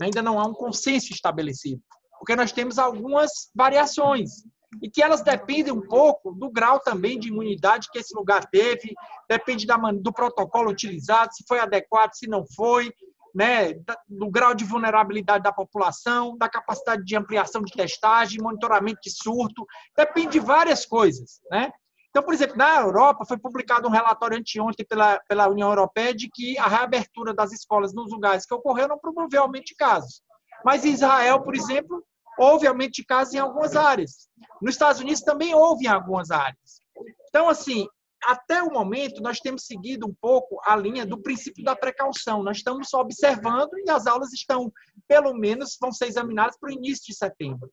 ainda 0.00 0.22
não 0.22 0.40
há 0.40 0.46
um 0.46 0.54
consenso 0.54 1.12
estabelecido 1.12 1.82
porque 2.22 2.36
nós 2.36 2.52
temos 2.52 2.78
algumas 2.78 3.50
variações 3.52 4.44
e 4.80 4.88
que 4.88 5.02
elas 5.02 5.22
dependem 5.22 5.72
um 5.72 5.80
pouco 5.80 6.30
do 6.32 6.48
grau 6.52 6.78
também 6.78 7.18
de 7.18 7.26
imunidade 7.26 7.88
que 7.90 7.98
esse 7.98 8.14
lugar 8.14 8.48
teve, 8.48 8.94
depende 9.28 9.66
da, 9.66 9.76
do 9.76 10.12
protocolo 10.12 10.70
utilizado, 10.70 11.34
se 11.34 11.44
foi 11.48 11.58
adequado, 11.58 12.12
se 12.14 12.28
não 12.28 12.46
foi, 12.54 12.92
né, 13.34 13.74
do 14.08 14.30
grau 14.30 14.54
de 14.54 14.64
vulnerabilidade 14.64 15.44
da 15.44 15.52
população, 15.52 16.36
da 16.36 16.48
capacidade 16.48 17.04
de 17.04 17.16
ampliação 17.16 17.62
de 17.62 17.72
testagem, 17.72 18.40
monitoramento 18.40 19.00
de 19.02 19.10
surto, 19.10 19.66
depende 19.96 20.32
de 20.32 20.40
várias 20.40 20.84
coisas, 20.86 21.40
né? 21.50 21.72
Então, 22.10 22.22
por 22.22 22.34
exemplo, 22.34 22.58
na 22.58 22.78
Europa 22.78 23.24
foi 23.24 23.38
publicado 23.38 23.88
um 23.88 23.90
relatório 23.90 24.38
anteontem 24.38 24.84
pela, 24.84 25.18
pela 25.26 25.48
União 25.48 25.68
Europeia 25.70 26.14
de 26.14 26.28
que 26.28 26.58
a 26.58 26.68
reabertura 26.68 27.32
das 27.32 27.52
escolas 27.52 27.94
nos 27.94 28.12
lugares 28.12 28.44
que 28.44 28.52
ocorreu 28.52 28.86
não 28.86 28.98
promoveu 28.98 29.40
aumento 29.40 29.64
de 29.64 29.74
casos. 29.74 30.22
Mas 30.62 30.84
em 30.84 30.90
Israel, 30.90 31.40
por 31.40 31.54
exemplo, 31.54 32.04
houve 32.38 32.66
aumento 32.66 32.92
de 32.92 33.04
casos 33.04 33.32
em 33.32 33.38
algumas 33.38 33.74
áreas. 33.76 34.28
Nos 34.60 34.74
Estados 34.74 35.00
Unidos 35.00 35.22
também 35.22 35.54
houve 35.54 35.86
em 35.86 35.88
algumas 35.88 36.30
áreas. 36.30 36.82
Então, 37.30 37.48
assim, 37.48 37.88
até 38.24 38.62
o 38.62 38.72
momento, 38.72 39.22
nós 39.22 39.40
temos 39.40 39.66
seguido 39.66 40.06
um 40.06 40.14
pouco 40.20 40.60
a 40.64 40.76
linha 40.76 41.04
do 41.04 41.20
princípio 41.20 41.64
da 41.64 41.76
precaução. 41.76 42.42
Nós 42.42 42.58
estamos 42.58 42.88
só 42.88 43.00
observando 43.00 43.70
e 43.84 43.90
as 43.90 44.06
aulas 44.06 44.32
estão, 44.32 44.72
pelo 45.08 45.34
menos, 45.34 45.76
vão 45.80 45.92
ser 45.92 46.06
examinadas 46.06 46.56
para 46.58 46.70
o 46.70 46.72
início 46.72 47.06
de 47.06 47.14
setembro. 47.14 47.70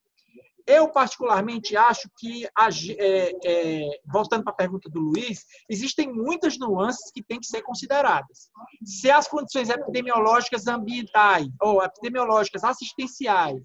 Eu, 0.65 0.89
particularmente, 0.89 1.75
acho 1.75 2.07
que, 2.17 2.45
é, 2.45 3.31
é, 3.43 3.89
voltando 4.05 4.43
para 4.43 4.53
a 4.53 4.57
pergunta 4.57 4.87
do 4.89 4.99
Luiz, 4.99 5.43
existem 5.67 6.11
muitas 6.11 6.59
nuances 6.59 7.11
que 7.11 7.23
têm 7.23 7.39
que 7.39 7.47
ser 7.47 7.63
consideradas. 7.63 8.51
Se 8.83 9.09
as 9.09 9.27
condições 9.27 9.69
epidemiológicas 9.69 10.67
ambientais 10.67 11.47
ou 11.59 11.83
epidemiológicas 11.83 12.63
assistenciais 12.63 13.63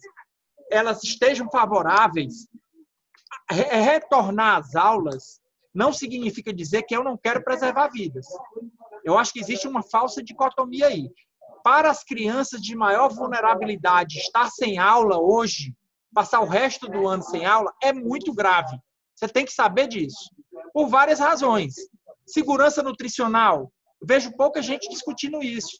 elas 0.70 1.02
estejam 1.04 1.48
favoráveis, 1.50 2.48
retornar 3.50 4.58
às 4.58 4.74
aulas 4.74 5.40
não 5.74 5.92
significa 5.92 6.52
dizer 6.52 6.84
que 6.84 6.94
eu 6.94 7.02
não 7.02 7.16
quero 7.16 7.42
preservar 7.42 7.88
vidas. 7.88 8.26
Eu 9.04 9.18
acho 9.18 9.32
que 9.32 9.40
existe 9.40 9.66
uma 9.66 9.82
falsa 9.82 10.22
dicotomia 10.22 10.86
aí. 10.86 11.10
Para 11.62 11.90
as 11.90 12.04
crianças 12.04 12.60
de 12.60 12.76
maior 12.76 13.08
vulnerabilidade, 13.08 14.18
estar 14.18 14.48
sem 14.50 14.78
aula 14.78 15.18
hoje, 15.18 15.74
passar 16.14 16.40
o 16.40 16.48
resto 16.48 16.86
do 16.88 17.08
ano 17.08 17.22
sem 17.22 17.44
aula, 17.44 17.72
é 17.82 17.92
muito 17.92 18.32
grave. 18.32 18.78
Você 19.14 19.26
tem 19.28 19.44
que 19.44 19.52
saber 19.52 19.88
disso. 19.88 20.30
Por 20.72 20.88
várias 20.88 21.18
razões. 21.18 21.74
Segurança 22.26 22.82
nutricional. 22.82 23.72
Vejo 24.02 24.36
pouca 24.36 24.62
gente 24.62 24.88
discutindo 24.88 25.42
isso 25.42 25.76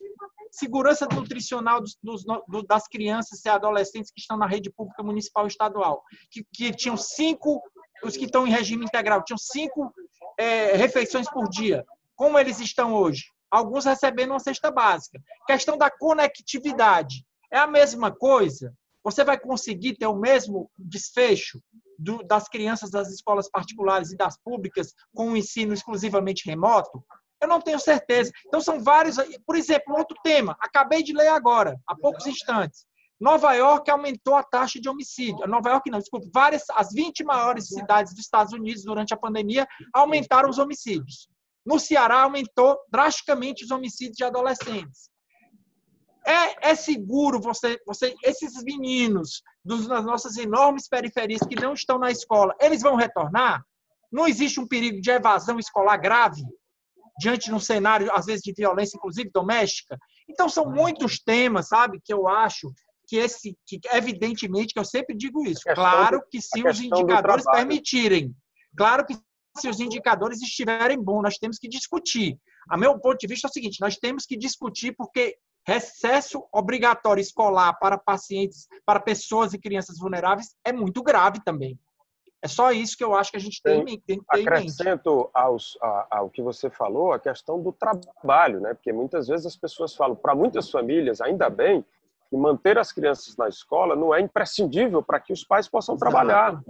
segurança 0.55 1.07
nutricional 1.13 1.81
dos, 1.81 1.97
dos, 2.01 2.23
das 2.65 2.87
crianças 2.87 3.43
e 3.43 3.49
adolescentes 3.49 4.11
que 4.11 4.21
estão 4.21 4.37
na 4.37 4.47
rede 4.47 4.71
pública 4.71 5.03
municipal 5.03 5.45
e 5.45 5.49
estadual, 5.49 6.01
que, 6.31 6.45
que 6.53 6.71
tinham 6.71 6.95
cinco 6.95 7.61
os 8.07 8.17
que 8.17 8.25
estão 8.25 8.45
em 8.45 8.51
regime 8.51 8.85
integral 8.85 9.23
tinham 9.23 9.37
cinco 9.37 9.93
é, 10.37 10.75
refeições 10.75 11.29
por 11.29 11.49
dia. 11.49 11.85
Como 12.15 12.37
eles 12.37 12.59
estão 12.59 12.93
hoje? 12.93 13.25
Alguns 13.49 13.85
recebendo 13.85 14.31
uma 14.31 14.39
cesta 14.39 14.71
básica. 14.71 15.21
Questão 15.45 15.77
da 15.77 15.89
conectividade. 15.89 17.25
É 17.51 17.57
a 17.57 17.67
mesma 17.67 18.11
coisa? 18.11 18.73
Você 19.03 19.23
vai 19.23 19.39
conseguir 19.39 19.95
ter 19.95 20.07
o 20.07 20.15
mesmo 20.15 20.69
desfecho 20.77 21.61
do, 21.97 22.23
das 22.23 22.47
crianças 22.49 22.89
das 22.89 23.09
escolas 23.09 23.49
particulares 23.49 24.11
e 24.11 24.17
das 24.17 24.37
públicas 24.37 24.93
com 25.13 25.31
o 25.31 25.37
ensino 25.37 25.73
exclusivamente 25.73 26.49
remoto? 26.49 27.03
Eu 27.41 27.47
não 27.47 27.61
tenho 27.61 27.79
certeza. 27.79 28.31
Então, 28.47 28.59
são 28.59 28.81
vários. 28.81 29.17
Por 29.45 29.55
exemplo, 29.55 29.95
outro 29.95 30.17
tema, 30.23 30.57
acabei 30.59 31.03
de 31.03 31.13
ler 31.13 31.27
agora, 31.27 31.79
há 31.87 31.95
poucos 31.95 32.25
instantes. 32.25 32.85
Nova 33.19 33.53
York 33.53 33.89
aumentou 33.89 34.35
a 34.35 34.43
taxa 34.43 34.79
de 34.79 34.89
homicídio. 34.89 35.47
Nova 35.47 35.69
York 35.69 35.89
não, 35.89 35.99
desculpe, 35.99 36.29
várias, 36.33 36.63
as 36.71 36.91
20 36.91 37.23
maiores 37.23 37.67
cidades 37.67 38.13
dos 38.13 38.23
Estados 38.23 38.53
Unidos 38.53 38.83
durante 38.83 39.13
a 39.13 39.17
pandemia 39.17 39.65
aumentaram 39.93 40.49
os 40.49 40.59
homicídios. 40.59 41.29
No 41.65 41.79
Ceará 41.79 42.21
aumentou 42.21 42.77
drasticamente 42.91 43.63
os 43.63 43.71
homicídios 43.71 44.17
de 44.17 44.23
adolescentes. 44.23 45.09
É, 46.27 46.71
é 46.71 46.75
seguro 46.75 47.39
você, 47.39 47.79
você, 47.85 48.15
esses 48.23 48.61
meninos 48.63 49.43
dos, 49.63 49.87
das 49.87 50.03
nossas 50.03 50.37
enormes 50.37 50.87
periferias 50.89 51.41
que 51.47 51.55
não 51.55 51.73
estão 51.73 51.99
na 51.99 52.11
escola, 52.11 52.55
eles 52.59 52.81
vão 52.81 52.95
retornar? 52.95 53.63
Não 54.11 54.27
existe 54.27 54.59
um 54.59 54.67
perigo 54.67 54.99
de 54.99 55.11
evasão 55.11 55.59
escolar 55.59 55.97
grave 55.97 56.43
diante 57.19 57.45
de 57.45 57.53
um 57.53 57.59
cenário 57.59 58.11
às 58.11 58.25
vezes 58.25 58.41
de 58.41 58.53
violência, 58.53 58.97
inclusive 58.97 59.29
doméstica? 59.31 59.97
Então 60.27 60.49
são 60.49 60.69
muitos 60.69 61.19
temas, 61.19 61.67
sabe, 61.67 62.01
que 62.03 62.11
eu 62.13 62.27
acho 62.27 62.73
que 63.07 63.17
esse, 63.17 63.57
que 63.65 63.79
evidentemente, 63.93 64.73
que 64.73 64.79
eu 64.79 64.85
sempre 64.85 65.15
digo 65.15 65.45
isso, 65.45 65.61
claro 65.73 66.21
que 66.29 66.41
se 66.41 66.67
os 66.67 66.79
indicadores 66.79 67.45
permitirem, 67.45 68.35
claro 68.75 69.05
que 69.05 69.15
se 69.57 69.69
os 69.69 69.79
indicadores 69.79 70.41
estiverem 70.41 71.01
bons, 71.01 71.21
nós 71.21 71.37
temos 71.37 71.57
que 71.57 71.67
discutir. 71.67 72.37
A 72.69 72.77
meu 72.77 72.99
ponto 72.99 73.17
de 73.17 73.27
vista 73.27 73.47
é 73.47 73.49
o 73.49 73.53
seguinte, 73.53 73.79
nós 73.79 73.95
temos 73.95 74.25
que 74.25 74.35
discutir 74.35 74.93
porque 74.97 75.37
recesso 75.65 76.45
obrigatório 76.51 77.21
escolar 77.21 77.73
para 77.79 77.97
pacientes, 77.97 78.67
para 78.85 78.99
pessoas 78.99 79.53
e 79.53 79.59
crianças 79.59 79.97
vulneráveis 79.97 80.55
é 80.63 80.71
muito 80.71 81.01
grave 81.01 81.39
também. 81.43 81.79
É 82.41 82.47
só 82.47 82.71
isso 82.71 82.95
que 82.95 83.03
eu 83.03 83.15
acho 83.15 83.31
que 83.31 83.37
a 83.37 83.39
gente 83.39 83.59
tem, 83.59 83.83
tem, 83.83 83.99
tem 84.01 84.19
que 84.19 84.25
ter 84.25 84.41
Acrescento 84.41 85.31
aos, 85.33 85.75
ao 86.11 86.29
que 86.29 86.43
você 86.43 86.69
falou 86.69 87.11
a 87.11 87.19
questão 87.19 87.59
do 87.59 87.73
trabalho, 87.73 88.59
né? 88.59 88.75
Porque 88.75 88.93
muitas 88.93 89.27
vezes 89.27 89.47
as 89.47 89.55
pessoas 89.55 89.95
falam, 89.95 90.15
para 90.15 90.35
muitas 90.35 90.69
famílias, 90.69 91.21
ainda 91.21 91.49
bem, 91.49 91.83
que 92.29 92.37
manter 92.37 92.77
as 92.77 92.91
crianças 92.91 93.35
na 93.37 93.47
escola 93.47 93.95
não 93.95 94.13
é 94.13 94.19
imprescindível 94.19 95.01
para 95.01 95.19
que 95.19 95.33
os 95.33 95.43
pais 95.43 95.67
possam 95.67 95.97
trabalhar. 95.97 96.61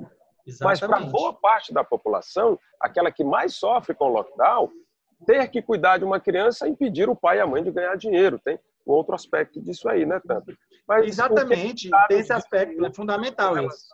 Exatamente. 0.46 0.62
Mas 0.62 0.80
para 0.80 1.00
boa 1.00 1.34
parte 1.34 1.74
da 1.74 1.84
população, 1.84 2.60
aquela 2.80 3.12
que 3.12 3.24
mais 3.24 3.56
sofre 3.56 3.96
com 3.96 4.06
o 4.06 4.14
lockdown, 4.14 4.70
ter 5.26 5.48
que 5.50 5.62
cuidar 5.62 5.98
de 5.98 6.06
uma 6.06 6.20
criança 6.20 6.66
é 6.66 6.70
impedir 6.70 7.10
o 7.10 7.16
pai 7.16 7.38
e 7.38 7.42
a 7.42 7.48
mãe 7.48 7.64
de 7.64 7.72
ganhar 7.72 7.96
dinheiro. 7.96 8.40
Tem 8.40 8.60
um 8.86 8.92
outro 8.92 9.16
aspecto 9.16 9.60
disso 9.62 9.90
aí, 9.90 10.06
né, 10.06 10.22
Tanto? 10.26 10.56
Mas 10.88 11.08
Exatamente, 11.08 11.90
tem 12.08 12.20
esse 12.20 12.32
aspecto, 12.32 12.86
é 12.86 12.94
fundamental 12.94 13.58
isso. 13.58 13.88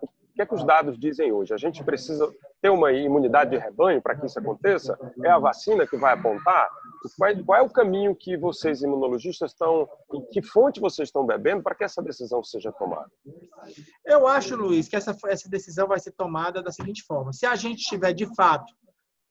O 0.00 0.34
que, 0.34 0.42
é 0.42 0.46
que 0.46 0.54
os 0.54 0.64
dados 0.64 0.98
dizem 0.98 1.30
hoje? 1.30 1.52
A 1.52 1.58
gente 1.58 1.84
precisa 1.84 2.28
ter 2.60 2.70
uma 2.70 2.90
imunidade 2.90 3.50
de 3.50 3.58
rebanho 3.58 4.00
para 4.00 4.16
que 4.16 4.26
isso 4.26 4.38
aconteça? 4.38 4.98
É 5.22 5.28
a 5.28 5.38
vacina 5.38 5.86
que 5.86 5.96
vai 5.96 6.14
apontar? 6.14 6.68
Qual 7.44 7.58
é 7.58 7.62
o 7.62 7.70
caminho 7.70 8.14
que 8.14 8.36
vocês, 8.36 8.82
imunologistas, 8.82 9.52
estão, 9.52 9.88
que 10.30 10.42
fonte 10.42 10.80
vocês 10.80 11.08
estão 11.08 11.26
bebendo 11.26 11.62
para 11.62 11.74
que 11.74 11.84
essa 11.84 12.02
decisão 12.02 12.42
seja 12.42 12.72
tomada? 12.72 13.10
Eu 14.04 14.26
acho, 14.26 14.56
Luiz, 14.56 14.88
que 14.88 14.96
essa, 14.96 15.16
essa 15.26 15.48
decisão 15.48 15.88
vai 15.88 15.98
ser 15.98 16.12
tomada 16.12 16.62
da 16.62 16.70
seguinte 16.70 17.02
forma: 17.02 17.32
se 17.32 17.46
a 17.46 17.54
gente 17.56 17.82
tiver 17.82 18.12
de 18.12 18.26
fato 18.34 18.72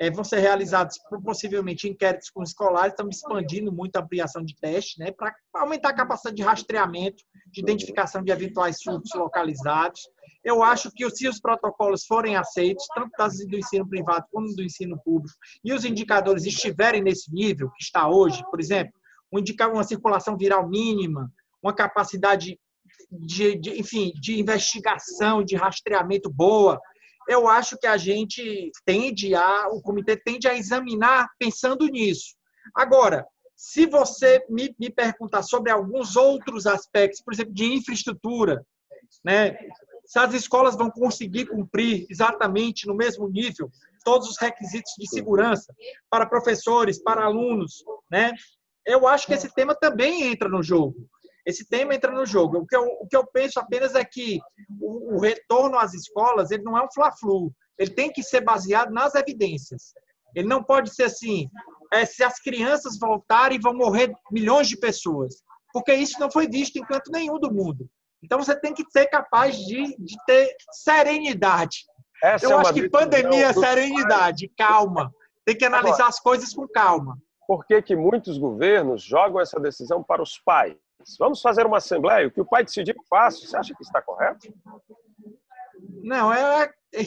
é, 0.01 0.09
vão 0.09 0.23
ser 0.23 0.39
realizados 0.39 0.97
possivelmente 1.23 1.87
inquéritos 1.87 2.31
com 2.31 2.41
escolares, 2.41 2.93
estamos 2.93 3.17
expandindo 3.17 3.71
muito 3.71 3.97
a 3.97 3.99
ampliação 3.99 4.43
de 4.43 4.55
testes, 4.55 4.97
né, 4.97 5.11
para 5.11 5.31
aumentar 5.53 5.89
a 5.89 5.93
capacidade 5.93 6.35
de 6.35 6.41
rastreamento, 6.41 7.23
de 7.51 7.61
identificação 7.61 8.23
de 8.23 8.31
eventuais 8.31 8.77
surtos 8.81 9.11
localizados. 9.13 10.09
Eu 10.43 10.63
acho 10.63 10.89
que 10.91 11.07
se 11.11 11.27
os 11.27 11.39
protocolos 11.39 12.03
forem 12.03 12.35
aceitos, 12.35 12.83
tanto 12.95 13.11
do 13.47 13.55
ensino 13.55 13.87
privado 13.87 14.25
como 14.31 14.47
do 14.55 14.63
ensino 14.63 14.99
público, 15.05 15.37
e 15.63 15.71
os 15.71 15.85
indicadores 15.85 16.47
estiverem 16.47 17.03
nesse 17.03 17.31
nível 17.31 17.69
que 17.69 17.83
está 17.83 18.09
hoje, 18.09 18.43
por 18.49 18.59
exemplo, 18.59 18.93
um 19.31 19.37
indicar 19.37 19.71
uma 19.71 19.83
circulação 19.83 20.35
viral 20.35 20.67
mínima, 20.67 21.31
uma 21.61 21.75
capacidade 21.75 22.59
de, 23.11 23.55
de, 23.55 23.79
enfim, 23.79 24.13
de 24.15 24.39
investigação, 24.39 25.43
de 25.43 25.55
rastreamento 25.55 26.27
boa, 26.27 26.81
eu 27.31 27.47
acho 27.47 27.77
que 27.77 27.87
a 27.87 27.97
gente 27.97 28.71
tende 28.85 29.33
a, 29.33 29.69
o 29.69 29.81
comitê 29.81 30.17
tende 30.17 30.47
a 30.47 30.55
examinar 30.55 31.29
pensando 31.39 31.85
nisso. 31.87 32.35
Agora, 32.75 33.25
se 33.55 33.85
você 33.85 34.43
me, 34.49 34.75
me 34.79 34.89
perguntar 34.89 35.43
sobre 35.43 35.71
alguns 35.71 36.15
outros 36.15 36.67
aspectos, 36.67 37.21
por 37.21 37.33
exemplo, 37.33 37.53
de 37.53 37.65
infraestrutura, 37.65 38.65
né? 39.23 39.57
se 40.05 40.19
as 40.19 40.33
escolas 40.33 40.75
vão 40.75 40.89
conseguir 40.89 41.45
cumprir 41.45 42.05
exatamente 42.09 42.85
no 42.85 42.95
mesmo 42.95 43.29
nível 43.29 43.71
todos 44.03 44.27
os 44.27 44.37
requisitos 44.37 44.93
de 44.97 45.07
segurança 45.07 45.73
para 46.09 46.25
professores, 46.25 47.01
para 47.01 47.23
alunos, 47.23 47.83
né? 48.09 48.33
Eu 48.85 49.07
acho 49.07 49.27
que 49.27 49.33
esse 49.33 49.53
tema 49.53 49.75
também 49.75 50.23
entra 50.23 50.49
no 50.49 50.63
jogo. 50.63 51.07
Esse 51.45 51.67
tema 51.67 51.95
entra 51.95 52.11
no 52.11 52.25
jogo. 52.25 52.59
O 52.59 52.67
que 52.67 52.75
eu, 52.75 52.83
o 52.83 53.07
que 53.07 53.15
eu 53.15 53.25
penso 53.25 53.59
apenas 53.59 53.95
é 53.95 54.03
que 54.03 54.39
o, 54.79 55.15
o 55.15 55.19
retorno 55.19 55.77
às 55.77 55.93
escolas 55.93 56.51
ele 56.51 56.63
não 56.63 56.77
é 56.77 56.83
um 56.83 56.91
fla-flu. 56.93 57.51
Ele 57.77 57.91
tem 57.91 58.11
que 58.11 58.21
ser 58.21 58.41
baseado 58.41 58.91
nas 58.91 59.15
evidências. 59.15 59.93
Ele 60.35 60.47
não 60.47 60.63
pode 60.63 60.93
ser 60.93 61.03
assim, 61.03 61.49
é, 61.91 62.05
se 62.05 62.23
as 62.23 62.39
crianças 62.39 62.97
voltarem, 62.97 63.59
vão 63.59 63.73
morrer 63.73 64.13
milhões 64.31 64.67
de 64.67 64.77
pessoas. 64.77 65.41
Porque 65.73 65.93
isso 65.93 66.19
não 66.19 66.31
foi 66.31 66.47
visto 66.47 66.77
em 66.77 66.85
canto 66.85 67.11
nenhum 67.11 67.39
do 67.39 67.53
mundo. 67.53 67.89
Então 68.23 68.37
você 68.37 68.55
tem 68.55 68.73
que 68.73 68.83
ser 68.91 69.07
capaz 69.07 69.57
de, 69.57 69.95
de 69.97 70.15
ter 70.25 70.55
serenidade. 70.71 71.85
Essa 72.23 72.45
eu 72.45 72.51
é 72.51 72.61
acho 72.61 72.73
que 72.73 72.89
pandemia 72.89 73.47
é 73.47 73.53
serenidade, 73.53 74.51
calma. 74.55 75.11
Tem 75.43 75.57
que 75.57 75.65
analisar 75.65 75.93
Agora, 75.93 76.09
as 76.09 76.19
coisas 76.19 76.53
com 76.53 76.67
calma. 76.67 77.17
Por 77.47 77.65
que, 77.65 77.81
que 77.81 77.95
muitos 77.95 78.37
governos 78.37 79.01
jogam 79.01 79.41
essa 79.41 79.59
decisão 79.59 80.03
para 80.03 80.21
os 80.21 80.37
pais? 80.37 80.77
Vamos 81.19 81.41
fazer 81.41 81.65
uma 81.65 81.77
assembleia, 81.77 82.27
o 82.27 82.31
que 82.31 82.41
o 82.41 82.45
pai 82.45 82.63
decidir 82.63 82.95
eu 82.95 83.03
faço. 83.09 83.45
Você 83.45 83.57
acha 83.57 83.73
que 83.75 83.83
está 83.83 84.01
correto? 84.01 84.53
Não, 86.03 86.33
é, 86.33 86.71
é 86.93 87.05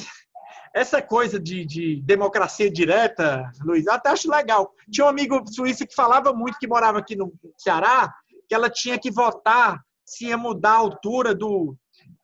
essa 0.74 1.00
coisa 1.00 1.38
de, 1.38 1.64
de, 1.64 2.02
democracia 2.02 2.70
direta, 2.70 3.48
Luiz, 3.62 3.86
até 3.86 4.10
acho 4.10 4.28
legal. 4.28 4.72
Tinha 4.90 5.04
um 5.04 5.08
amigo 5.08 5.44
suíço 5.46 5.86
que 5.86 5.94
falava 5.94 6.32
muito, 6.32 6.58
que 6.58 6.66
morava 6.66 6.98
aqui 6.98 7.14
no 7.14 7.32
Ceará, 7.56 8.12
que 8.48 8.54
ela 8.54 8.68
tinha 8.68 8.98
que 8.98 9.10
votar 9.10 9.80
se 10.04 10.26
ia 10.26 10.36
mudar 10.36 10.72
a 10.72 10.78
altura 10.78 11.34
do, 11.34 11.76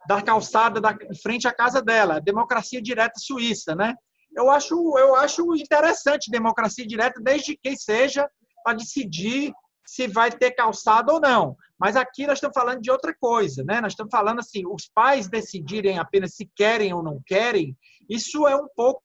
da 0.07 0.21
calçada 0.21 0.81
da, 0.81 0.97
em 1.09 1.15
frente 1.15 1.47
à 1.47 1.53
casa 1.53 1.81
dela. 1.81 2.21
Democracia 2.21 2.83
direta 2.83 3.19
suíça, 3.19 3.75
né? 3.75 3.95
Eu 4.37 4.51
acho, 4.51 4.75
eu 4.99 5.15
acho 5.15 5.55
interessante 5.55 6.31
democracia 6.31 6.87
direta, 6.87 7.21
desde 7.21 7.57
que 7.57 7.77
seja 7.77 8.29
para 8.65 8.77
decidir 8.77 9.53
se 9.91 10.07
vai 10.07 10.31
ter 10.31 10.53
calçado 10.53 11.15
ou 11.15 11.21
não. 11.21 11.57
Mas 11.77 11.97
aqui 11.97 12.25
nós 12.25 12.37
estamos 12.37 12.55
falando 12.55 12.81
de 12.81 12.93
outra 12.93 13.13
coisa, 13.19 13.65
né? 13.65 13.81
Nós 13.81 13.93
estamos 13.93 14.13
falando 14.13 14.39
assim, 14.39 14.63
os 14.65 14.89
pais 14.95 15.29
decidirem 15.29 15.99
apenas 15.99 16.37
se 16.37 16.49
querem 16.55 16.95
ou 16.95 17.03
não 17.03 17.21
querem, 17.27 17.77
isso 18.09 18.47
é 18.47 18.55
um 18.55 18.69
pouco 18.77 19.03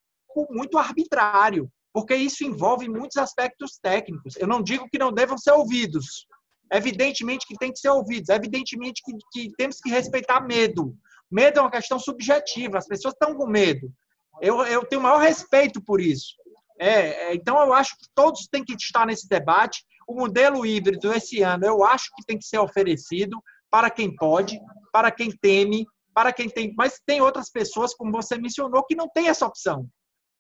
muito 0.52 0.78
arbitrário, 0.78 1.68
porque 1.92 2.14
isso 2.14 2.44
envolve 2.44 2.88
muitos 2.88 3.18
aspectos 3.18 3.80
técnicos. 3.82 4.36
Eu 4.36 4.46
não 4.46 4.62
digo 4.62 4.88
que 4.88 5.00
não 5.00 5.12
devam 5.12 5.40
ser 5.40 5.54
ouvidos. 5.54 6.28
Evidentemente 6.72 7.48
que 7.48 7.58
tem 7.58 7.72
que 7.72 7.80
ser 7.80 7.90
ouvidos. 7.90 8.30
Evidentemente 8.30 9.02
que, 9.04 9.14
que 9.32 9.56
temos 9.56 9.80
que 9.80 9.90
respeitar 9.90 10.40
medo. 10.40 10.96
Medo 11.32 11.58
é 11.58 11.62
uma 11.64 11.72
questão 11.72 11.98
subjetiva. 11.98 12.78
As 12.78 12.88
pessoas 12.88 13.16
estão 13.16 13.34
com 13.34 13.48
medo. 13.48 13.92
Eu, 14.40 14.64
eu 14.68 14.86
tenho 14.86 15.00
o 15.00 15.04
maior 15.04 15.18
respeito 15.20 15.82
por 15.82 16.00
isso. 16.00 16.36
É, 16.80 17.30
é, 17.30 17.34
então, 17.34 17.60
eu 17.60 17.74
acho 17.74 17.98
que 17.98 18.06
todos 18.14 18.48
têm 18.48 18.64
que 18.64 18.74
estar 18.74 19.08
nesse 19.08 19.28
debate. 19.28 19.84
O 20.08 20.14
modelo 20.14 20.66
híbrido 20.66 21.14
esse 21.14 21.42
ano 21.42 21.66
eu 21.66 21.84
acho 21.84 22.12
que 22.16 22.26
tem 22.26 22.38
que 22.38 22.46
ser 22.46 22.60
oferecido 22.60 23.42
para 23.70 23.90
quem 23.90 24.16
pode, 24.16 24.60
para 24.92 25.12
quem 25.12 25.32
teme, 25.32 25.86
para 26.14 26.32
quem 26.32 26.50
tem. 26.50 26.74
Mas 26.78 27.02
tem 27.06 27.22
outras 27.22 27.52
pessoas, 27.52 27.94
como 27.94 28.12
você 28.12 28.38
mencionou, 28.38 28.86
que 28.86 28.96
não 28.96 29.10
tem 29.10 29.28
essa 29.28 29.46
opção. 29.46 29.88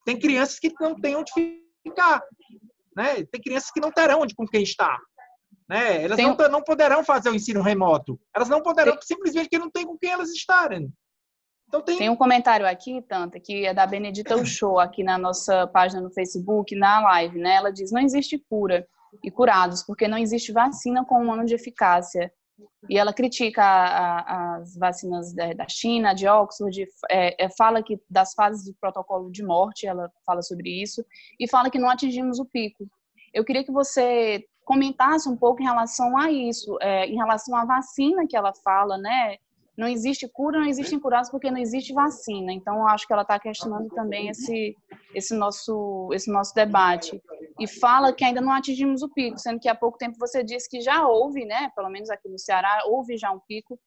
Tem 0.06 0.18
crianças 0.18 0.60
que 0.60 0.72
não 0.80 0.96
têm 0.96 1.16
onde 1.16 1.32
ficar. 1.84 2.22
Né? 2.96 3.26
Tem 3.26 3.42
crianças 3.42 3.72
que 3.72 3.82
não 3.82 3.92
terão 3.92 4.22
onde 4.22 4.36
com 4.36 4.46
quem 4.46 4.64
estar. 4.64 4.98
Né? 5.68 6.04
Elas 6.04 6.16
tem... 6.16 6.28
não, 6.28 6.38
não 6.50 6.64
poderão 6.64 7.04
fazer 7.04 7.30
o 7.30 7.36
ensino 7.36 7.62
remoto. 7.62 8.20
Elas 8.34 8.48
não 8.48 8.62
poderão, 8.62 8.94
tem... 8.94 9.02
simplesmente 9.02 9.46
porque 9.46 9.60
não 9.60 9.70
tem 9.70 9.86
com 9.86 9.98
quem 9.98 10.12
elas 10.12 10.30
estarem. 10.30 10.94
Então 11.68 11.82
tem... 11.82 11.98
tem 11.98 12.10
um 12.10 12.16
comentário 12.16 12.66
aqui, 12.66 13.02
Tanta, 13.02 13.40
que 13.40 13.66
é 13.66 13.74
da 13.74 13.86
Benedita 13.86 14.46
Show 14.46 14.80
aqui 14.80 15.04
na 15.04 15.18
nossa 15.18 15.68
página 15.68 16.00
no 16.00 16.12
Facebook, 16.12 16.76
na 16.76 17.02
live, 17.02 17.40
né? 17.40 17.56
Ela 17.56 17.72
diz: 17.72 17.92
não 17.92 18.02
existe 18.02 18.38
cura 18.50 18.88
e 19.24 19.32
curados, 19.32 19.84
porque 19.84 20.08
não 20.08 20.18
existe 20.18 20.52
vacina 20.52 21.06
com 21.06 21.24
um 21.24 21.32
ano 21.32 21.46
de 21.46 21.56
eficácia. 21.56 22.32
e 22.90 22.98
ela 22.98 23.14
critica 23.14 23.62
a, 23.62 24.20
a, 24.20 24.58
as 24.58 24.76
vacinas 24.78 25.34
da 25.34 25.68
China, 25.68 26.14
de 26.14 26.28
Oxford, 26.28 26.86
é, 27.10 27.46
é, 27.46 27.50
fala 27.50 27.84
que 27.84 28.00
das 28.10 28.34
fases 28.34 28.66
do 28.66 28.74
protocolo 28.80 29.30
de 29.32 29.44
morte, 29.44 29.88
ela 29.88 30.10
fala 30.26 30.42
sobre 30.42 30.70
isso, 30.82 31.06
e 31.40 31.50
fala 31.50 31.70
que 31.70 31.80
não 31.80 31.90
atingimos 31.90 32.40
o 32.40 32.46
pico. 32.46 32.88
Eu 33.34 33.44
queria 33.44 33.64
que 33.64 33.72
você 33.72 34.46
comentasse 34.64 35.30
um 35.30 35.38
pouco 35.38 35.62
em 35.62 35.66
relação 35.66 36.18
a 36.18 36.32
isso, 36.32 36.78
é, 36.82 37.06
em 37.06 37.16
relação 37.16 37.56
à 37.56 37.66
vacina 37.66 38.26
que 38.28 38.36
ela 38.36 38.54
fala, 38.64 38.98
né? 38.98 39.38
Não 39.78 39.88
existe 39.88 40.28
cura, 40.28 40.60
não 40.60 40.68
existem 40.68 41.00
curados 41.00 41.30
porque 41.30 41.52
não 41.52 41.58
existe 41.58 41.94
vacina. 41.94 42.54
Então, 42.54 42.78
eu 42.78 42.88
acho 42.88 43.06
que 43.06 43.14
ela 43.14 43.24
está 43.24 43.38
questionando 43.38 43.90
também 43.90 44.30
esse, 44.30 44.76
esse, 45.14 45.36
nosso, 45.36 46.10
esse 46.14 46.32
nosso 46.32 46.54
debate 46.54 47.22
e 47.60 47.68
fala 47.68 48.14
que 48.14 48.24
ainda 48.24 48.42
não 48.42 48.54
atingimos 48.54 49.02
o 49.02 49.10
pico, 49.10 49.38
sendo 49.38 49.60
que 49.60 49.68
há 49.68 49.76
pouco 49.76 49.98
tempo 49.98 50.18
você 50.18 50.44
disse 50.44 50.70
que 50.70 50.82
já 50.82 51.08
houve, 51.08 51.46
né, 51.46 51.70
pelo 51.76 51.90
menos 51.90 52.10
aqui 52.10 52.30
no 52.30 52.40
Ceará, 52.40 52.84
houve 52.86 53.18
já 53.18 53.32
um 53.32 53.40
pico, 53.40 53.80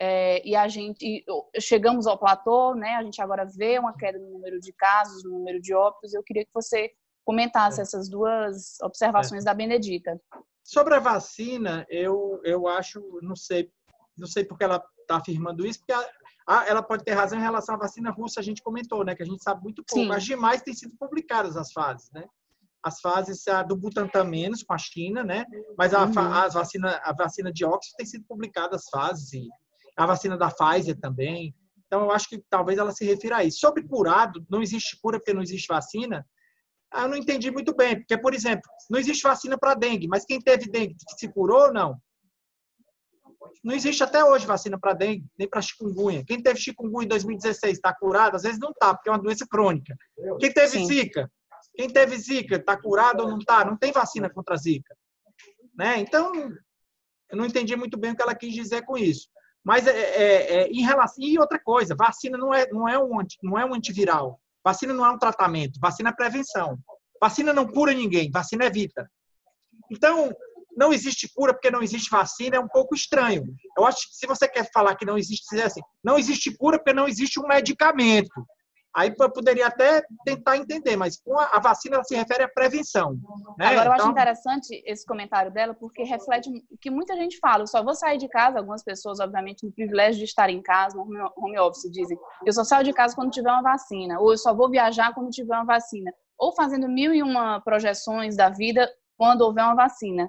é, 0.00 0.46
e 0.46 0.54
a 0.54 0.68
gente 0.68 1.04
e 1.04 1.24
chegamos 1.60 2.06
ao 2.06 2.18
platô, 2.18 2.74
né, 2.74 2.94
a 2.94 3.02
gente 3.02 3.20
agora 3.20 3.44
vê 3.44 3.78
uma 3.78 3.96
queda 3.96 4.18
no 4.18 4.30
número 4.30 4.60
de 4.60 4.72
casos, 4.72 5.24
no 5.24 5.38
número 5.38 5.60
de 5.60 5.74
óbitos, 5.74 6.14
eu 6.14 6.22
queria 6.22 6.44
que 6.44 6.54
você 6.54 6.90
comentasse 7.24 7.80
essas 7.80 8.08
duas 8.08 8.80
observações 8.82 9.42
é. 9.42 9.46
da 9.46 9.54
Benedita. 9.54 10.20
Sobre 10.64 10.94
a 10.94 11.00
vacina, 11.00 11.84
eu, 11.90 12.40
eu 12.44 12.66
acho, 12.68 13.00
não 13.22 13.34
sei, 13.34 13.70
não 14.16 14.26
sei 14.26 14.44
porque 14.44 14.64
ela 14.64 14.82
está 15.08 15.16
afirmando 15.16 15.66
isso, 15.66 15.80
porque 15.80 15.92
a, 15.92 16.08
a, 16.46 16.66
ela 16.66 16.82
pode 16.82 17.04
ter 17.04 17.12
razão 17.12 17.38
em 17.38 17.42
relação 17.42 17.74
à 17.74 17.78
vacina 17.78 18.10
russa, 18.10 18.40
a 18.40 18.42
gente 18.42 18.62
comentou, 18.62 19.04
né, 19.04 19.14
que 19.14 19.22
a 19.22 19.26
gente 19.26 19.42
sabe 19.42 19.62
muito 19.62 19.82
pouco, 19.84 20.02
Sim. 20.02 20.08
mas 20.08 20.24
demais 20.24 20.62
têm 20.62 20.74
sido 20.74 20.94
publicadas 20.98 21.56
as 21.56 21.72
fases, 21.72 22.10
né? 22.12 22.24
as 22.82 23.00
fases 23.00 23.46
a 23.48 23.62
do 23.62 23.76
Butantan 23.76 24.24
menos 24.24 24.62
com 24.62 24.72
a 24.72 24.78
China, 24.78 25.22
né? 25.24 25.44
Mas 25.76 25.92
a, 25.92 26.04
uhum. 26.04 26.18
a, 26.18 26.48
vacina, 26.48 27.00
a 27.02 27.12
vacina 27.12 27.52
de 27.52 27.64
Oxford 27.64 27.96
tem 27.96 28.06
sido 28.06 28.24
publicada 28.26 28.76
as 28.76 28.88
fases 28.88 29.32
e 29.32 29.48
a 29.96 30.06
vacina 30.06 30.36
da 30.36 30.50
Pfizer 30.50 30.98
também. 30.98 31.54
Então 31.86 32.02
eu 32.02 32.10
acho 32.10 32.28
que 32.28 32.42
talvez 32.48 32.78
ela 32.78 32.92
se 32.92 33.04
refira 33.04 33.38
a 33.38 33.44
isso. 33.44 33.58
Sobre 33.58 33.86
curado, 33.86 34.44
não 34.48 34.62
existe 34.62 34.98
cura 35.00 35.18
porque 35.18 35.34
não 35.34 35.42
existe 35.42 35.66
vacina. 35.66 36.24
Ah, 36.90 37.02
eu 37.02 37.08
não 37.08 37.16
entendi 37.16 37.50
muito 37.50 37.74
bem, 37.74 37.96
porque 37.96 38.16
por 38.16 38.32
exemplo, 38.32 38.70
não 38.88 38.98
existe 38.98 39.22
vacina 39.22 39.58
para 39.58 39.74
dengue, 39.74 40.08
mas 40.08 40.24
quem 40.24 40.40
teve 40.40 40.70
dengue 40.70 40.96
se 41.16 41.28
curou 41.28 41.66
ou 41.66 41.72
não? 41.72 41.96
Não 43.62 43.74
existe 43.74 44.02
até 44.02 44.24
hoje 44.24 44.46
vacina 44.46 44.78
para 44.78 44.94
dengue, 44.94 45.24
nem 45.38 45.48
para 45.48 45.62
chikungunya. 45.62 46.24
Quem 46.24 46.42
teve 46.42 46.60
chikungunya 46.60 47.04
em 47.04 47.08
2016 47.08 47.76
está 47.76 47.94
curado? 47.94 48.36
Às 48.36 48.42
vezes 48.42 48.58
não 48.58 48.70
está, 48.70 48.94
porque 48.94 49.08
é 49.08 49.12
uma 49.12 49.18
doença 49.18 49.46
crônica. 49.48 49.96
Quem 50.40 50.52
teve 50.52 50.68
Sim. 50.68 50.86
zika? 50.86 51.30
Quem 51.78 51.88
teve 51.88 52.16
Zika, 52.16 52.56
está 52.56 52.76
curado 52.76 53.22
ou 53.22 53.30
não 53.30 53.38
está? 53.38 53.64
Não 53.64 53.76
tem 53.76 53.92
vacina 53.92 54.28
contra 54.28 54.54
a 54.54 54.58
Zika. 54.58 54.96
Né? 55.76 56.00
Então, 56.00 56.34
eu 56.34 57.36
não 57.36 57.46
entendi 57.46 57.76
muito 57.76 57.96
bem 57.96 58.10
o 58.10 58.16
que 58.16 58.22
ela 58.22 58.34
quis 58.34 58.52
dizer 58.52 58.82
com 58.84 58.98
isso. 58.98 59.28
Mas 59.62 59.86
é, 59.86 59.92
é, 59.92 60.54
é, 60.54 60.68
em 60.68 60.82
relação 60.82 61.22
e 61.22 61.38
outra 61.38 61.60
coisa, 61.60 61.94
vacina 61.94 62.36
não 62.36 62.52
é 62.52 62.66
não 62.72 62.88
é 62.88 62.98
um 62.98 63.10
não 63.42 63.56
é 63.56 63.64
um 63.64 63.74
antiviral. 63.74 64.40
Vacina 64.64 64.92
não 64.92 65.06
é 65.06 65.10
um 65.10 65.18
tratamento. 65.18 65.78
Vacina 65.80 66.10
é 66.10 66.12
prevenção. 66.12 66.78
Vacina 67.20 67.52
não 67.52 67.66
cura 67.66 67.92
ninguém. 67.92 68.28
Vacina 68.28 68.64
evita. 68.64 69.08
Então 69.88 70.34
não 70.76 70.92
existe 70.92 71.28
cura 71.34 71.52
porque 71.52 71.70
não 71.70 71.82
existe 71.82 72.10
vacina 72.10 72.56
é 72.56 72.60
um 72.60 72.68
pouco 72.68 72.94
estranho. 72.94 73.44
Eu 73.76 73.86
acho 73.86 74.08
que 74.08 74.16
se 74.16 74.26
você 74.26 74.48
quer 74.48 74.70
falar 74.72 74.94
que 74.96 75.04
não 75.04 75.18
existe, 75.18 75.46
dizer 75.50 75.64
assim, 75.64 75.80
não 76.02 76.18
existe 76.18 76.56
cura 76.56 76.78
porque 76.78 76.92
não 76.92 77.08
existe 77.08 77.40
um 77.40 77.46
medicamento. 77.46 78.44
Aí 78.96 79.14
eu 79.16 79.30
poderia 79.30 79.66
até 79.66 80.02
tentar 80.24 80.56
entender, 80.56 80.96
mas 80.96 81.20
com 81.20 81.38
a, 81.38 81.60
vacina 81.60 81.96
ela 81.96 82.04
se 82.04 82.16
refere 82.16 82.42
à 82.42 82.48
prevenção. 82.48 83.12
Né? 83.56 83.66
Agora, 83.66 83.90
eu 83.90 83.92
então... 83.92 83.92
acho 83.92 84.10
interessante 84.10 84.82
esse 84.84 85.06
comentário 85.06 85.52
dela, 85.52 85.74
porque 85.74 86.02
reflete 86.02 86.48
o 86.48 86.78
que 86.78 86.90
muita 86.90 87.14
gente 87.14 87.38
fala. 87.38 87.62
Eu 87.62 87.66
só 87.66 87.82
vou 87.82 87.94
sair 87.94 88.18
de 88.18 88.28
casa, 88.28 88.58
algumas 88.58 88.82
pessoas, 88.82 89.20
obviamente, 89.20 89.64
no 89.64 89.72
privilégio 89.72 90.18
de 90.18 90.24
estar 90.24 90.50
em 90.50 90.60
casa, 90.60 90.96
no 90.96 91.32
home 91.36 91.58
office, 91.60 91.90
dizem: 91.92 92.18
eu 92.44 92.52
só 92.52 92.64
saio 92.64 92.84
de 92.84 92.92
casa 92.92 93.14
quando 93.14 93.30
tiver 93.30 93.50
uma 93.50 93.62
vacina, 93.62 94.18
ou 94.18 94.32
eu 94.32 94.38
só 94.38 94.54
vou 94.54 94.68
viajar 94.68 95.14
quando 95.14 95.30
tiver 95.30 95.54
uma 95.54 95.64
vacina, 95.64 96.10
ou 96.36 96.52
fazendo 96.52 96.88
mil 96.88 97.14
e 97.14 97.22
uma 97.22 97.60
projeções 97.60 98.36
da 98.36 98.48
vida 98.48 98.90
quando 99.16 99.42
houver 99.42 99.62
uma 99.62 99.76
vacina. 99.76 100.28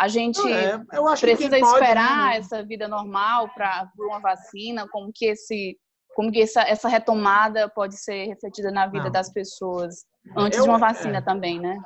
A 0.00 0.08
gente 0.08 0.40
é, 0.50 0.78
precisa 1.20 1.58
esperar 1.58 2.38
essa 2.38 2.64
vida 2.64 2.88
normal 2.88 3.50
para 3.52 3.86
uma 3.98 4.18
vacina, 4.18 4.88
como 4.88 5.12
que 5.14 5.26
esse 5.26 5.76
como 6.14 6.32
que 6.32 6.40
essa, 6.40 6.62
essa 6.62 6.88
retomada 6.88 7.68
pode 7.68 7.96
ser 7.96 8.24
refletida 8.24 8.70
na 8.70 8.86
vida 8.86 9.04
Não. 9.04 9.12
das 9.12 9.30
pessoas 9.30 10.06
antes 10.36 10.58
eu, 10.58 10.64
de 10.64 10.70
uma 10.70 10.78
vacina 10.78 11.18
é. 11.18 11.20
também, 11.20 11.60
né? 11.60 11.78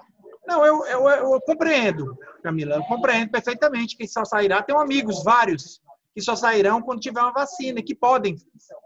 Não, 0.46 0.64
eu, 0.64 0.86
eu, 0.86 1.08
eu, 1.08 1.40
compreendo, 1.40 2.16
Camila, 2.42 2.76
eu 2.76 2.84
compreendo 2.84 3.32
perfeitamente 3.32 3.96
que 3.96 4.06
só 4.06 4.24
sairá. 4.24 4.62
Tenho 4.62 4.78
amigos, 4.78 5.24
vários, 5.24 5.80
que 6.14 6.22
só 6.22 6.36
sairão 6.36 6.80
quando 6.80 7.00
tiver 7.00 7.20
uma 7.20 7.32
vacina, 7.32 7.82
que 7.82 7.96
podem 7.96 8.36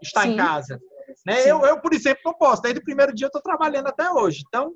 estar 0.01 0.23
Sim. 0.23 0.33
em 0.33 0.37
casa. 0.37 0.81
Né? 1.25 1.49
Eu, 1.49 1.63
eu, 1.65 1.79
por 1.79 1.93
exemplo, 1.93 2.21
não 2.25 2.33
posso. 2.33 2.63
Desde 2.63 2.79
o 2.79 2.83
primeiro 2.83 3.13
dia 3.13 3.25
eu 3.25 3.29
estou 3.29 3.41
trabalhando 3.41 3.87
até 3.87 4.09
hoje. 4.09 4.43
Então, 4.47 4.73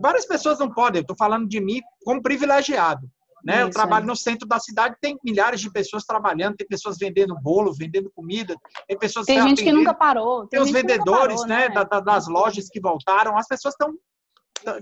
várias 0.00 0.26
pessoas 0.26 0.58
não 0.58 0.72
podem. 0.72 1.00
Eu 1.00 1.02
estou 1.02 1.16
falando 1.16 1.46
de 1.46 1.60
mim 1.60 1.80
como 2.02 2.22
privilegiado. 2.22 3.06
Né? 3.44 3.62
Eu 3.62 3.70
trabalho 3.70 4.04
é. 4.04 4.06
no 4.06 4.16
centro 4.16 4.46
da 4.46 4.58
cidade, 4.58 4.96
tem 5.00 5.18
milhares 5.24 5.60
de 5.60 5.70
pessoas 5.70 6.04
trabalhando, 6.04 6.56
tem 6.56 6.66
pessoas 6.66 6.98
vendendo 6.98 7.34
bolo, 7.40 7.72
vendendo 7.72 8.10
comida, 8.14 8.54
tem 8.86 8.98
pessoas 8.98 9.26
tem 9.26 9.40
gente 9.42 9.62
que 9.62 9.72
nunca 9.72 9.94
parou, 9.94 10.46
tem, 10.46 10.58
tem 10.58 10.60
os 10.60 10.70
vendedores, 10.70 11.40
parou, 11.40 11.46
né, 11.46 11.68
né? 11.68 11.84
Da, 11.84 12.00
das 12.00 12.28
lojas 12.28 12.68
que 12.68 12.80
voltaram, 12.80 13.36
as 13.38 13.46
pessoas 13.46 13.74
estão 13.74 13.94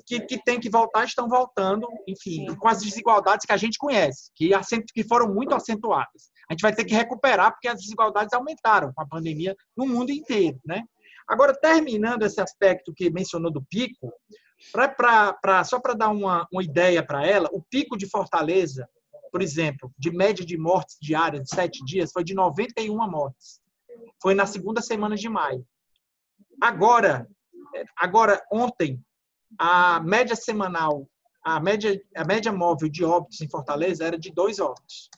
que, 0.05 0.21
que 0.21 0.43
tem 0.43 0.59
que 0.59 0.69
voltar 0.69 1.05
estão 1.05 1.29
voltando, 1.29 1.87
enfim, 2.07 2.49
Sim. 2.49 2.57
com 2.57 2.69
as 2.69 2.81
desigualdades 2.81 3.47
que 3.47 3.53
a 3.53 3.57
gente 3.57 3.79
conhece, 3.79 4.31
que, 4.35 4.51
que 4.93 5.05
foram 5.05 5.33
muito 5.33 5.55
acentuadas. 5.55 6.31
A 6.49 6.53
gente 6.53 6.63
vai 6.63 6.75
ter 6.75 6.85
que 6.85 6.95
recuperar 6.95 7.53
porque 7.53 7.69
as 7.69 7.79
desigualdades 7.79 8.33
aumentaram 8.33 8.93
com 8.93 9.03
a 9.03 9.07
pandemia 9.07 9.55
no 9.77 9.87
mundo 9.87 10.11
inteiro, 10.11 10.59
né? 10.65 10.83
Agora, 11.29 11.55
terminando 11.55 12.23
esse 12.23 12.41
aspecto 12.41 12.93
que 12.97 13.11
mencionou 13.11 13.53
do 13.53 13.63
pico, 13.69 14.11
Pra, 14.73 14.89
pra, 14.89 15.33
pra 15.33 15.65
só 15.65 15.81
para 15.81 15.95
dar 15.95 16.09
uma, 16.09 16.47
uma 16.53 16.63
ideia 16.63 17.05
para 17.05 17.27
ela, 17.27 17.49
o 17.53 17.63
pico 17.63 17.97
de 17.97 18.09
Fortaleza, 18.09 18.89
por 19.31 19.43
exemplo, 19.43 19.93
de 19.99 20.11
média 20.11 20.45
de 20.45 20.57
mortes 20.59 20.97
diárias 21.01 21.45
de 21.45 21.51
sete 21.51 21.85
dias, 21.85 22.13
foi 22.13 22.25
de 22.25 22.35
91 22.35 22.95
mortes. 23.09 23.61
Foi 24.21 24.35
na 24.35 24.47
segunda 24.47 24.81
semana 24.81 25.17
de 25.17 25.29
maio. 25.29 25.65
Agora, 26.61 27.29
agora 27.97 28.43
ontem, 28.51 29.01
a 29.59 30.01
média 30.01 30.35
semanal, 30.35 31.09
a 31.43 31.61
média, 31.61 32.01
a 32.17 32.25
média 32.25 32.53
móvel 32.53 32.89
de 32.89 33.05
óbitos 33.05 33.41
em 33.41 33.49
Fortaleza 33.49 34.05
era 34.05 34.19
de 34.19 34.33
dois 34.33 34.59
óbitos. 34.59 35.09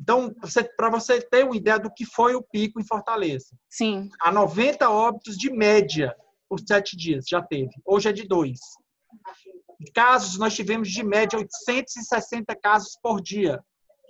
Então, 0.00 0.34
para 0.76 0.90
você 0.90 1.20
ter 1.20 1.44
uma 1.44 1.56
ideia 1.56 1.78
do 1.78 1.92
que 1.92 2.04
foi 2.04 2.34
o 2.34 2.42
pico 2.42 2.80
em 2.80 2.86
Fortaleza. 2.86 3.56
Sim. 3.68 4.10
A 4.20 4.30
90 4.30 4.88
óbitos 4.88 5.36
de 5.36 5.50
média 5.50 6.14
por 6.48 6.60
sete 6.60 6.96
dias, 6.96 7.26
já 7.28 7.42
teve. 7.42 7.70
Hoje 7.84 8.08
é 8.08 8.12
de 8.12 8.26
dois. 8.26 8.58
Casos, 9.94 10.38
nós 10.38 10.54
tivemos 10.54 10.88
de 10.88 11.02
média 11.04 11.38
860 11.38 12.54
casos 12.56 12.98
por 13.02 13.20
dia. 13.20 13.62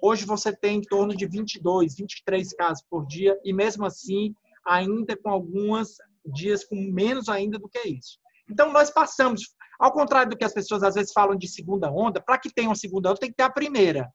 Hoje 0.02 0.24
você 0.24 0.54
tem 0.54 0.78
em 0.78 0.82
torno 0.82 1.14
de 1.14 1.26
22, 1.26 1.96
23 1.96 2.52
casos 2.54 2.84
por 2.88 3.06
dia, 3.06 3.38
e 3.44 3.52
mesmo 3.52 3.84
assim, 3.84 4.32
ainda 4.66 5.16
com 5.16 5.28
alguns 5.28 5.96
dias 6.32 6.64
com 6.64 6.76
menos 6.76 7.28
ainda 7.28 7.58
do 7.58 7.68
que 7.68 7.80
isso. 7.88 8.18
Então, 8.50 8.72
nós 8.72 8.90
passamos, 8.90 9.54
ao 9.78 9.92
contrário 9.92 10.30
do 10.30 10.36
que 10.36 10.44
as 10.44 10.54
pessoas 10.54 10.82
às 10.82 10.94
vezes 10.94 11.12
falam 11.12 11.36
de 11.36 11.48
segunda 11.48 11.90
onda, 11.90 12.20
para 12.20 12.38
que 12.38 12.52
tenha 12.52 12.68
uma 12.68 12.74
segunda 12.74 13.10
onda, 13.10 13.18
tem 13.18 13.30
que 13.30 13.36
ter 13.36 13.42
a 13.42 13.50
primeira 13.50 14.10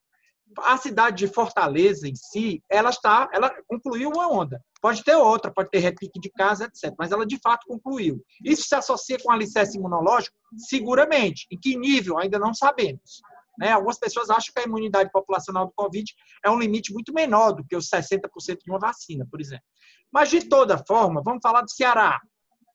a 0.57 0.77
cidade 0.77 1.25
de 1.25 1.33
Fortaleza 1.33 2.07
em 2.07 2.15
si, 2.15 2.61
ela 2.69 2.89
está, 2.89 3.29
ela 3.33 3.51
concluiu 3.67 4.09
uma 4.09 4.27
onda. 4.27 4.61
Pode 4.81 5.03
ter 5.03 5.15
outra, 5.15 5.51
pode 5.51 5.69
ter 5.69 5.79
repique 5.79 6.19
de 6.19 6.29
casa, 6.29 6.65
etc. 6.65 6.93
Mas 6.97 7.11
ela 7.11 7.25
de 7.25 7.39
fato 7.41 7.65
concluiu. 7.67 8.23
Isso 8.43 8.63
se 8.63 8.75
associa 8.75 9.17
com 9.21 9.31
alicerce 9.31 9.77
imunológico? 9.77 10.35
Seguramente. 10.57 11.47
Em 11.51 11.57
que 11.57 11.77
nível? 11.77 12.17
Ainda 12.17 12.37
não 12.37 12.53
sabemos. 12.53 13.21
Né? 13.57 13.71
Algumas 13.71 13.97
pessoas 13.97 14.29
acham 14.29 14.53
que 14.53 14.59
a 14.59 14.65
imunidade 14.65 15.11
populacional 15.11 15.67
do 15.67 15.73
Covid 15.73 16.11
é 16.43 16.49
um 16.49 16.59
limite 16.59 16.91
muito 16.91 17.13
menor 17.13 17.53
do 17.53 17.63
que 17.65 17.75
os 17.75 17.87
60% 17.89 18.19
de 18.63 18.71
uma 18.71 18.79
vacina, 18.79 19.27
por 19.29 19.39
exemplo. 19.39 19.65
Mas, 20.11 20.29
de 20.29 20.47
toda 20.47 20.77
forma, 20.85 21.21
vamos 21.23 21.41
falar 21.41 21.61
do 21.61 21.71
Ceará. 21.71 22.19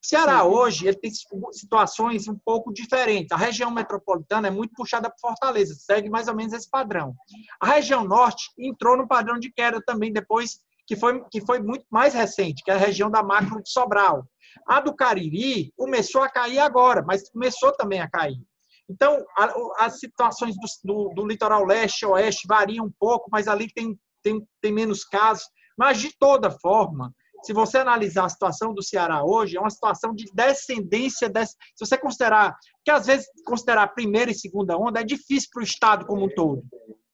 Ceará 0.08 0.42
hoje 0.42 0.86
ele 0.86 0.96
tem 0.96 1.10
situações 1.52 2.26
um 2.28 2.38
pouco 2.42 2.72
diferentes. 2.72 3.30
A 3.30 3.36
região 3.36 3.70
metropolitana 3.70 4.48
é 4.48 4.50
muito 4.50 4.72
puxada 4.74 5.10
por 5.10 5.20
Fortaleza, 5.20 5.74
segue 5.74 6.08
mais 6.08 6.28
ou 6.28 6.34
menos 6.34 6.54
esse 6.54 6.68
padrão. 6.70 7.14
A 7.60 7.66
região 7.66 8.04
norte 8.04 8.50
entrou 8.58 8.96
no 8.96 9.06
padrão 9.06 9.38
de 9.38 9.52
queda 9.52 9.82
também 9.84 10.10
depois 10.10 10.60
que 10.86 10.96
foi, 10.96 11.22
que 11.30 11.44
foi 11.44 11.60
muito 11.60 11.84
mais 11.90 12.14
recente, 12.14 12.64
que 12.64 12.70
é 12.70 12.74
a 12.74 12.78
região 12.78 13.10
da 13.10 13.22
macro 13.22 13.62
de 13.62 13.70
Sobral. 13.70 14.26
A 14.66 14.80
do 14.80 14.96
Cariri 14.96 15.74
começou 15.76 16.22
a 16.22 16.30
cair 16.30 16.58
agora, 16.58 17.04
mas 17.06 17.28
começou 17.28 17.70
também 17.72 18.00
a 18.00 18.08
cair. 18.08 18.40
Então, 18.88 19.22
a, 19.36 19.84
as 19.84 19.98
situações 19.98 20.54
do, 20.54 20.66
do, 20.84 21.14
do, 21.16 21.26
litoral 21.26 21.66
leste 21.66 22.04
e 22.04 22.06
oeste 22.06 22.48
variam 22.48 22.86
um 22.86 22.92
pouco, 22.98 23.28
mas 23.30 23.46
ali 23.46 23.70
tem, 23.74 23.94
tem, 24.22 24.42
tem 24.62 24.72
menos 24.72 25.04
casos. 25.04 25.44
Mas, 25.76 26.00
de 26.00 26.16
toda 26.18 26.50
forma, 26.50 27.14
se 27.42 27.52
você 27.52 27.78
analisar 27.78 28.24
a 28.24 28.28
situação 28.28 28.74
do 28.74 28.82
Ceará 28.82 29.24
hoje, 29.24 29.56
é 29.56 29.60
uma 29.60 29.70
situação 29.70 30.14
de 30.14 30.24
descendência. 30.32 31.28
Des... 31.28 31.50
Se 31.50 31.86
você 31.86 31.96
considerar, 31.96 32.56
que 32.84 32.90
às 32.90 33.06
vezes 33.06 33.26
considerar 33.44 33.88
primeira 33.88 34.30
e 34.30 34.34
segunda 34.34 34.76
onda 34.76 35.00
é 35.00 35.04
difícil 35.04 35.48
para 35.52 35.60
o 35.60 35.64
Estado 35.64 36.06
como 36.06 36.26
um 36.26 36.34
todo. 36.34 36.62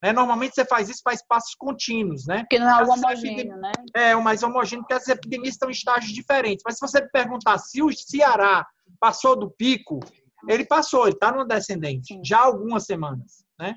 Né? 0.02 0.12
Normalmente 0.12 0.54
você 0.54 0.64
faz 0.64 0.88
isso 0.88 1.00
para 1.02 1.14
espaços 1.14 1.54
contínuos, 1.54 2.26
né? 2.26 2.40
Porque 2.40 2.58
não 2.58 2.68
é 2.68 2.72
algo 2.72 2.92
homogêneo, 2.92 3.56
né? 3.56 3.72
É, 3.94 4.14
o 4.14 4.22
mais 4.22 4.42
homogêneo, 4.42 4.82
porque 4.82 4.92
as 4.92 5.08
epidemias 5.08 5.54
estão 5.54 5.70
em 5.70 5.72
estágios 5.72 6.12
diferentes. 6.12 6.62
Mas 6.64 6.74
se 6.74 6.80
você 6.80 7.00
me 7.00 7.08
perguntar 7.10 7.56
se 7.58 7.82
o 7.82 7.90
Ceará 7.90 8.66
passou 9.00 9.34
do 9.34 9.50
pico, 9.50 10.00
ele 10.46 10.66
passou, 10.66 11.06
ele 11.06 11.14
está 11.14 11.32
no 11.32 11.46
descendente, 11.46 12.20
já 12.22 12.40
há 12.40 12.44
algumas 12.44 12.84
semanas, 12.84 13.46
né? 13.58 13.74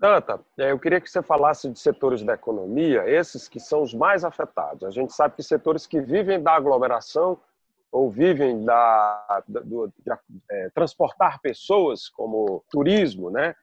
Tanta, 0.00 0.40
é, 0.58 0.72
eu 0.72 0.78
queria 0.78 1.00
que 1.00 1.10
você 1.10 1.22
falasse 1.22 1.70
de 1.70 1.78
setores 1.78 2.22
da 2.22 2.34
economia, 2.34 3.08
esses 3.08 3.48
que 3.48 3.58
são 3.58 3.82
os 3.82 3.94
mais 3.94 4.24
afetados. 4.24 4.84
A 4.84 4.90
gente 4.90 5.12
sabe 5.12 5.36
que 5.36 5.42
setores 5.42 5.86
que 5.86 6.00
vivem 6.00 6.42
da 6.42 6.52
aglomeração 6.52 7.38
ou 7.90 8.10
vivem 8.10 8.64
da, 8.64 9.42
da 9.48 9.60
do, 9.60 9.86
de, 9.88 10.12
é, 10.50 10.70
transportar 10.70 11.40
pessoas, 11.40 12.08
como 12.08 12.62
turismo, 12.70 13.30
né? 13.30 13.54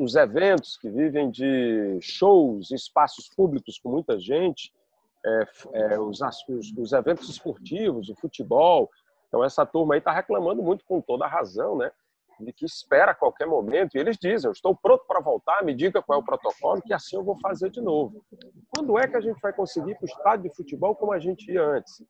os 0.00 0.14
eventos 0.14 0.78
que 0.78 0.88
vivem 0.88 1.30
de 1.30 1.98
shows, 2.00 2.70
espaços 2.70 3.28
públicos 3.28 3.78
com 3.78 3.90
muita 3.90 4.18
gente, 4.18 4.72
é, 5.24 5.46
é, 5.72 6.00
os, 6.00 6.20
os, 6.20 6.72
os, 6.78 6.92
eventos 6.92 7.28
esportivos, 7.28 8.08
o 8.08 8.14
futebol. 8.14 8.88
Então, 9.28 9.44
essa 9.44 9.66
turma 9.66 9.94
aí 9.94 9.98
está 9.98 10.12
reclamando 10.12 10.62
muito, 10.62 10.84
com 10.86 11.00
toda 11.02 11.26
a 11.26 11.28
razão, 11.28 11.76
né? 11.76 11.90
De 12.40 12.52
que 12.52 12.64
espera 12.64 13.12
a 13.12 13.14
qualquer 13.14 13.46
momento, 13.46 13.96
e 13.96 14.00
eles 14.00 14.16
dizem, 14.16 14.48
eu 14.48 14.52
estou 14.52 14.74
pronto 14.74 15.04
para 15.06 15.20
voltar, 15.20 15.64
me 15.64 15.74
diga 15.74 16.02
qual 16.02 16.18
é 16.18 16.22
o 16.22 16.24
protocolo, 16.24 16.82
que 16.82 16.92
assim 16.92 17.16
eu 17.16 17.24
vou 17.24 17.38
fazer 17.40 17.70
de 17.70 17.80
novo. 17.80 18.24
Quando 18.74 18.98
é 18.98 19.06
que 19.06 19.16
a 19.16 19.20
gente 19.20 19.40
vai 19.40 19.52
conseguir 19.52 19.92
ir 19.92 19.94
para 19.96 20.04
o 20.04 20.08
estádio 20.08 20.50
de 20.50 20.56
futebol 20.56 20.94
como 20.94 21.12
a 21.12 21.18
gente 21.18 21.50
ia 21.50 21.62
antes? 21.62 22.02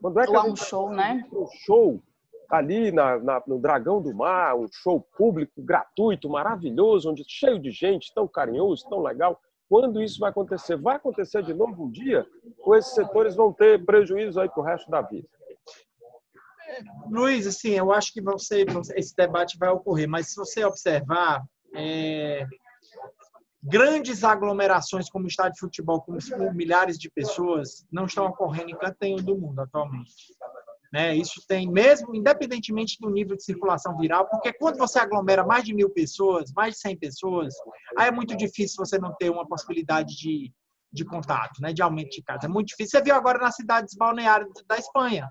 Quando 0.00 0.20
é 0.20 0.24
que 0.24 0.30
Ou 0.30 0.38
a 0.38 0.42
gente 0.42 0.52
um 0.52 0.56
show, 0.56 0.90
né? 0.90 1.24
Um 1.32 1.46
show 1.64 2.02
ali 2.50 2.92
na, 2.92 3.18
na, 3.18 3.42
no 3.46 3.58
Dragão 3.58 4.00
do 4.00 4.14
Mar, 4.14 4.56
um 4.56 4.68
show 4.70 5.00
público, 5.16 5.62
gratuito, 5.62 6.28
maravilhoso, 6.28 7.10
onde 7.10 7.24
cheio 7.26 7.58
de 7.58 7.70
gente, 7.70 8.12
tão 8.14 8.28
carinhoso, 8.28 8.88
tão 8.88 9.00
legal. 9.00 9.40
Quando 9.68 10.00
isso 10.00 10.20
vai 10.20 10.30
acontecer? 10.30 10.76
Vai 10.76 10.96
acontecer 10.96 11.42
de 11.42 11.52
novo 11.52 11.84
um 11.84 11.90
dia? 11.90 12.24
Ou 12.60 12.76
esses 12.76 12.94
setores 12.94 13.34
vão 13.34 13.52
ter 13.52 13.84
prejuízo 13.84 14.40
aí 14.40 14.48
para 14.48 14.60
o 14.60 14.64
resto 14.64 14.88
da 14.90 15.02
vida? 15.02 15.26
Luiz, 17.10 17.46
assim, 17.46 17.70
eu 17.70 17.92
acho 17.92 18.12
que 18.12 18.20
você, 18.20 18.64
esse 18.94 19.14
debate 19.16 19.56
vai 19.58 19.70
ocorrer, 19.70 20.08
mas 20.08 20.28
se 20.28 20.36
você 20.36 20.64
observar, 20.64 21.42
é, 21.74 22.46
grandes 23.62 24.22
aglomerações 24.22 25.08
como 25.10 25.24
o 25.24 25.28
estádio 25.28 25.54
de 25.54 25.60
futebol, 25.60 26.00
com 26.00 26.16
milhares 26.52 26.98
de 26.98 27.10
pessoas, 27.10 27.84
não 27.90 28.06
estão 28.06 28.26
ocorrendo 28.26 28.70
em 28.70 28.78
canto 28.78 28.96
nenhum 29.00 29.16
do 29.16 29.36
mundo 29.36 29.60
atualmente. 29.60 30.12
Né? 30.92 31.16
Isso 31.16 31.42
tem, 31.48 31.70
mesmo 31.70 32.14
independentemente 32.14 32.96
do 33.00 33.10
nível 33.10 33.36
de 33.36 33.42
circulação 33.42 33.96
viral, 33.98 34.28
porque 34.28 34.52
quando 34.52 34.78
você 34.78 34.98
aglomera 34.98 35.44
mais 35.44 35.64
de 35.64 35.74
mil 35.74 35.90
pessoas, 35.90 36.52
mais 36.54 36.74
de 36.74 36.80
100 36.80 36.98
pessoas, 36.98 37.54
aí 37.98 38.08
é 38.08 38.12
muito 38.12 38.36
difícil 38.36 38.76
você 38.84 38.98
não 38.98 39.14
ter 39.16 39.30
uma 39.30 39.46
possibilidade 39.46 40.16
de, 40.16 40.52
de 40.92 41.04
contato, 41.04 41.60
né? 41.60 41.72
de 41.72 41.82
aumento 41.82 42.10
de 42.10 42.22
casos. 42.22 42.44
É 42.44 42.48
muito 42.48 42.68
difícil. 42.68 42.98
Você 42.98 43.04
viu 43.04 43.14
agora 43.14 43.38
nas 43.38 43.56
cidades 43.56 43.94
balneárias 43.96 44.48
da 44.68 44.78
Espanha. 44.78 45.28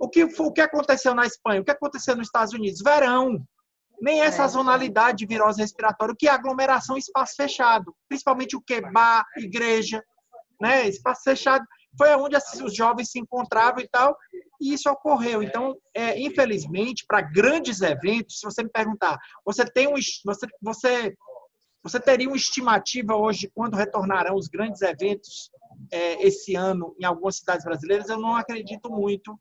O 0.00 0.08
que, 0.08 0.24
o 0.24 0.52
que 0.52 0.62
aconteceu 0.62 1.14
na 1.14 1.26
Espanha? 1.26 1.60
O 1.60 1.64
que 1.64 1.70
aconteceu 1.70 2.16
nos 2.16 2.28
Estados 2.28 2.54
Unidos? 2.54 2.80
Verão. 2.82 3.46
Nem 4.00 4.22
essa 4.22 4.44
é. 4.44 4.48
sazonalidade 4.48 5.18
de 5.18 5.26
virose 5.26 5.60
respiratória, 5.60 6.14
o 6.14 6.16
que 6.16 6.26
é 6.26 6.30
aglomeração 6.30 6.96
espaço 6.96 7.34
fechado, 7.36 7.94
principalmente 8.08 8.56
o 8.56 8.62
que? 8.62 8.80
Bar, 8.80 9.26
igreja, 9.36 10.02
né? 10.58 10.88
Espaço 10.88 11.22
fechado 11.22 11.62
foi 11.98 12.08
onde 12.16 12.34
os 12.64 12.74
jovens 12.74 13.10
se 13.10 13.18
encontravam 13.18 13.80
e 13.80 13.88
tal, 13.88 14.16
e 14.58 14.72
isso 14.72 14.88
ocorreu. 14.88 15.42
Então, 15.42 15.76
é, 15.92 16.18
infelizmente, 16.18 17.04
para 17.06 17.20
grandes 17.20 17.82
eventos, 17.82 18.38
se 18.38 18.46
você 18.46 18.62
me 18.62 18.70
perguntar, 18.70 19.18
você 19.44 19.66
tem 19.66 19.86
um, 19.86 19.96
você, 20.24 20.46
você, 20.62 21.14
você 21.82 22.00
teria 22.00 22.28
uma 22.28 22.36
estimativa 22.36 23.14
hoje 23.14 23.40
de 23.40 23.50
quando 23.50 23.76
retornarão 23.76 24.34
os 24.34 24.48
grandes 24.48 24.80
eventos 24.80 25.50
é, 25.92 26.26
esse 26.26 26.54
ano 26.54 26.96
em 26.98 27.04
algumas 27.04 27.36
cidades 27.36 27.66
brasileiras? 27.66 28.08
Eu 28.08 28.18
não 28.18 28.34
acredito 28.34 28.88
muito 28.88 29.38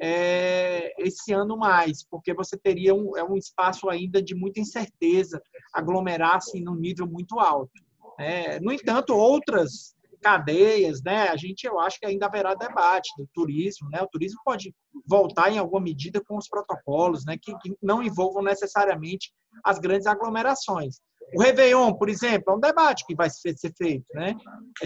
é, 0.00 0.92
esse 0.98 1.32
ano 1.32 1.56
mais, 1.56 2.04
porque 2.04 2.32
você 2.32 2.56
teria 2.56 2.94
um, 2.94 3.16
é 3.16 3.24
um 3.24 3.36
espaço 3.36 3.88
ainda 3.88 4.22
de 4.22 4.34
muita 4.34 4.60
incerteza, 4.60 5.42
aglomerar-se 5.72 6.60
num 6.60 6.74
nível 6.74 7.06
muito 7.06 7.38
alto. 7.38 7.72
É, 8.18 8.58
no 8.60 8.72
entanto, 8.72 9.14
outras 9.14 9.96
cadeias, 10.20 11.00
né? 11.02 11.28
A 11.28 11.36
gente, 11.36 11.64
eu 11.64 11.78
acho 11.78 11.98
que 11.98 12.06
ainda 12.06 12.26
haverá 12.26 12.54
debate 12.54 13.10
do 13.16 13.28
turismo, 13.32 13.88
né? 13.90 14.02
O 14.02 14.08
turismo 14.08 14.40
pode 14.44 14.74
voltar 15.06 15.52
em 15.52 15.58
alguma 15.58 15.80
medida 15.80 16.20
com 16.26 16.36
os 16.36 16.48
protocolos, 16.48 17.24
né? 17.24 17.36
Que, 17.40 17.56
que 17.58 17.76
não 17.82 18.02
envolvam 18.02 18.42
necessariamente 18.42 19.32
as 19.64 19.78
grandes 19.78 20.06
aglomerações. 20.06 20.96
O 21.34 21.42
Réveillon, 21.42 21.92
por 21.94 22.08
exemplo, 22.08 22.52
é 22.52 22.56
um 22.56 22.60
debate 22.60 23.04
que 23.06 23.14
vai 23.14 23.28
ser 23.30 23.54
feito, 23.76 24.06
né? 24.14 24.34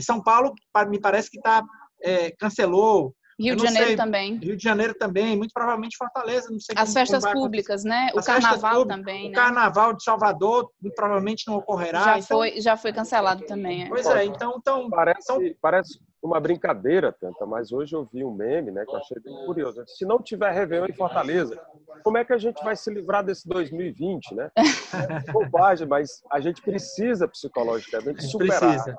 São 0.01 0.23
Paulo, 0.23 0.53
me 0.89 1.01
parece 1.01 1.31
que 1.31 1.39
está 1.39 1.63
é, 2.03 2.31
cancelou 2.33 3.15
Rio 3.39 3.57
de 3.57 3.63
Janeiro 3.63 3.87
sei, 3.89 3.97
também. 3.97 4.37
Rio 4.37 4.57
de 4.57 4.63
Janeiro 4.63 4.95
também, 4.95 5.37
muito 5.37 5.53
provavelmente 5.53 5.97
Fortaleza, 5.97 6.49
não 6.51 6.61
sei. 6.61 6.75
As 6.77 6.89
como, 6.89 6.93
festas 6.95 7.25
como 7.25 7.35
públicas, 7.35 7.85
né? 7.85 8.11
O 8.15 8.19
As 8.19 8.27
carnaval 8.27 8.87
também, 8.87 9.27
o 9.27 9.31
né? 9.31 9.35
carnaval 9.35 9.95
de 9.95 10.05
Salvador, 10.05 10.71
muito 10.81 10.95
provavelmente 10.95 11.47
não 11.47 11.57
ocorrerá. 11.57 12.05
Já, 12.05 12.19
então... 12.19 12.39
foi, 12.39 12.61
já 12.61 12.77
foi 12.77 12.93
cancelado 12.93 13.45
também. 13.45 13.85
É. 13.85 13.89
Pois 13.89 14.07
é, 14.07 14.25
então... 14.25 14.57
então 14.59 14.91
parece, 14.91 15.33
então... 15.33 15.55
parece 15.61 15.99
uma 16.23 16.39
brincadeira, 16.39 17.13
tanta, 17.13 17.45
mas 17.45 17.73
hoje 17.73 17.97
eu 17.97 18.05
vi 18.05 18.25
um 18.25 18.33
meme, 18.33 18.71
né, 18.71 18.85
que 18.85 18.93
eu 18.95 18.99
achei 18.99 19.21
bem 19.21 19.35
curioso. 19.45 19.83
Se 19.89 20.05
não 20.05 20.23
tiver 20.23 20.53
Réveillon 20.53 20.87
em 20.87 20.93
Fortaleza, 20.93 21.61
como 22.05 22.17
é 22.17 22.25
que 22.25 22.33
a 22.33 22.39
gente 22.39 22.63
vai 22.63 22.77
se 22.77 22.93
livrar 22.93 23.25
desse 23.25 23.49
2020, 23.49 24.35
né? 24.35 24.51
É 24.93 25.33
bobagem, 25.33 25.87
mas 25.87 26.23
a 26.31 26.39
gente 26.39 26.61
precisa 26.61 27.27
psicologicamente 27.27 28.23
superar. 28.25 28.61
Precisa. 28.61 28.99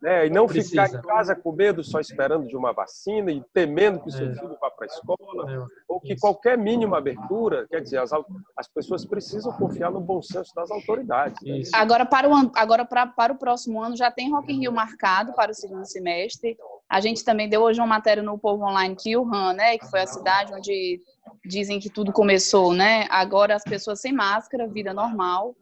Né? 0.00 0.26
E 0.26 0.30
não 0.30 0.46
precisa. 0.46 0.86
ficar 0.86 0.98
em 0.98 1.02
casa 1.02 1.34
com 1.34 1.52
medo 1.52 1.82
só 1.82 2.00
esperando 2.00 2.46
de 2.46 2.56
uma 2.56 2.72
vacina 2.72 3.30
e 3.30 3.42
temendo 3.52 4.00
que 4.00 4.08
o 4.08 4.12
seu 4.12 4.28
é. 4.28 4.34
filho 4.34 4.56
vá 4.60 4.70
para 4.70 4.84
a 4.84 4.86
escola, 4.86 5.50
é. 5.50 5.66
ou 5.88 6.00
que 6.00 6.16
qualquer 6.16 6.58
mínima 6.58 6.98
abertura, 6.98 7.66
quer 7.68 7.80
dizer, 7.80 7.98
as, 7.98 8.10
as 8.56 8.68
pessoas 8.68 9.04
precisam 9.06 9.52
confiar 9.52 9.90
no 9.90 10.00
bom 10.00 10.20
senso 10.20 10.54
das 10.54 10.70
autoridades. 10.70 11.40
Né? 11.42 11.62
Agora, 11.74 12.04
para 12.04 12.28
o, 12.28 12.50
agora 12.54 12.84
para, 12.84 13.06
para 13.06 13.32
o 13.32 13.38
próximo 13.38 13.82
ano, 13.82 13.96
já 13.96 14.10
tem 14.10 14.30
Rock 14.30 14.52
in 14.52 14.60
Rio 14.60 14.72
marcado 14.72 15.32
para 15.32 15.50
o 15.50 15.54
segundo 15.54 15.86
semestre. 15.86 16.51
A 16.92 17.00
gente 17.00 17.24
também 17.24 17.48
deu 17.48 17.62
hoje 17.62 17.80
uma 17.80 17.86
matéria 17.86 18.22
no 18.22 18.38
Povo 18.38 18.64
Online 18.64 18.94
que 18.94 19.16
Wuhan, 19.16 19.54
né, 19.54 19.78
que 19.78 19.88
foi 19.88 20.02
a 20.02 20.06
cidade 20.06 20.52
onde 20.52 21.00
dizem 21.42 21.80
que 21.80 21.88
tudo 21.88 22.12
começou, 22.12 22.74
né? 22.74 23.06
Agora 23.08 23.54
as 23.54 23.64
pessoas 23.64 23.98
sem 24.02 24.12
máscara, 24.12 24.68
vida 24.68 24.92
normal, 24.92 25.56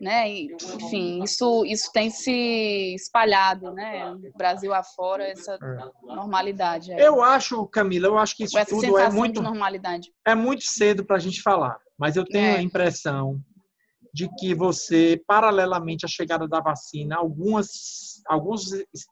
né? 0.00 0.28
Enfim, 0.28 1.20
isso 1.24 1.64
isso 1.64 1.90
tem 1.92 2.10
se 2.10 2.94
espalhado, 2.94 3.72
né? 3.72 4.14
Brasil 4.36 4.72
afora 4.72 5.24
essa 5.28 5.54
é. 5.60 6.14
normalidade. 6.14 6.92
Aí. 6.92 7.00
Eu 7.00 7.20
acho, 7.20 7.66
Camila, 7.66 8.06
eu 8.06 8.16
acho 8.16 8.36
que 8.36 8.44
isso 8.44 8.56
tudo 8.66 8.98
é 8.98 9.10
muito 9.10 9.42
normalidade. 9.42 10.12
É 10.24 10.36
muito 10.36 10.62
cedo 10.62 11.04
para 11.04 11.16
a 11.16 11.20
gente 11.20 11.42
falar, 11.42 11.76
mas 11.98 12.14
eu 12.14 12.24
tenho 12.24 12.54
é. 12.54 12.58
a 12.58 12.62
impressão 12.62 13.40
de 14.16 14.30
que 14.38 14.54
você, 14.54 15.22
paralelamente 15.26 16.06
à 16.06 16.08
chegada 16.08 16.48
da 16.48 16.58
vacina, 16.58 17.16
algumas, 17.16 18.22
alguns 18.26 18.70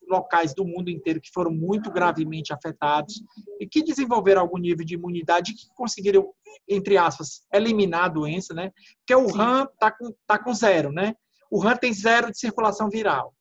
locais 0.08 0.54
do 0.54 0.64
mundo 0.64 0.88
inteiro 0.88 1.20
que 1.20 1.30
foram 1.30 1.50
muito 1.50 1.90
gravemente 1.90 2.54
afetados 2.54 3.22
e 3.60 3.68
que 3.68 3.84
desenvolveram 3.84 4.40
algum 4.40 4.56
nível 4.56 4.82
de 4.82 4.94
imunidade 4.94 5.52
que 5.52 5.66
conseguiram, 5.76 6.32
entre 6.66 6.96
aspas, 6.96 7.42
eliminar 7.52 8.04
a 8.04 8.08
doença, 8.08 8.54
né? 8.54 8.72
Porque 9.00 9.14
o 9.14 9.30
RAM 9.30 9.64
está 9.64 9.90
com, 9.90 10.14
tá 10.26 10.38
com 10.38 10.54
zero, 10.54 10.90
né? 10.90 11.14
O 11.50 11.58
RAM 11.58 11.76
tem 11.76 11.92
zero 11.92 12.30
de 12.30 12.38
circulação 12.38 12.88
viral. 12.88 13.34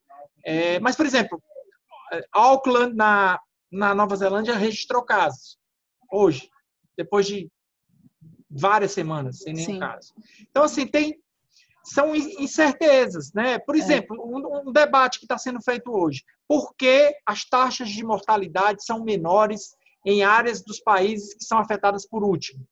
É, 0.46 0.82
mas, 0.82 0.98
por 0.98 1.06
exemplo, 1.06 1.42
Auckland, 2.34 2.94
na, 2.94 3.40
na 3.72 3.96
Nova 3.96 4.18
Zelândia, 4.18 4.54
registrou 4.54 5.02
casos 5.02 5.58
hoje, 6.12 6.50
depois 6.98 7.26
de 7.26 7.50
várias 8.52 8.92
semanas, 8.92 9.38
sem 9.38 9.54
nenhum 9.54 9.76
Sim. 9.76 9.80
caso. 9.80 10.14
Então, 10.42 10.64
assim, 10.64 10.86
tem, 10.86 11.24
são 11.84 12.16
incertezas, 12.16 13.34
né? 13.34 13.60
Por 13.60 13.76
é. 13.76 13.80
exemplo, 13.80 14.18
um, 14.26 14.70
um 14.70 14.72
debate 14.72 15.20
que 15.20 15.26
está 15.26 15.38
sendo 15.38 15.62
feito 15.62 15.92
hoje: 15.92 16.24
por 16.48 16.74
que 16.76 17.14
as 17.26 17.44
taxas 17.46 17.90
de 17.90 18.04
mortalidade 18.04 18.84
são 18.86 19.04
menores 19.04 19.76
em 20.06 20.24
áreas 20.24 20.64
dos 20.64 20.80
países 20.80 21.34
que 21.34 21.44
são 21.44 21.58
afetadas 21.58 22.08
por 22.08 22.24
último? 22.24 22.66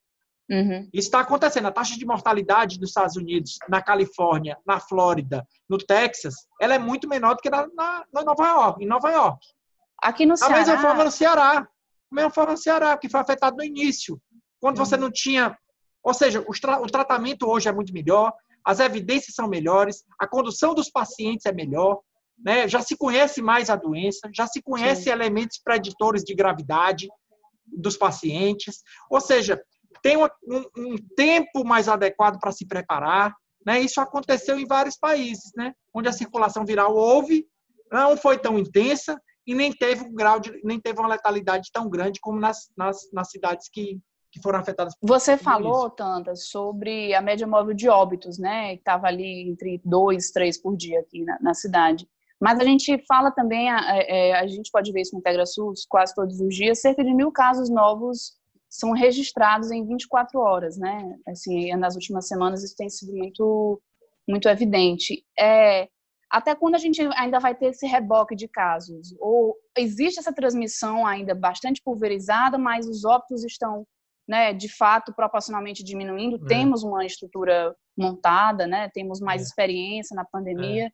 Uhum. 0.49 0.89
Isso 0.93 1.07
está 1.07 1.21
acontecendo. 1.21 1.67
A 1.67 1.71
taxa 1.71 1.97
de 1.97 2.05
mortalidade 2.05 2.79
nos 2.79 2.89
Estados 2.89 3.15
Unidos, 3.15 3.57
na 3.69 3.81
Califórnia, 3.81 4.57
na 4.65 4.79
Flórida, 4.79 5.47
no 5.69 5.77
Texas, 5.77 6.35
ela 6.59 6.75
é 6.75 6.79
muito 6.79 7.07
menor 7.07 7.35
do 7.35 7.41
que 7.41 7.49
na, 7.49 7.67
na, 7.73 8.05
na 8.13 8.23
Nova 8.23 8.47
York, 8.47 8.83
em 8.83 8.87
Nova 8.87 9.09
York. 9.11 9.45
Aqui 10.01 10.25
no 10.25 10.35
Ceará. 10.35 10.53
Da 10.53 10.59
mesma 10.59 10.81
forma 10.81 11.03
no 11.05 11.11
Ceará. 11.11 11.53
Da 11.61 11.67
mesma 12.11 12.31
forma 12.31 12.51
no 12.51 12.57
Ceará, 12.57 12.97
que 12.97 13.07
foi 13.07 13.19
afetado 13.19 13.55
no 13.55 13.63
início. 13.63 14.21
Quando 14.59 14.79
uhum. 14.79 14.85
você 14.85 14.97
não 14.97 15.11
tinha. 15.11 15.57
Ou 16.03 16.13
seja, 16.13 16.43
tra 16.59 16.81
o 16.81 16.87
tratamento 16.87 17.47
hoje 17.47 17.69
é 17.69 17.71
muito 17.71 17.93
melhor, 17.93 18.33
as 18.65 18.79
evidências 18.79 19.35
são 19.35 19.47
melhores, 19.47 20.03
a 20.19 20.27
condução 20.27 20.73
dos 20.73 20.89
pacientes 20.89 21.45
é 21.45 21.51
melhor, 21.51 21.99
né? 22.37 22.67
já 22.67 22.81
se 22.81 22.95
conhece 22.97 23.41
mais 23.41 23.69
a 23.69 23.75
doença, 23.75 24.29
já 24.33 24.47
se 24.47 24.61
conhece 24.61 25.03
Sim. 25.03 25.09
elementos 25.11 25.59
preditores 25.63 26.23
de 26.23 26.33
gravidade 26.33 27.09
dos 27.65 27.97
pacientes, 27.97 28.81
ou 29.09 29.21
seja, 29.21 29.61
tem 30.01 30.17
um, 30.17 30.27
um 30.77 30.95
tempo 31.15 31.63
mais 31.63 31.87
adequado 31.87 32.39
para 32.39 32.51
se 32.51 32.65
preparar, 32.65 33.35
Né? 33.65 33.79
Isso 33.81 34.01
aconteceu 34.01 34.57
em 34.57 34.65
vários 34.65 34.97
países, 34.97 35.51
né? 35.55 35.73
onde 35.93 36.09
a 36.09 36.13
circulação 36.13 36.65
viral 36.65 36.95
houve, 36.95 37.45
não 37.91 38.17
foi 38.17 38.39
tão 38.39 38.57
intensa 38.57 39.21
e 39.45 39.53
nem 39.53 39.71
teve 39.71 40.03
um 40.03 40.13
grau 40.13 40.39
de, 40.39 40.59
nem 40.63 40.79
teve 40.79 40.99
uma 40.99 41.09
letalidade 41.09 41.69
tão 41.73 41.89
grande 41.89 42.19
como 42.21 42.39
nas, 42.39 42.69
nas, 42.77 43.11
nas 43.11 43.29
cidades 43.29 43.69
que, 43.69 43.99
que 44.31 44.41
foram 44.41 44.59
afetadas. 44.59 44.95
Você 45.01 45.37
falou, 45.37 45.89
Tanta, 45.89 46.35
sobre 46.35 47.13
a 47.13 47.21
média 47.21 47.45
móvel 47.45 47.73
de 47.73 47.89
óbitos, 47.89 48.37
né? 48.37 48.73
Que 48.75 48.81
estava 48.81 49.07
ali 49.07 49.49
entre 49.49 49.81
dois, 49.83 50.31
três 50.31 50.57
por 50.57 50.75
dia 50.75 50.99
aqui 50.99 51.23
na, 51.23 51.37
na 51.41 51.53
cidade. 51.53 52.07
Mas 52.39 52.59
a 52.59 52.63
gente 52.63 52.97
fala 53.07 53.29
também, 53.29 53.69
a, 53.69 53.79
a, 53.79 53.97
é, 53.97 54.33
a 54.33 54.47
gente 54.47 54.71
pode 54.71 54.91
ver 54.91 55.01
isso 55.01 55.13
no 55.13 55.19
IntegraSUS 55.19 55.85
quase 55.87 56.15
todos 56.15 56.39
os 56.39 56.55
dias, 56.55 56.81
cerca 56.81 57.03
de 57.03 57.13
mil 57.13 57.31
casos 57.31 57.69
novos 57.69 58.39
são 58.67 58.93
registrados 58.93 59.69
em 59.69 59.85
24 59.85 60.39
horas, 60.39 60.77
né? 60.77 61.15
Assim, 61.27 61.75
nas 61.75 61.95
últimas 61.95 62.27
semanas 62.27 62.63
isso 62.63 62.75
tem 62.75 62.89
sido 62.89 63.13
muito, 63.13 63.81
muito 64.27 64.47
evidente. 64.47 65.25
É, 65.37 65.89
até 66.31 66.55
quando 66.55 66.75
a 66.75 66.77
gente 66.77 67.01
ainda 67.15 67.37
vai 67.39 67.53
ter 67.53 67.67
esse 67.67 67.85
reboque 67.85 68.33
de 68.33 68.47
casos? 68.47 69.13
Ou 69.19 69.53
existe 69.77 70.19
essa 70.19 70.33
transmissão 70.33 71.05
ainda 71.05 71.35
bastante 71.35 71.81
pulverizada, 71.83 72.57
mas 72.57 72.87
os 72.87 73.03
óbitos 73.03 73.43
estão, 73.43 73.85
né, 74.27 74.53
de 74.53 74.69
fato, 74.69 75.13
proporcionalmente 75.13 75.83
diminuindo? 75.83 76.37
É. 76.45 76.47
Temos 76.47 76.83
uma 76.83 77.05
estrutura 77.05 77.75
montada, 77.97 78.65
né? 78.65 78.89
Temos 78.93 79.19
mais 79.19 79.41
é. 79.41 79.45
experiência 79.45 80.15
na 80.15 80.25
pandemia. 80.25 80.91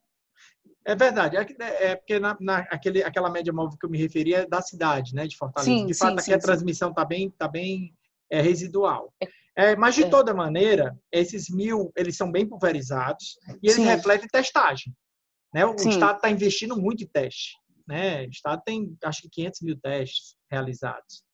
É. 0.84 0.92
é 0.92 0.96
verdade, 0.96 1.36
é, 1.36 1.90
é 1.90 1.96
porque 1.96 2.18
na, 2.18 2.36
na, 2.40 2.58
aquele, 2.70 3.02
aquela 3.02 3.30
média 3.30 3.52
móvel 3.52 3.78
que 3.78 3.86
eu 3.86 3.90
me 3.90 3.98
referi 3.98 4.34
é 4.34 4.46
da 4.46 4.60
cidade, 4.60 5.14
né, 5.14 5.26
de 5.26 5.36
Fortaleza. 5.36 5.70
Sim, 5.70 5.86
de 5.86 5.94
fato, 5.94 6.10
sim, 6.10 6.14
aqui 6.14 6.24
sim, 6.24 6.32
a 6.32 6.38
transmissão 6.38 6.90
está 6.90 7.04
bem, 7.04 7.30
tá 7.30 7.48
bem 7.48 7.94
é, 8.30 8.40
residual. 8.40 9.12
É, 9.56 9.74
mas, 9.74 9.96
de 9.96 10.08
toda 10.08 10.32
maneira, 10.32 10.96
esses 11.10 11.50
mil, 11.50 11.92
eles 11.96 12.16
são 12.16 12.30
bem 12.30 12.46
pulverizados 12.46 13.36
e 13.60 13.68
eles 13.68 13.84
refletem 13.84 14.28
testagem. 14.28 14.94
Né? 15.52 15.66
O 15.66 15.76
Sim. 15.76 15.90
Estado 15.90 16.16
está 16.16 16.30
investindo 16.30 16.80
muito 16.80 17.02
em 17.02 17.08
teste. 17.08 17.56
Né? 17.86 18.26
O 18.26 18.30
Estado 18.30 18.62
tem, 18.64 18.96
acho 19.02 19.22
que, 19.22 19.28
500 19.30 19.60
mil 19.62 19.80
testes 19.80 20.36
realizados. 20.50 21.24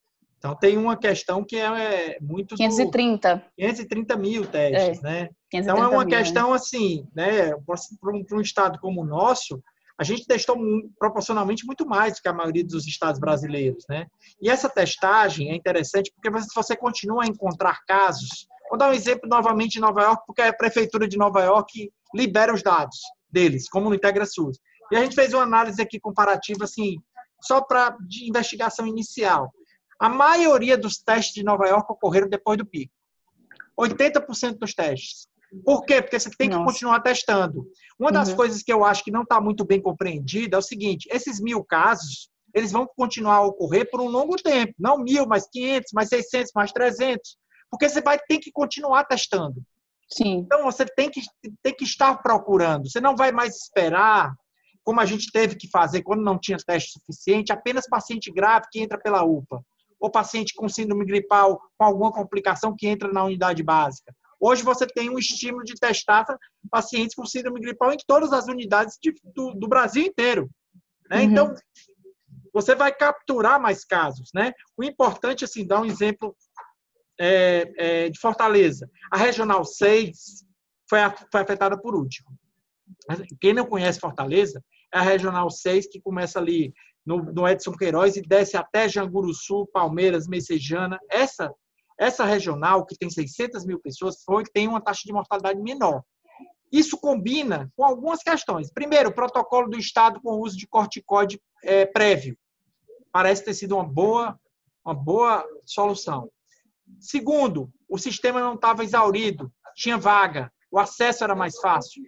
Então, 0.44 0.54
tem 0.54 0.76
uma 0.76 0.94
questão 0.94 1.42
que 1.42 1.56
é, 1.56 2.16
é 2.16 2.18
muito... 2.20 2.54
530. 2.54 3.36
Do, 3.36 3.42
530 3.56 4.16
mil 4.18 4.44
testes, 4.44 4.98
é. 4.98 5.02
né? 5.02 5.28
Então, 5.50 5.78
é 5.78 5.88
uma 5.88 6.04
mil, 6.04 6.08
questão, 6.08 6.50
né? 6.50 6.56
assim, 6.56 7.08
né? 7.16 7.52
para 7.98 8.12
um, 8.12 8.22
um 8.30 8.40
Estado 8.42 8.78
como 8.78 9.00
o 9.00 9.06
nosso, 9.06 9.58
a 9.98 10.04
gente 10.04 10.26
testou 10.26 10.54
proporcionalmente 10.98 11.64
muito 11.64 11.86
mais 11.86 12.12
do 12.12 12.20
que 12.20 12.28
a 12.28 12.32
maioria 12.34 12.62
dos 12.62 12.86
estados 12.86 13.18
brasileiros, 13.18 13.86
né? 13.88 14.06
E 14.38 14.50
essa 14.50 14.68
testagem 14.68 15.50
é 15.50 15.54
interessante 15.54 16.12
porque 16.14 16.28
você 16.54 16.76
continua 16.76 17.24
a 17.24 17.26
encontrar 17.26 17.82
casos. 17.86 18.46
Vou 18.68 18.76
dar 18.76 18.90
um 18.90 18.94
exemplo 18.94 19.26
novamente 19.26 19.76
em 19.76 19.80
Nova 19.80 20.02
York, 20.02 20.24
porque 20.26 20.42
a 20.42 20.52
prefeitura 20.52 21.08
de 21.08 21.16
Nova 21.16 21.42
York 21.42 21.90
libera 22.14 22.52
os 22.52 22.62
dados 22.62 22.98
deles, 23.30 23.66
como 23.66 23.88
no 23.88 23.94
IntegraSUS. 23.94 24.58
E 24.92 24.96
a 24.96 25.02
gente 25.02 25.14
fez 25.14 25.32
uma 25.32 25.42
análise 25.42 25.80
aqui 25.80 25.98
comparativa, 25.98 26.64
assim, 26.64 26.98
só 27.40 27.62
para 27.62 27.96
de 28.06 28.28
investigação 28.28 28.86
inicial. 28.86 29.50
A 29.98 30.08
maioria 30.08 30.76
dos 30.76 30.98
testes 30.98 31.34
de 31.34 31.42
Nova 31.42 31.66
York 31.66 31.90
ocorreram 31.90 32.28
depois 32.28 32.58
do 32.58 32.66
pico. 32.66 32.92
80% 33.78 34.58
dos 34.58 34.74
testes. 34.74 35.28
Por 35.64 35.84
quê? 35.84 36.02
Porque 36.02 36.18
você 36.18 36.30
tem 36.30 36.48
que 36.48 36.56
Nossa. 36.56 36.72
continuar 36.72 37.00
testando. 37.00 37.66
Uma 37.98 38.10
das 38.10 38.30
uhum. 38.30 38.36
coisas 38.36 38.62
que 38.62 38.72
eu 38.72 38.84
acho 38.84 39.04
que 39.04 39.10
não 39.10 39.22
está 39.22 39.40
muito 39.40 39.64
bem 39.64 39.80
compreendida 39.80 40.56
é 40.56 40.58
o 40.58 40.62
seguinte: 40.62 41.08
esses 41.10 41.40
mil 41.40 41.62
casos, 41.62 42.28
eles 42.52 42.72
vão 42.72 42.86
continuar 42.96 43.36
a 43.36 43.42
ocorrer 43.46 43.88
por 43.90 44.00
um 44.00 44.08
longo 44.08 44.36
tempo. 44.36 44.74
Não 44.78 44.98
mil, 44.98 45.26
mais 45.26 45.48
500, 45.48 45.92
mais 45.92 46.08
600, 46.08 46.52
mais 46.54 46.72
300. 46.72 47.36
Porque 47.70 47.88
você 47.88 48.00
vai 48.00 48.18
ter 48.18 48.38
que 48.38 48.50
continuar 48.50 49.04
testando. 49.04 49.62
Sim. 50.10 50.38
Então 50.38 50.62
você 50.64 50.84
tem 50.84 51.10
que, 51.10 51.20
tem 51.62 51.74
que 51.74 51.84
estar 51.84 52.16
procurando. 52.22 52.88
Você 52.88 53.00
não 53.00 53.16
vai 53.16 53.32
mais 53.32 53.56
esperar, 53.56 54.34
como 54.84 55.00
a 55.00 55.06
gente 55.06 55.32
teve 55.32 55.56
que 55.56 55.68
fazer 55.68 56.02
quando 56.02 56.22
não 56.22 56.38
tinha 56.38 56.58
teste 56.58 56.92
suficiente, 56.92 57.52
apenas 57.52 57.88
paciente 57.88 58.30
grave 58.30 58.66
que 58.70 58.80
entra 58.80 58.98
pela 58.98 59.24
UPA, 59.24 59.64
ou 60.00 60.10
paciente 60.10 60.54
com 60.54 60.68
síndrome 60.68 61.04
gripal 61.04 61.60
com 61.76 61.84
alguma 61.84 62.12
complicação 62.12 62.74
que 62.76 62.86
entra 62.86 63.12
na 63.12 63.24
unidade 63.24 63.62
básica. 63.62 64.14
Hoje 64.40 64.62
você 64.62 64.86
tem 64.86 65.08
um 65.08 65.18
estímulo 65.18 65.64
de 65.64 65.74
testar 65.74 66.26
pacientes 66.70 67.14
com 67.14 67.24
síndrome 67.24 67.60
gripal 67.60 67.92
em 67.92 67.96
todas 68.06 68.32
as 68.32 68.46
unidades 68.46 68.98
de, 69.00 69.14
do, 69.34 69.54
do, 69.54 69.68
Brasil 69.68 70.04
inteiro. 70.04 70.50
Né? 71.08 71.18
Uhum. 71.18 71.22
Então, 71.22 71.54
você 72.52 72.74
vai 72.74 72.92
capturar 72.92 73.60
mais 73.60 73.84
casos. 73.84 74.30
Né? 74.34 74.52
O 74.76 74.84
importante, 74.84 75.44
assim, 75.44 75.66
dar 75.66 75.80
um 75.80 75.86
exemplo 75.86 76.36
é, 77.18 77.72
é, 77.76 78.10
de 78.10 78.18
Fortaleza. 78.18 78.90
A 79.10 79.16
Regional 79.16 79.64
6 79.64 80.44
foi, 80.88 81.00
a, 81.00 81.10
foi 81.10 81.40
afetada 81.40 81.80
por 81.80 81.94
último. 81.94 82.28
Quem 83.40 83.54
não 83.54 83.66
conhece 83.66 84.00
Fortaleza, 84.00 84.62
é 84.92 84.98
a 84.98 85.02
Regional 85.02 85.50
6 85.50 85.88
que 85.88 86.00
começa 86.00 86.38
ali 86.38 86.72
no, 87.04 87.18
no 87.18 87.48
Edson 87.48 87.72
Queiroz 87.72 88.16
e 88.16 88.22
desce 88.22 88.56
até 88.56 88.88
Sul, 89.34 89.66
Palmeiras, 89.66 90.26
Messejana. 90.26 90.98
Essa, 91.10 91.52
essa 91.98 92.24
regional, 92.24 92.86
que 92.86 92.96
tem 92.96 93.10
600 93.10 93.64
mil 93.64 93.78
pessoas, 93.80 94.22
foi, 94.24 94.44
tem 94.44 94.66
uma 94.68 94.80
taxa 94.80 95.02
de 95.04 95.12
mortalidade 95.12 95.60
menor. 95.60 96.02
Isso 96.72 96.98
combina 96.98 97.70
com 97.76 97.84
algumas 97.84 98.20
questões. 98.22 98.72
Primeiro, 98.72 99.10
o 99.10 99.14
protocolo 99.14 99.68
do 99.68 99.78
Estado 99.78 100.20
com 100.20 100.32
o 100.32 100.40
uso 100.40 100.56
de 100.56 100.66
corticoide 100.66 101.40
é, 101.62 101.86
prévio. 101.86 102.36
Parece 103.12 103.44
ter 103.44 103.54
sido 103.54 103.76
uma 103.76 103.84
boa, 103.84 104.38
uma 104.84 104.94
boa 104.94 105.46
solução. 105.64 106.28
Segundo, 106.98 107.70
o 107.88 107.96
sistema 107.96 108.40
não 108.40 108.54
estava 108.54 108.82
exaurido, 108.82 109.52
tinha 109.76 109.96
vaga, 109.96 110.52
o 110.74 110.78
acesso 110.80 111.22
era 111.22 111.36
mais 111.36 111.56
fácil, 111.60 112.02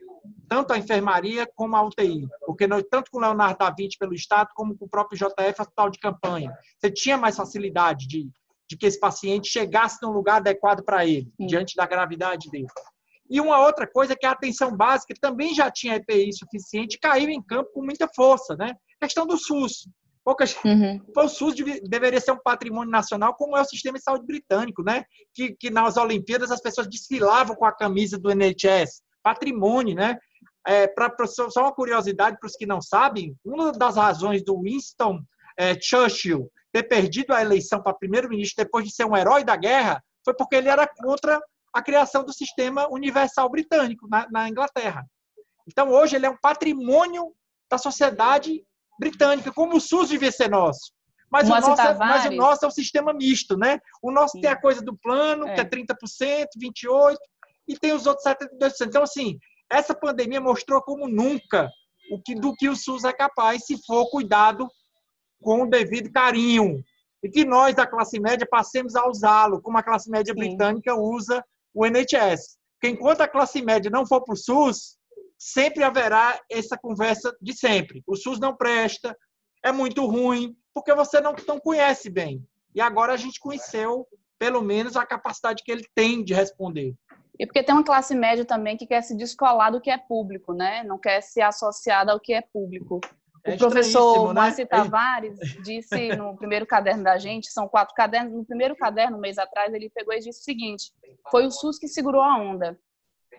tanto 0.49 0.73
a 0.73 0.79
enfermaria 0.79 1.49
como 1.55 1.77
a 1.77 1.83
UTI, 1.83 2.27
porque 2.45 2.67
nós, 2.67 2.83
tanto 2.91 3.13
com 3.13 3.19
o 3.19 3.21
Leonardo 3.21 3.59
da 3.59 3.71
Vinci 3.71 3.97
pelo 3.97 4.13
Estado, 4.13 4.51
como 4.57 4.77
com 4.77 4.87
o 4.87 4.89
próprio 4.89 5.17
JF 5.17 5.61
Hospital 5.61 5.89
de 5.89 6.01
Campanha, 6.01 6.53
você 6.77 6.91
tinha 6.91 7.17
mais 7.17 7.37
facilidade 7.37 8.09
de, 8.09 8.29
de 8.69 8.77
que 8.77 8.85
esse 8.85 8.99
paciente 8.99 9.49
chegasse 9.49 10.03
num 10.03 10.11
lugar 10.11 10.39
adequado 10.39 10.83
para 10.83 11.07
ele, 11.07 11.33
Sim. 11.41 11.47
diante 11.47 11.77
da 11.77 11.87
gravidade 11.87 12.51
dele. 12.51 12.67
E 13.31 13.41
uma 13.41 13.65
outra 13.65 13.87
coisa 13.87 14.15
é 14.15 14.17
que 14.17 14.27
a 14.27 14.33
atenção 14.33 14.77
básica 14.77 15.15
também 15.21 15.55
já 15.55 15.71
tinha 15.71 15.95
EPI 15.95 16.33
suficiente, 16.33 16.99
caiu 16.99 17.31
em 17.31 17.41
campo 17.41 17.71
com 17.73 17.85
muita 17.85 18.09
força, 18.17 18.57
né? 18.57 18.75
A 19.01 19.07
questão 19.07 19.29
do 19.29 19.39
SUS. 19.39 19.89
Poucas... 20.27 20.57
Uhum. 20.65 21.01
O 21.17 21.29
SUS 21.29 21.55
deveria 21.85 22.21
ser 22.21 22.33
um 22.33 22.43
patrimônio 22.43 22.91
nacional, 22.91 23.33
como 23.37 23.57
é 23.57 23.61
o 23.61 23.65
sistema 23.65 23.97
de 23.97 24.03
saúde 24.03 24.27
britânico, 24.27 24.83
né? 24.83 25.05
Que, 25.33 25.55
que 25.55 25.71
nas 25.71 25.97
Olimpíadas 25.97 26.51
as 26.51 26.61
pessoas 26.61 26.89
desfilavam 26.89 27.55
com 27.55 27.65
a 27.65 27.71
camisa 27.71 28.19
do 28.19 28.29
NHS. 28.29 29.03
Patrimônio, 29.23 29.95
né? 29.95 30.19
É, 30.67 30.89
pra, 30.89 31.15
só 31.29 31.61
uma 31.61 31.73
curiosidade 31.73 32.39
para 32.41 32.49
os 32.49 32.57
que 32.57 32.67
não 32.67 32.83
sabem, 32.83 33.37
uma 33.45 33.71
das 33.71 33.95
razões 33.95 34.43
do 34.43 34.61
Winston 34.61 35.21
é, 35.57 35.81
Churchill 35.81 36.51
ter 36.73 36.83
perdido 36.83 37.33
a 37.33 37.41
eleição 37.41 37.81
para 37.81 37.95
primeiro-ministro 37.95 38.65
depois 38.65 38.85
de 38.85 38.93
ser 38.93 39.05
um 39.05 39.17
herói 39.17 39.45
da 39.45 39.55
guerra 39.55 40.03
foi 40.25 40.35
porque 40.35 40.57
ele 40.57 40.69
era 40.69 40.89
contra 40.89 41.41
a 41.73 41.81
criação 41.81 42.25
do 42.25 42.33
sistema 42.33 42.89
universal 42.91 43.49
britânico 43.49 44.09
na, 44.09 44.29
na 44.29 44.49
Inglaterra. 44.49 45.07
Então, 45.69 45.89
hoje, 45.93 46.17
ele 46.17 46.27
é 46.27 46.31
um 46.31 46.37
patrimônio 46.37 47.33
da 47.71 47.79
sociedade 47.79 48.66
britânica, 48.99 49.53
como 49.53 49.77
o 49.77 49.81
SUS 49.81 50.09
devia 50.09 50.33
ser 50.33 50.49
nosso. 50.49 50.93
Mas 51.31 51.49
o, 51.49 51.51
nosso 51.51 51.81
é, 51.81 51.95
mas 51.95 52.25
o 52.27 52.31
nosso 52.31 52.65
é 52.65 52.69
um 52.69 52.71
sistema 52.71 53.13
misto, 53.13 53.57
né? 53.57 53.81
O 54.03 54.13
nosso 54.13 54.33
Sim. 54.33 54.43
tem 54.43 54.51
a 54.51 54.61
coisa 54.61 54.81
do 54.81 54.97
plano, 54.97 55.47
é. 55.47 55.55
que 55.55 55.61
é 55.61 55.65
30%, 55.65 56.47
28%, 56.59 57.17
e 57.69 57.77
tem 57.77 57.93
os 57.93 58.07
outros 58.07 58.25
72%. 58.25 58.87
Então, 58.87 59.03
assim, 59.03 59.39
essa 59.69 59.95
pandemia 59.95 60.41
mostrou 60.41 60.81
como 60.83 61.09
nunca 61.09 61.69
o 62.11 62.23
que, 62.23 62.35
do 62.35 62.55
que 62.55 62.69
o 62.69 62.77
SUS 62.77 63.05
é 63.05 63.13
capaz, 63.13 63.65
se 63.67 63.77
for 63.85 64.09
cuidado 64.09 64.69
com 65.43 65.63
o 65.63 65.69
devido 65.69 66.13
carinho. 66.13 66.83
E 67.23 67.29
que 67.29 67.45
nós, 67.45 67.75
da 67.75 67.87
classe 67.87 68.21
média, 68.21 68.47
passemos 68.49 68.95
a 68.95 69.09
usá-lo, 69.09 69.61
como 69.61 69.79
a 69.79 69.83
classe 69.83 70.09
média 70.09 70.33
Sim. 70.33 70.39
britânica 70.39 70.95
usa 70.95 71.45
o 71.75 71.85
NHS. 71.85 72.57
Porque 72.75 72.95
enquanto 72.95 73.23
a 73.23 73.29
classe 73.29 73.61
média 73.63 73.91
não 73.91 74.07
for 74.07 74.23
para 74.23 74.35
o 74.35 74.37
SUS, 74.37 74.96
sempre 75.39 75.83
haverá 75.83 76.41
essa 76.51 76.77
conversa 76.77 77.37
de 77.41 77.57
sempre. 77.57 78.03
O 78.07 78.17
SUS 78.17 78.39
não 78.39 78.57
presta, 78.57 79.17
é 79.65 79.73
muito 79.73 80.07
ruim, 80.07 80.57
porque 80.75 80.95
você 80.95 81.21
não, 81.21 81.35
não 81.47 81.59
conhece 81.59 82.11
bem. 82.11 82.47
E 82.75 82.81
agora 82.81 83.13
a 83.13 83.17
gente 83.17 83.41
conheceu, 83.41 84.07
pelo 84.39 84.63
menos, 84.63 84.97
a 84.97 85.07
capacidade 85.07 85.63
que 85.63 85.73
ele 85.73 85.87
tem 85.95 86.23
de 86.23 86.35
responder. 86.35 86.95
E 87.39 87.47
porque 87.47 87.63
tem 87.63 87.75
uma 87.75 87.85
classe 87.85 88.15
média 88.15 88.45
também 88.45 88.77
que 88.77 88.87
quer 88.87 89.03
se 89.03 89.17
descolar 89.17 89.71
do 89.71 89.81
que 89.81 89.91
é 89.91 89.99
público, 89.99 90.55
né? 90.55 90.83
Não 90.85 90.99
quer 90.99 91.21
se 91.21 91.41
associar 91.41 92.09
ao 92.09 92.21
que 92.21 92.33
é 92.33 92.41
público. 92.41 93.01
O 93.47 93.51
é 93.51 93.57
professor 93.57 94.35
Márcio 94.35 94.65
né? 94.65 94.69
Tavares 94.69 95.39
disse 95.63 96.17
no 96.17 96.37
primeiro 96.37 96.67
caderno 96.67 97.05
da 97.05 97.17
gente, 97.17 97.53
são 97.53 97.69
quatro 97.69 97.95
cadernos, 97.95 98.33
no 98.33 98.45
primeiro 98.45 98.75
caderno, 98.75 99.19
um 99.19 99.21
mês 99.21 99.39
atrás, 99.39 99.73
ele 99.73 99.91
pegou 99.95 100.15
e 100.15 100.19
disse 100.19 100.41
o 100.41 100.45
seguinte, 100.45 100.93
foi 101.31 101.47
o 101.47 101.51
SUS 101.51 101.79
que 101.79 101.87
segurou 101.87 102.23
a 102.23 102.39
onda 102.39 102.79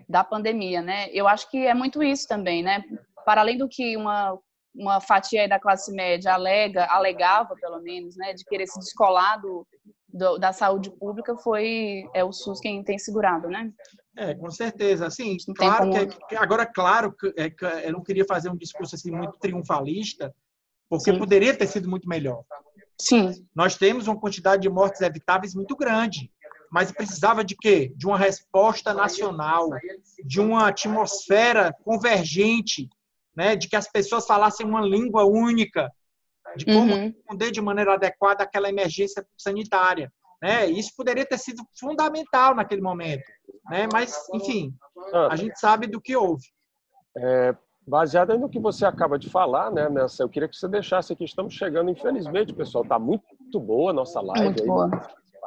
da 0.08 0.24
pandemia, 0.24 0.82
né? 0.82 1.10
Eu 1.12 1.28
acho 1.28 1.50
que 1.50 1.66
é 1.66 1.74
muito 1.74 2.02
isso 2.04 2.28
também, 2.28 2.64
né? 2.64 2.84
Para 3.26 3.42
além 3.42 3.58
do 3.58 3.68
que 3.68 3.96
uma 3.98 4.38
uma 4.78 5.02
fatia 5.02 5.48
da 5.50 5.60
classe 5.60 5.92
média 5.92 6.34
alega, 6.34 6.86
alegava 6.86 7.56
pelo 7.56 7.82
menos, 7.82 8.16
né, 8.16 8.34
de 8.34 8.46
querer 8.46 8.68
se 8.68 8.80
descolar 8.80 9.42
do, 9.42 9.66
do, 10.08 10.38
da 10.38 10.54
saúde 10.54 10.92
pública, 10.92 11.36
foi 11.38 12.04
é 12.14 12.24
o 12.24 12.32
SUS 12.32 12.60
quem 12.60 12.84
tem 12.84 12.98
segurado, 12.98 13.48
né? 13.48 13.72
É, 14.16 14.34
com 14.34 14.50
certeza. 14.50 15.08
Assim, 15.08 15.38
claro 15.56 15.90
que, 16.28 16.36
agora, 16.36 16.66
claro 16.66 17.12
que, 17.12 17.34
é, 17.36 17.50
que 17.50 17.66
eu 17.66 17.92
não 17.92 18.04
queria 18.04 18.26
fazer 18.26 18.50
um 18.50 18.58
discurso 18.58 18.96
assim 18.96 19.12
muito 19.12 19.38
triunfalista, 19.40 20.34
porque 20.90 21.12
Sim. 21.12 21.20
poderia 21.20 21.56
ter 21.56 21.68
sido 21.68 21.90
muito 21.90 22.08
melhor. 22.08 22.44
Sim. 23.00 23.32
Nós 23.54 23.76
temos 23.76 24.08
uma 24.08 24.20
quantidade 24.20 24.64
de 24.64 24.70
mortes 24.70 25.02
evitáveis 25.02 25.54
muito 25.54 25.76
grande, 25.76 26.32
mas 26.72 26.92
precisava 26.92 27.44
de 27.44 27.56
quê? 27.56 27.94
De 27.96 28.06
uma 28.06 28.18
resposta 28.18 28.94
nacional, 28.94 29.70
de 30.24 30.40
uma 30.40 30.68
atmosfera 30.68 31.74
convergente, 31.84 32.90
né? 33.36 33.56
de 33.56 33.70
que 33.70 33.76
as 33.76 33.90
pessoas 33.90 34.26
falassem 34.26 34.66
uma 34.66 34.82
língua 34.82 35.26
única, 35.26 35.92
de 36.56 36.66
como 36.66 36.94
uhum. 36.94 37.14
responder 37.14 37.52
de 37.52 37.62
maneira 37.62 37.94
adequada 37.94 38.44
àquela 38.44 38.70
emergência 38.70 39.26
sanitária. 39.38 40.12
Né? 40.42 40.68
Isso 40.68 40.92
poderia 40.96 41.26
ter 41.26 41.38
sido 41.38 41.64
fundamental 41.80 42.56
naquele 42.56 42.82
momento, 42.82 43.26
né? 43.70 43.88
mas, 43.92 44.16
enfim, 44.34 44.74
a 45.30 45.36
gente 45.36 45.60
sabe 45.60 45.88
do 45.88 46.02
que 46.02 46.16
houve. 46.16 46.46
É, 47.18 47.56
baseado 47.88 48.38
no 48.38 48.50
que 48.50 48.60
você 48.60 48.86
acaba 48.86 49.18
de 49.18 49.30
falar, 49.30 49.72
né, 49.72 49.90
Nessa, 49.90 50.22
eu 50.22 50.30
queria 50.30 50.48
que 50.48 50.56
você 50.56 50.68
deixasse 50.68 51.14
aqui, 51.14 51.24
estamos 51.24 51.54
chegando, 51.54 51.90
infelizmente, 51.90 52.54
pessoal, 52.54 52.84
está 52.84 53.00
muito 53.00 53.60
boa 53.60 53.92
a 53.92 53.94
nossa 53.94 54.20
live 54.20 54.46
muito 54.46 54.62
aí, 54.62 54.68
boa. 54.68 54.92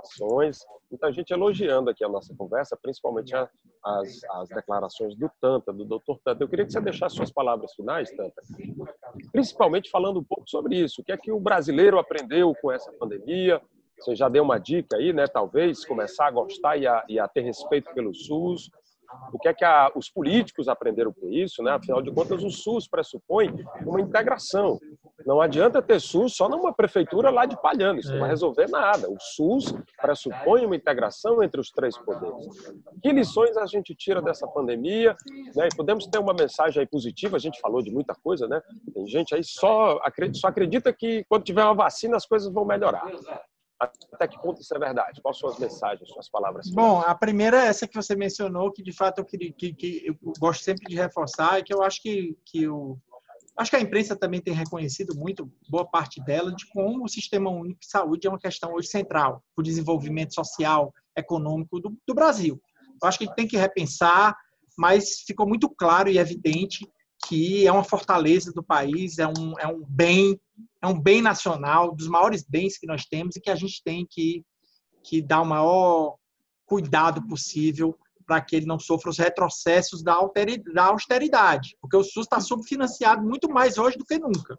Participações, 0.00 0.58
muita 0.90 1.12
gente 1.12 1.32
elogiando 1.32 1.90
aqui 1.90 2.04
a 2.04 2.08
nossa 2.08 2.34
conversa, 2.34 2.78
principalmente 2.80 3.34
a, 3.34 3.48
as, 3.84 4.24
as 4.24 4.48
declarações 4.48 5.14
do 5.14 5.30
Tanta, 5.40 5.72
do 5.72 5.84
Dr. 5.84 6.16
Tanta. 6.24 6.42
Eu 6.42 6.48
queria 6.48 6.64
que 6.64 6.72
você 6.72 6.80
deixasse 6.80 7.16
suas 7.16 7.30
palavras 7.32 7.74
finais, 7.74 8.10
Tanta, 8.10 8.42
principalmente 9.32 9.90
falando 9.90 10.20
um 10.20 10.24
pouco 10.24 10.48
sobre 10.48 10.76
isso, 10.76 11.00
o 11.00 11.04
que 11.04 11.12
é 11.12 11.16
que 11.16 11.30
o 11.30 11.40
brasileiro 11.40 11.98
aprendeu 11.98 12.54
com 12.60 12.72
essa 12.72 12.92
pandemia, 12.92 13.60
você 13.98 14.16
já 14.16 14.28
deu 14.28 14.42
uma 14.42 14.58
dica 14.58 14.96
aí, 14.96 15.12
né? 15.12 15.26
Talvez 15.26 15.84
começar 15.84 16.28
a 16.28 16.30
gostar 16.30 16.76
e 16.78 16.86
a, 16.86 17.04
e 17.06 17.18
a 17.18 17.28
ter 17.28 17.42
respeito 17.42 17.92
pelo 17.92 18.14
SUS, 18.14 18.70
o 19.32 19.38
que 19.38 19.48
é 19.48 19.54
que 19.54 19.64
a, 19.64 19.90
os 19.94 20.08
políticos 20.10 20.68
aprenderam 20.68 21.12
com 21.12 21.28
isso, 21.30 21.62
né? 21.62 21.72
Afinal 21.72 22.02
de 22.02 22.10
contas, 22.10 22.42
o 22.42 22.50
SUS 22.50 22.88
pressupõe 22.88 23.52
uma 23.84 24.00
integração. 24.00 24.78
Não 25.26 25.40
adianta 25.40 25.82
ter 25.82 26.00
SUS 26.00 26.34
só 26.34 26.48
numa 26.48 26.72
prefeitura 26.72 27.30
lá 27.30 27.44
de 27.44 27.60
Palhano, 27.60 28.00
isso 28.00 28.10
não 28.10 28.20
vai 28.20 28.28
é. 28.28 28.32
resolver 28.32 28.68
nada. 28.68 29.10
O 29.10 29.16
SUS 29.18 29.74
pressupõe 30.00 30.64
uma 30.64 30.76
integração 30.76 31.42
entre 31.42 31.60
os 31.60 31.70
três 31.70 31.96
poderes. 31.98 32.46
Que 33.02 33.12
lições 33.12 33.56
a 33.56 33.66
gente 33.66 33.94
tira 33.94 34.22
dessa 34.22 34.46
pandemia? 34.46 35.16
Né? 35.54 35.68
E 35.70 35.76
podemos 35.76 36.06
ter 36.06 36.18
uma 36.18 36.32
mensagem 36.32 36.80
aí 36.80 36.86
positiva, 36.86 37.36
a 37.36 37.40
gente 37.40 37.60
falou 37.60 37.82
de 37.82 37.90
muita 37.90 38.14
coisa, 38.14 38.46
né? 38.48 38.60
Tem 38.94 39.06
gente 39.06 39.34
aí 39.34 39.44
só 39.44 39.98
acredita, 40.02 40.38
só 40.38 40.48
acredita 40.48 40.92
que 40.92 41.24
quando 41.28 41.44
tiver 41.44 41.64
uma 41.64 41.74
vacina 41.74 42.16
as 42.16 42.26
coisas 42.26 42.52
vão 42.52 42.64
melhorar. 42.64 43.04
Até 43.80 44.28
que 44.28 44.38
ponto 44.40 44.60
isso 44.60 44.74
é 44.74 44.78
verdade? 44.78 45.22
Quais 45.22 45.38
são 45.38 45.48
as 45.48 45.58
mensagens, 45.58 46.08
suas 46.10 46.28
palavras? 46.28 46.68
Bom, 46.70 47.00
a 47.00 47.14
primeira 47.14 47.64
é 47.64 47.68
essa 47.68 47.88
que 47.88 47.94
você 47.94 48.14
mencionou, 48.14 48.70
que 48.70 48.82
de 48.82 48.92
fato 48.92 49.18
eu, 49.18 49.24
queria, 49.24 49.50
que, 49.52 49.72
que 49.72 50.02
eu 50.04 50.14
gosto 50.38 50.62
sempre 50.62 50.86
de 50.86 50.96
reforçar, 50.96 51.58
e 51.58 51.62
que 51.62 51.72
eu 51.72 51.82
acho 51.82 52.02
que, 52.02 52.36
que 52.44 52.68
o, 52.68 52.98
acho 53.56 53.70
que 53.70 53.76
a 53.76 53.80
imprensa 53.80 54.14
também 54.14 54.40
tem 54.40 54.52
reconhecido 54.52 55.14
muito, 55.14 55.50
boa 55.68 55.84
parte 55.84 56.22
dela, 56.22 56.54
de 56.54 56.66
como 56.66 57.04
o 57.04 57.08
Sistema 57.08 57.50
Único 57.50 57.80
de 57.80 57.86
Saúde 57.86 58.26
é 58.26 58.30
uma 58.30 58.38
questão 58.38 58.74
hoje 58.74 58.88
central 58.88 59.42
para 59.54 59.62
o 59.62 59.64
desenvolvimento 59.64 60.34
social, 60.34 60.92
econômico 61.16 61.80
do, 61.80 61.96
do 62.06 62.14
Brasil. 62.14 62.60
Eu 63.02 63.08
acho 63.08 63.18
que 63.18 63.24
a 63.24 63.26
gente 63.26 63.36
tem 63.36 63.48
que 63.48 63.56
repensar, 63.56 64.36
mas 64.76 65.20
ficou 65.26 65.46
muito 65.46 65.68
claro 65.70 66.10
e 66.10 66.18
evidente 66.18 66.86
que 67.30 67.64
é 67.64 67.70
uma 67.70 67.84
fortaleza 67.84 68.52
do 68.52 68.60
país, 68.60 69.18
é 69.18 69.26
um, 69.28 69.54
é 69.60 69.66
um 69.68 69.84
bem 69.88 70.36
é 70.82 70.86
um 70.88 71.00
bem 71.00 71.22
nacional, 71.22 71.94
dos 71.94 72.08
maiores 72.08 72.42
bens 72.42 72.76
que 72.76 72.88
nós 72.88 73.04
temos 73.04 73.36
e 73.36 73.40
que 73.40 73.50
a 73.50 73.54
gente 73.54 73.80
tem 73.84 74.04
que, 74.10 74.44
que 75.04 75.22
dar 75.22 75.42
o 75.42 75.46
maior 75.46 76.16
cuidado 76.66 77.24
possível 77.28 77.96
para 78.26 78.40
que 78.40 78.56
ele 78.56 78.66
não 78.66 78.80
sofra 78.80 79.10
os 79.10 79.18
retrocessos 79.18 80.02
da 80.02 80.14
austeridade, 80.84 81.76
porque 81.80 81.96
o 81.96 82.02
SUS 82.02 82.24
está 82.24 82.40
subfinanciado 82.40 83.22
muito 83.22 83.48
mais 83.48 83.78
hoje 83.78 83.96
do 83.96 84.04
que 84.04 84.18
nunca. 84.18 84.56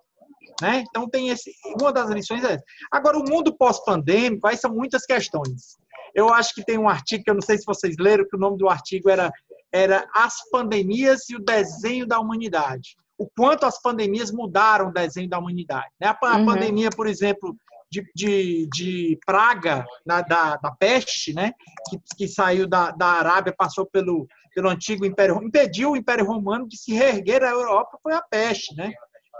Né? 0.61 0.83
Então 0.87 1.09
tem 1.09 1.29
esse, 1.29 1.51
uma 1.79 1.91
das 1.91 2.09
lições 2.09 2.43
é 2.43 2.53
essa. 2.53 2.63
Agora 2.89 3.17
o 3.17 3.29
mundo 3.29 3.55
pós-pandêmico, 3.57 4.47
aí 4.47 4.55
são 4.55 4.73
muitas 4.73 5.05
questões. 5.05 5.77
Eu 6.15 6.33
acho 6.33 6.53
que 6.53 6.63
tem 6.63 6.77
um 6.77 6.87
artigo, 6.87 7.23
eu 7.27 7.33
não 7.33 7.41
sei 7.41 7.57
se 7.57 7.65
vocês 7.65 7.95
leram, 7.99 8.27
que 8.27 8.35
o 8.35 8.39
nome 8.39 8.57
do 8.57 8.69
artigo 8.69 9.09
era 9.09 9.31
era 9.71 10.07
as 10.13 10.49
pandemias 10.49 11.29
e 11.29 11.35
o 11.35 11.39
desenho 11.39 12.05
da 12.05 12.19
humanidade 12.19 12.95
o 13.21 13.29
quanto 13.37 13.67
as 13.67 13.79
pandemias 13.79 14.31
mudaram 14.31 14.87
o 14.87 14.93
desenho 14.93 15.29
da 15.29 15.37
humanidade. 15.37 15.89
Né? 15.99 16.07
A, 16.07 16.37
uhum. 16.37 16.45
pandemia, 16.45 16.89
por 16.89 17.05
exemplo, 17.05 17.55
de, 17.87 18.03
de, 18.15 18.67
de 18.73 19.19
praga, 19.23 19.85
na, 20.03 20.21
da, 20.21 20.55
da 20.55 20.71
peste, 20.71 21.31
né? 21.31 21.53
que, 21.87 21.99
que 22.17 22.27
saiu 22.27 22.67
da, 22.67 22.89
da 22.89 23.05
Arábia, 23.05 23.53
passou 23.55 23.85
pelo, 23.85 24.27
pelo 24.55 24.69
antigo 24.69 25.05
Império 25.05 25.39
impediu 25.43 25.91
o 25.91 25.95
Império 25.95 26.25
Romano 26.25 26.67
de 26.67 26.75
se 26.75 26.93
reerguer 26.93 27.43
a 27.43 27.51
Europa, 27.51 27.99
foi 28.01 28.13
a 28.13 28.21
peste. 28.21 28.75
Né? 28.75 28.91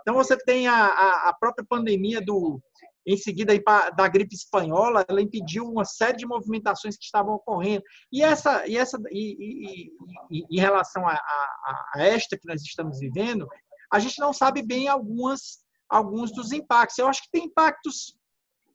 Então, 0.01 0.13
você 0.13 0.38
tem 0.38 0.67
a, 0.67 0.86
a, 0.86 1.29
a 1.29 1.34
própria 1.34 1.65
pandemia 1.67 2.21
do, 2.21 2.61
em 3.05 3.17
seguida 3.17 3.53
da 3.95 4.07
gripe 4.07 4.35
espanhola, 4.35 5.03
ela 5.07 5.21
impediu 5.21 5.65
uma 5.65 5.85
série 5.85 6.17
de 6.17 6.25
movimentações 6.25 6.95
que 6.97 7.03
estavam 7.03 7.33
ocorrendo. 7.33 7.83
E 8.11 8.21
essa, 8.21 8.65
e 8.67 8.77
essa, 8.77 8.97
e, 9.09 9.89
e, 10.29 10.39
e 10.39 10.57
em 10.57 10.59
relação 10.59 11.07
a, 11.07 11.13
a, 11.13 11.91
a, 11.95 12.03
esta 12.03 12.37
que 12.37 12.47
nós 12.47 12.61
estamos 12.61 12.99
vivendo, 12.99 13.47
a 13.91 13.99
gente 13.99 14.19
não 14.19 14.31
sabe 14.31 14.61
bem 14.61 14.87
algumas, 14.87 15.59
alguns 15.89 16.31
dos 16.31 16.51
impactos. 16.51 16.97
Eu 16.97 17.07
acho 17.07 17.23
que 17.23 17.31
tem 17.31 17.45
impactos 17.45 18.15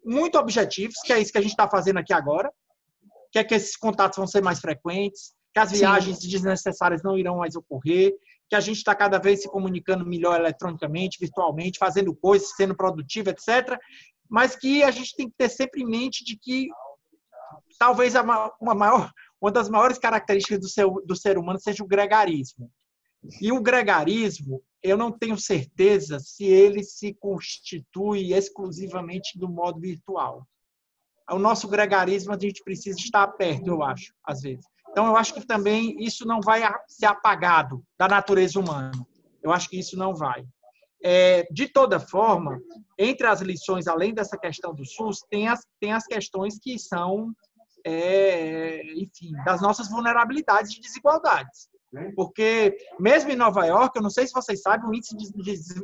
muito 0.05 0.39
objetivos, 0.39 0.97
que 1.05 1.13
é 1.13 1.21
isso 1.21 1.33
que 1.33 1.39
a 1.39 1.43
gente 1.43 1.53
está 1.53 1.69
fazendo 1.69 1.99
aqui 1.99 2.13
agora, 2.13 2.53
que 3.33 3.39
é 3.39 3.45
que 3.45 3.55
esses 3.55 3.77
contatos 3.77 4.17
vão 4.17 4.27
ser 4.27 4.43
mais 4.43 4.61
frequentes, 4.61 5.35
que 5.53 5.61
as 5.61 5.71
viagens 5.71 6.19
Sim. 6.19 6.29
desnecessárias 6.29 7.03
não 7.03 7.17
irão 7.17 7.39
mais 7.39 7.57
ocorrer, 7.57 8.13
que 8.49 8.55
a 8.55 8.61
gente 8.61 8.77
está 8.77 8.95
cada 8.95 9.19
vez 9.19 9.43
se 9.43 9.49
comunicando 9.49 10.07
melhor 10.07 10.39
eletronicamente, 10.39 11.19
virtualmente, 11.19 11.79
fazendo 11.79 12.15
coisas, 12.15 12.55
sendo 12.55 12.77
produtivo, 12.77 13.31
etc. 13.31 13.79
Mas 14.29 14.57
que 14.57 14.83
a 14.83 14.91
gente 14.91 15.15
tem 15.15 15.29
que 15.29 15.35
ter 15.37 15.49
sempre 15.49 15.83
em 15.83 15.87
mente 15.87 16.25
de 16.25 16.37
que 16.37 16.69
talvez 17.79 18.15
uma, 18.15 18.53
maior, 18.75 19.11
uma 19.41 19.51
das 19.51 19.69
maiores 19.69 19.99
características 19.99 20.61
do, 20.61 20.69
seu, 20.69 21.03
do 21.05 21.17
ser 21.17 21.39
humano 21.39 21.59
seja 21.59 21.85
o 21.85 21.87
gregarismo. 21.87 22.71
E 23.41 23.51
o 23.51 23.61
gregarismo, 23.61 24.63
eu 24.83 24.97
não 24.97 25.11
tenho 25.11 25.37
certeza 25.37 26.19
se 26.21 26.45
ele 26.45 26.83
se 26.83 27.15
constitui 27.15 28.33
exclusivamente 28.33 29.39
do 29.39 29.49
modo 29.49 29.81
virtual. 29.81 30.47
O 31.31 31.39
nosso 31.39 31.67
gregarismo 31.69 32.33
a 32.33 32.39
gente 32.39 32.63
precisa 32.63 32.99
estar 32.99 33.27
perto, 33.29 33.67
eu 33.67 33.83
acho, 33.83 34.15
às 34.25 34.43
vezes. 34.43 34.65
Então, 34.91 35.07
eu 35.07 35.17
acho 35.17 35.35
que 35.35 35.45
também 35.45 35.97
isso 35.99 36.25
não 36.25 36.41
vai 36.41 36.63
ser 36.87 37.07
apagado 37.07 37.85
da 37.99 38.07
natureza 38.07 38.59
humana. 38.59 38.93
Eu 39.43 39.53
acho 39.53 39.69
que 39.69 39.79
isso 39.79 39.97
não 39.97 40.15
vai. 40.15 40.47
É, 41.09 41.47
de 41.53 41.69
toda 41.69 42.01
forma, 42.01 42.61
entre 42.99 43.29
as 43.29 43.41
lições, 43.41 43.87
além 43.87 44.13
dessa 44.13 44.37
questão 44.37 44.75
do 44.75 44.85
SUS, 44.85 45.21
tem 45.31 45.47
as, 45.47 45.65
tem 45.79 45.93
as 45.93 46.05
questões 46.05 46.59
que 46.59 46.77
são, 46.81 47.33
é, 47.85 48.83
enfim, 48.97 49.31
das 49.45 49.63
nossas 49.63 49.89
vulnerabilidades 49.89 50.77
e 50.77 50.81
desigualdades. 50.81 51.69
Porque, 52.17 52.77
mesmo 52.99 53.31
em 53.31 53.37
Nova 53.37 53.65
York, 53.65 53.97
eu 53.97 54.03
não 54.03 54.11
sei 54.11 54.27
se 54.27 54.33
vocês 54.33 54.61
sabem, 54.61 54.89
o 54.89 54.93
índice 54.93 55.17
de 55.17 55.33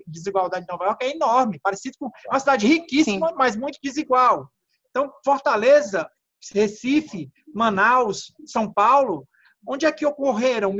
desigualdade 0.09 0.67
de 0.67 0.73
Nova 0.73 0.87
York 0.87 1.05
é 1.05 1.15
enorme, 1.15 1.61
parecido 1.63 1.97
com 2.01 2.11
uma 2.29 2.41
cidade 2.41 2.67
riquíssima, 2.67 3.29
Sim. 3.29 3.35
mas 3.37 3.55
muito 3.55 3.79
desigual. 3.81 4.51
Então, 4.91 5.09
Fortaleza, 5.25 6.11
Recife, 6.53 7.31
Manaus, 7.55 8.35
São 8.45 8.73
Paulo, 8.73 9.25
onde 9.67 9.87
é 9.87 9.93
que 9.93 10.07
ocorreram? 10.07 10.75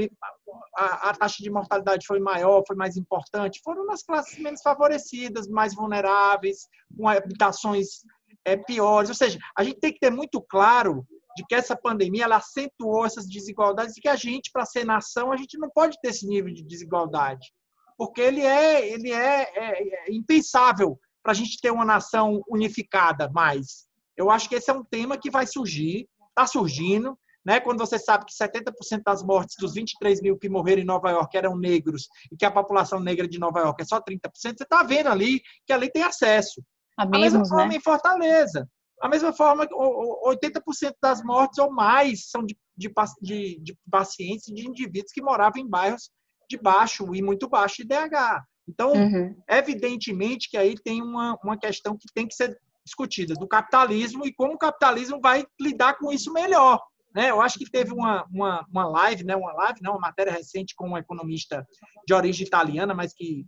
A, 0.77 1.15
taxa 1.15 1.43
de 1.43 1.51
mortalidade 1.51 2.07
foi 2.07 2.19
maior, 2.19 2.63
foi 2.67 2.77
mais 2.77 2.97
importante? 2.97 3.61
Foram 3.65 3.87
nas 3.87 4.03
classes 4.03 4.39
menos 4.39 4.61
favorecidas, 4.63 5.49
mais 5.49 5.75
vulneráveis, 5.75 6.69
com 6.97 7.09
habitações 7.09 8.03
é, 8.45 8.57
piores. 8.57 9.09
Ou 9.09 9.15
seja, 9.15 9.39
a 9.57 9.63
gente 9.63 9.81
tem 9.81 9.93
que 9.93 10.01
ter 10.01 10.11
muito 10.11 10.41
claro 10.41 11.07
de 11.37 11.45
que 11.47 11.55
essa 11.55 11.77
pandemia 11.77 12.25
ela 12.25 12.37
acentuou 12.37 13.07
essas 13.07 13.27
desigualdades 13.27 13.97
e 13.97 14.01
que 14.01 14.09
a 14.09 14.17
gente, 14.17 14.51
para 14.53 14.67
ser 14.67 14.85
nação, 14.85 15.33
a 15.33 15.37
gente 15.37 15.59
não 15.59 15.71
pode 15.71 15.99
ter 16.01 16.09
esse 16.09 16.27
nível 16.27 16.53
de 16.53 16.63
desigualdade, 16.63 17.53
porque 17.97 18.21
ele 18.21 18.43
é, 18.43 18.87
ele 18.87 19.11
é, 19.11 19.43
é, 19.55 20.09
é 20.09 20.13
impensável 20.13 20.99
para 21.23 21.33
a 21.33 21.35
gente 21.35 21.61
ter 21.61 21.71
uma 21.71 21.85
nação 21.85 22.43
unificada 22.49 23.31
mais. 23.31 23.87
Eu 24.17 24.31
acho 24.31 24.49
que 24.49 24.57
esse 24.57 24.71
é 24.71 24.75
um 24.75 24.85
tema 24.85 25.17
que 25.17 25.31
vai 25.31 25.47
surgir, 25.47 26.09
está 26.29 26.47
surgindo, 26.47 27.19
né? 27.45 27.61
Quando 27.61 27.79
você 27.79 27.99
sabe 27.99 28.25
que 28.25 28.33
70% 28.33 29.03
das 29.05 29.23
mortes 29.23 29.57
dos 29.59 29.75
23 29.75 30.21
mil 30.23 30.39
que 30.39 30.49
morreram 30.49 30.83
em 30.83 30.87
Nova 30.87 31.11
York 31.11 31.37
eram 31.37 31.57
negros 31.57 32.09
e 32.31 32.37
que 32.37 32.45
a 32.45 32.51
população 32.51 33.01
negra 33.01 33.27
de 33.27 33.39
Nova 33.39 33.61
York 33.61 33.83
é 33.83 33.85
só 33.85 34.01
30%, 34.01 34.31
você 34.35 34.49
está 34.51 34.83
vendo 34.83 35.09
ali 35.09 35.41
que 35.67 35.73
ali 35.73 35.91
tem 35.91 36.03
acesso. 36.03 36.63
Abismos, 36.97 37.17
a 37.17 37.21
mesma 37.21 37.47
forma 37.47 37.69
né? 37.69 37.77
em 37.77 37.81
Fortaleza. 37.81 38.69
A 39.01 39.09
mesma 39.09 39.33
forma, 39.33 39.67
80% 39.67 40.95
das 41.03 41.25
mortes 41.25 41.59
ou 41.59 41.73
mais 41.73 42.31
são 42.31 42.45
de, 42.45 42.57
de, 42.77 42.93
de, 43.21 43.61
de 43.61 43.77
pacientes 43.91 44.47
de 44.47 44.69
indivíduos 44.69 45.11
que 45.13 45.21
moravam 45.21 45.61
em 45.61 45.69
bairros 45.69 46.09
de 46.49 46.57
baixo 46.57 47.13
e 47.13 47.21
muito 47.21 47.49
baixo 47.49 47.83
IDH. 47.83 48.45
Então, 48.69 48.93
uhum. 48.93 49.35
evidentemente 49.49 50.49
que 50.49 50.57
aí 50.57 50.77
tem 50.77 51.03
uma, 51.03 51.37
uma 51.43 51.59
questão 51.59 51.97
que 51.97 52.07
tem 52.15 52.29
que 52.29 52.35
ser 52.35 52.57
discutida 52.85 53.35
do 53.35 53.49
capitalismo 53.49 54.25
e 54.27 54.33
como 54.33 54.55
o 54.55 54.59
capitalismo 54.59 55.21
vai 55.21 55.45
lidar 55.61 55.99
com 55.99 56.13
isso 56.13 56.33
melhor. 56.33 56.81
Né? 57.15 57.31
Eu 57.31 57.41
acho 57.41 57.59
que 57.59 57.71
teve 57.71 57.93
uma, 57.93 58.25
uma, 58.33 58.67
uma 58.71 58.89
live, 58.89 59.25
né? 59.25 59.37
uma 59.37 59.53
live, 59.53 59.81
não, 59.83 59.93
uma 59.93 60.01
matéria 60.01 60.33
recente 60.33 60.75
com 60.75 60.91
um 60.91 60.99
economista 60.99 61.67
de 62.07 62.15
origem 62.15 62.47
italiana, 62.47 62.95
mas 62.95 63.13
que, 63.13 63.47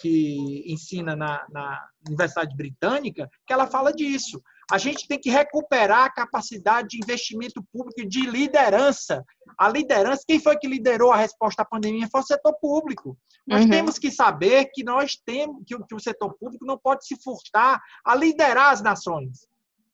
que 0.00 0.64
ensina 0.66 1.16
na, 1.16 1.44
na 1.50 1.88
Universidade 2.06 2.54
Britânica, 2.56 3.28
que 3.46 3.52
ela 3.52 3.66
fala 3.66 3.92
disso. 3.92 4.42
A 4.70 4.76
gente 4.76 5.08
tem 5.08 5.18
que 5.18 5.30
recuperar 5.30 6.04
a 6.04 6.12
capacidade 6.12 6.88
de 6.88 6.98
investimento 6.98 7.64
público 7.72 8.06
de 8.06 8.26
liderança. 8.26 9.24
A 9.58 9.66
liderança, 9.68 10.24
quem 10.28 10.38
foi 10.38 10.58
que 10.58 10.68
liderou 10.68 11.10
a 11.10 11.16
resposta 11.16 11.62
à 11.62 11.64
pandemia 11.64 12.08
foi 12.12 12.20
o 12.20 12.26
setor 12.26 12.54
público. 12.60 13.16
Nós 13.46 13.64
uhum. 13.64 13.70
temos 13.70 13.98
que 13.98 14.10
saber 14.10 14.66
que 14.66 14.84
nós 14.84 15.16
temos 15.24 15.62
que, 15.66 15.74
que 15.74 15.94
o 15.94 16.00
setor 16.00 16.36
público 16.38 16.66
não 16.66 16.76
pode 16.78 17.06
se 17.06 17.16
furtar 17.22 17.80
a 18.04 18.14
liderar 18.14 18.72
as 18.72 18.82
nações. 18.82 19.48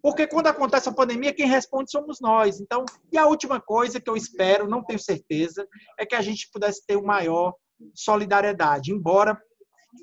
Porque 0.04 0.26
quando 0.26 0.48
acontece 0.48 0.86
a 0.86 0.92
pandemia, 0.92 1.32
quem 1.32 1.46
responde 1.46 1.90
somos 1.90 2.20
nós. 2.20 2.60
Então, 2.60 2.84
e 3.10 3.16
a 3.16 3.26
última 3.26 3.58
coisa 3.58 3.98
que 3.98 4.10
eu 4.10 4.14
espero, 4.14 4.68
não 4.68 4.84
tenho 4.84 4.98
certeza, 4.98 5.66
é 5.98 6.04
que 6.04 6.14
a 6.14 6.20
gente 6.20 6.50
pudesse 6.52 6.84
ter 6.84 6.96
uma 6.96 7.14
maior 7.14 7.54
solidariedade. 7.94 8.92
Embora 8.92 9.40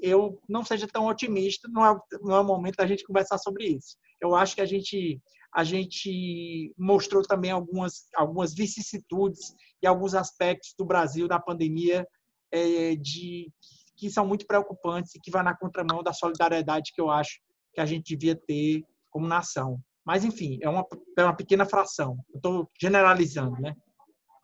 eu 0.01 0.41
não 0.49 0.65
seja 0.65 0.87
tão 0.87 1.05
otimista, 1.05 1.69
não 1.71 1.85
é, 1.85 1.95
não 2.19 2.35
é 2.35 2.39
o 2.39 2.43
momento 2.43 2.77
da 2.77 2.87
gente 2.87 3.03
conversar 3.03 3.37
sobre 3.37 3.65
isso. 3.65 3.95
Eu 4.19 4.33
acho 4.33 4.55
que 4.55 4.61
a 4.61 4.65
gente, 4.65 5.21
a 5.53 5.63
gente 5.63 6.73
mostrou 6.75 7.21
também 7.21 7.51
algumas, 7.51 8.07
algumas 8.15 8.55
vicissitudes 8.55 9.53
e 9.83 9.85
alguns 9.85 10.15
aspectos 10.15 10.73
do 10.79 10.83
Brasil 10.83 11.27
na 11.27 11.39
pandemia 11.39 12.07
é, 12.51 12.95
de, 12.95 13.51
que 13.95 14.09
são 14.09 14.25
muito 14.25 14.47
preocupantes 14.47 15.13
e 15.13 15.19
que 15.19 15.29
vai 15.29 15.43
na 15.43 15.55
contramão 15.55 16.01
da 16.01 16.11
solidariedade 16.11 16.91
que 16.91 16.99
eu 16.99 17.11
acho 17.11 17.39
que 17.71 17.79
a 17.79 17.85
gente 17.85 18.15
devia 18.15 18.35
ter 18.35 18.81
como 19.11 19.27
nação. 19.27 19.79
Mas, 20.05 20.25
enfim, 20.25 20.57
é 20.61 20.69
uma, 20.69 20.85
é 21.17 21.23
uma 21.23 21.35
pequena 21.35 21.65
fração. 21.65 22.17
Estou 22.33 22.69
generalizando, 22.79 23.59
né? 23.61 23.75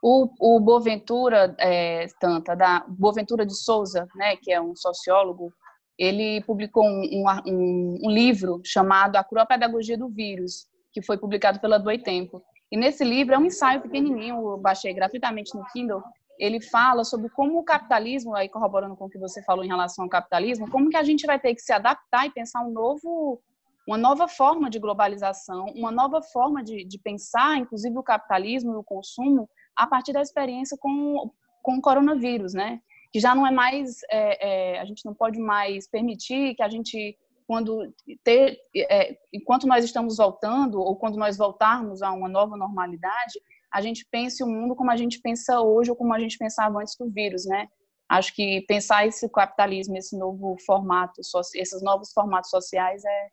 O, 0.01 0.29
o 0.39 0.59
Boaventura, 0.59 1.55
é, 1.59 2.05
Tanta, 2.19 2.55
da 2.55 2.85
Boaventura 2.87 3.45
de 3.45 3.55
Souza, 3.55 4.07
né, 4.15 4.35
que 4.35 4.51
é 4.51 4.61
um 4.61 4.75
sociólogo, 4.75 5.51
ele 5.97 6.43
publicou 6.43 6.83
um, 6.85 7.25
um, 7.47 7.97
um, 8.03 8.11
livro 8.11 8.61
chamado 8.63 9.15
A 9.15 9.23
Cruel 9.23 9.47
Pedagogia 9.47 9.97
do 9.97 10.07
Vírus, 10.07 10.67
que 10.93 11.01
foi 11.01 11.17
publicado 11.17 11.59
pela 11.59 11.81
Tempo. 11.97 12.43
E 12.71 12.77
nesse 12.77 13.03
livro 13.03 13.33
é 13.33 13.37
um 13.37 13.45
ensaio 13.45 13.81
pequenininho, 13.81 14.51
eu 14.51 14.57
baixei 14.57 14.93
gratuitamente 14.93 15.55
no 15.55 15.65
Kindle. 15.73 16.03
Ele 16.37 16.61
fala 16.61 17.03
sobre 17.03 17.29
como 17.29 17.57
o 17.57 17.63
capitalismo, 17.63 18.35
aí 18.35 18.47
corroborando 18.47 18.95
com 18.95 19.05
o 19.05 19.09
que 19.09 19.17
você 19.17 19.41
falou 19.43 19.65
em 19.65 19.69
relação 19.69 20.03
ao 20.03 20.09
capitalismo, 20.09 20.69
como 20.69 20.89
que 20.89 20.97
a 20.97 21.03
gente 21.03 21.25
vai 21.25 21.39
ter 21.39 21.55
que 21.55 21.61
se 21.61 21.73
adaptar 21.73 22.27
e 22.27 22.31
pensar 22.31 22.63
um 22.63 22.71
novo 22.71 23.41
uma 23.87 23.97
nova 23.97 24.27
forma 24.27 24.69
de 24.69 24.79
globalização, 24.79 25.67
uma 25.67 25.91
nova 25.91 26.21
forma 26.21 26.61
de, 26.61 26.83
de 26.83 26.99
pensar, 26.99 27.57
inclusive 27.57 27.97
o 27.97 28.03
capitalismo 28.03 28.73
e 28.73 28.75
o 28.75 28.83
consumo, 28.83 29.49
a 29.73 29.87
partir 29.87 30.11
da 30.11 30.21
experiência 30.21 30.77
com, 30.77 31.31
com 31.63 31.77
o 31.77 31.81
coronavírus, 31.81 32.53
né? 32.53 32.81
Que 33.13 33.19
já 33.21 33.33
não 33.33 33.47
é 33.47 33.51
mais, 33.51 34.01
é, 34.11 34.73
é, 34.75 34.79
a 34.81 34.85
gente 34.85 35.05
não 35.05 35.13
pode 35.13 35.39
mais 35.39 35.87
permitir 35.87 36.53
que 36.55 36.61
a 36.61 36.67
gente, 36.67 37.17
quando 37.47 37.93
ter, 38.25 38.59
é, 38.75 39.17
enquanto 39.31 39.65
nós 39.65 39.85
estamos 39.85 40.17
voltando 40.17 40.81
ou 40.81 40.97
quando 40.97 41.17
nós 41.17 41.37
voltarmos 41.37 42.01
a 42.01 42.11
uma 42.11 42.27
nova 42.27 42.57
normalidade, 42.57 43.39
a 43.71 43.81
gente 43.81 44.05
pense 44.11 44.43
o 44.43 44.47
mundo 44.47 44.75
como 44.75 44.91
a 44.91 44.97
gente 44.97 45.21
pensa 45.21 45.61
hoje 45.61 45.91
ou 45.91 45.95
como 45.95 46.13
a 46.13 46.19
gente 46.19 46.37
pensava 46.37 46.79
antes 46.79 46.97
do 46.97 47.09
vírus, 47.09 47.45
né? 47.45 47.69
Acho 48.09 48.35
que 48.35 48.65
pensar 48.67 49.07
esse 49.07 49.29
capitalismo, 49.29 49.95
esse 49.97 50.17
novo 50.17 50.57
formato, 50.65 51.21
esses 51.55 51.81
novos 51.81 52.11
formatos 52.11 52.49
sociais 52.49 53.03
é, 53.05 53.27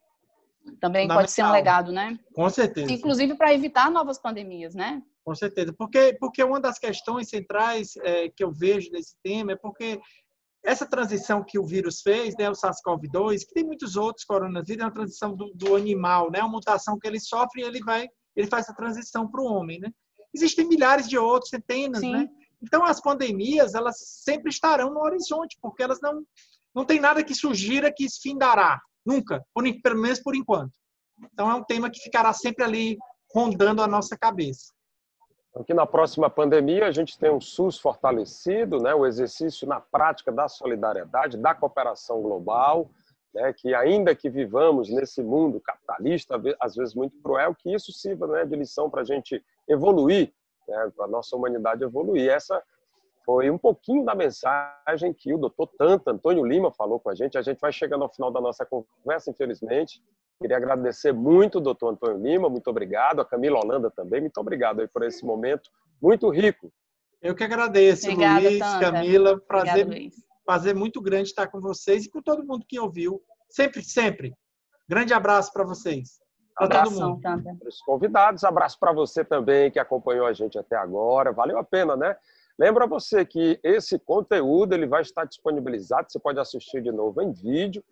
também 0.81 1.09
pode 1.09 1.31
ser 1.31 1.45
um 1.45 1.53
legado, 1.53 1.93
né? 1.93 2.19
Com 2.35 2.49
certeza. 2.49 2.93
Inclusive 2.93 3.35
para 3.35 3.53
evitar 3.53 3.91
novas 3.91 4.19
pandemias, 4.19 4.75
né? 4.75 5.03
Com 5.25 5.35
certeza. 5.35 5.73
Porque, 5.73 6.17
porque 6.19 6.43
uma 6.43 6.61
das 6.61 6.79
questões 6.79 7.29
centrais 7.29 7.97
é, 7.99 8.29
que 8.29 8.45
eu 8.45 8.53
vejo 8.53 8.91
nesse 8.91 9.17
tema 9.23 9.53
é 9.53 9.57
porque 9.57 10.01
essa 10.65 10.87
transição 10.87 11.45
que 11.45 11.59
o 11.59 11.67
vírus 11.67 12.01
fez, 12.01 12.35
né, 12.37 12.49
o 12.49 12.55
SARS-CoV-2, 12.55 13.41
que 13.41 13.53
tem 13.53 13.65
muitos 13.65 13.97
outros 13.97 14.25
coronavírus, 14.25 14.83
é 14.83 14.87
uma 14.87 14.93
transição 14.95 15.35
do, 15.35 15.53
do 15.55 15.77
animal, 15.77 16.31
né? 16.31 16.41
Uma 16.41 16.49
mutação 16.49 16.99
que 16.99 17.07
ele 17.07 17.21
sofre 17.21 17.63
e 17.63 17.65
ele 17.65 17.81
vai, 17.81 18.09
ele 18.35 18.49
faz 18.49 18.65
essa 18.65 18.75
transição 18.75 19.29
para 19.31 19.43
o 19.43 19.47
homem, 19.47 19.79
né? 19.79 19.91
Existem 20.35 20.67
milhares 20.67 21.09
de 21.09 21.19
outros, 21.19 21.51
centenas, 21.51 22.01
Sim. 22.01 22.13
né? 22.13 22.29
Então 22.63 22.83
as 22.85 23.01
pandemias, 23.01 23.75
elas 23.75 23.97
sempre 24.23 24.49
estarão 24.49 24.93
no 24.93 25.01
horizonte, 25.01 25.59
porque 25.61 25.83
elas 25.83 26.01
não 26.01 26.23
não 26.75 26.85
tem 26.85 26.99
nada 26.99 27.23
que 27.23 27.35
sugira 27.35 27.93
que 27.93 28.07
findará, 28.21 28.81
Nunca, 29.05 29.45
por, 29.53 29.65
pelo 29.83 30.01
menos 30.01 30.21
por 30.21 30.35
enquanto. 30.35 30.73
Então 31.33 31.51
é 31.51 31.55
um 31.55 31.65
tema 31.65 31.91
que 31.91 32.01
ficará 32.01 32.33
sempre 32.33 32.65
ali 32.65 32.99
rondando 33.33 33.83
a 33.83 33.87
nossa 33.87 34.17
cabeça. 34.17 34.73
Aqui 35.57 35.73
na 35.73 35.87
próxima 35.87 36.29
pandemia 36.29 36.87
a 36.87 36.91
gente 36.91 37.17
tem 37.17 37.31
um 37.31 37.41
SUS 37.41 37.79
fortalecido, 37.79 38.81
né, 38.81 38.93
o 38.93 39.07
exercício 39.07 39.69
na 39.69 39.81
prática 39.81 40.33
da 40.33 40.49
solidariedade, 40.49 41.37
da 41.37 41.55
cooperação 41.55 42.21
global, 42.21 42.91
né, 43.33 43.53
que 43.53 43.73
ainda 43.73 44.17
que 44.17 44.29
vivamos 44.29 44.89
nesse 44.89 45.23
mundo 45.23 45.61
capitalista, 45.61 46.41
às 46.61 46.75
vezes 46.75 46.95
muito 46.95 47.17
cruel, 47.23 47.55
que 47.55 47.73
isso 47.73 47.93
sirva 47.93 48.27
né, 48.27 48.45
de 48.45 48.57
lição 48.57 48.91
para 48.91 49.03
a 49.03 49.05
gente 49.05 49.45
evoluir, 49.69 50.33
né, 50.67 50.93
para 50.97 51.05
a 51.05 51.09
nossa 51.09 51.37
humanidade 51.37 51.85
evoluir. 51.85 52.29
Essa 52.29 52.61
foi 53.25 53.51
um 53.51 53.59
pouquinho 53.59 54.05
da 54.05 54.15
mensagem 54.15 55.13
que 55.13 55.33
o 55.33 55.39
doutor 55.39 55.67
Tanta, 55.79 56.11
Antônio 56.11 56.45
Lima, 56.45 56.71
falou 56.71 57.01
com 57.01 57.09
a 57.09 57.15
gente. 57.15 57.39
A 57.39 57.43
gente 57.43 57.59
vai 57.59 57.73
chegando 57.73 58.03
ao 58.03 58.13
final 58.13 58.31
da 58.31 58.41
nossa 58.41 58.67
conversa, 58.67 59.31
infelizmente. 59.31 60.03
Queria 60.41 60.57
agradecer 60.57 61.13
muito 61.13 61.59
o 61.59 61.61
doutor 61.61 61.93
Antônio 61.93 62.19
Lima, 62.19 62.49
muito 62.51 62.69
obrigado. 62.69 63.21
A 63.21 63.25
Camila 63.25 63.61
Holanda 63.61 63.91
também, 63.91 64.21
muito 64.21 64.39
obrigado 64.39 64.81
aí 64.81 64.89
por 64.89 65.03
esse 65.03 65.25
momento 65.25 65.71
muito 66.03 66.29
rico. 66.29 66.71
Eu 67.23 67.35
que 67.35 67.43
agradeço, 67.43 68.11
Obrigada, 68.11 68.41
Luiz, 68.41 68.59
Tanta. 68.59 68.93
Camila. 68.93 69.41
Prazer, 69.41 69.87
Obrigado, 69.87 70.15
prazer 70.45 70.75
muito 70.75 71.01
grande 71.01 71.31
estar 71.31 71.47
com 71.47 71.61
vocês 71.61 72.05
e 72.05 72.11
com 72.11 72.21
todo 72.21 72.45
mundo 72.45 72.67
que 72.69 72.79
ouviu. 72.79 73.23
Sempre, 73.49 73.83
sempre. 73.83 74.35
Grande 74.87 75.15
abraço 75.15 75.51
para 75.53 75.65
vocês. 75.65 76.21
Para 76.55 76.85
todo 76.85 76.91
mundo. 76.93 77.21
Para 77.21 77.69
os 77.69 77.81
convidados, 77.81 78.45
abraço 78.45 78.79
para 78.79 78.93
você 78.93 79.25
também 79.25 79.71
que 79.71 79.79
acompanhou 79.79 80.27
a 80.27 80.33
gente 80.35 80.59
até 80.59 80.77
agora. 80.77 81.33
Valeu 81.33 81.57
a 81.59 81.65
pena, 81.65 81.97
né? 81.97 82.15
Lembra 82.59 82.87
você 82.87 83.25
que 83.25 83.59
esse 83.63 83.99
conteúdo 83.99 84.75
ele 84.75 84.87
vai 84.87 85.03
estar 85.03 85.25
disponibilizado, 85.25 86.11
você 86.11 86.19
pode 86.19 86.39
assistir 86.39 86.81
de 86.81 86.93
novo 86.93 87.21
em 87.21 87.33
vídeo, 87.33 87.83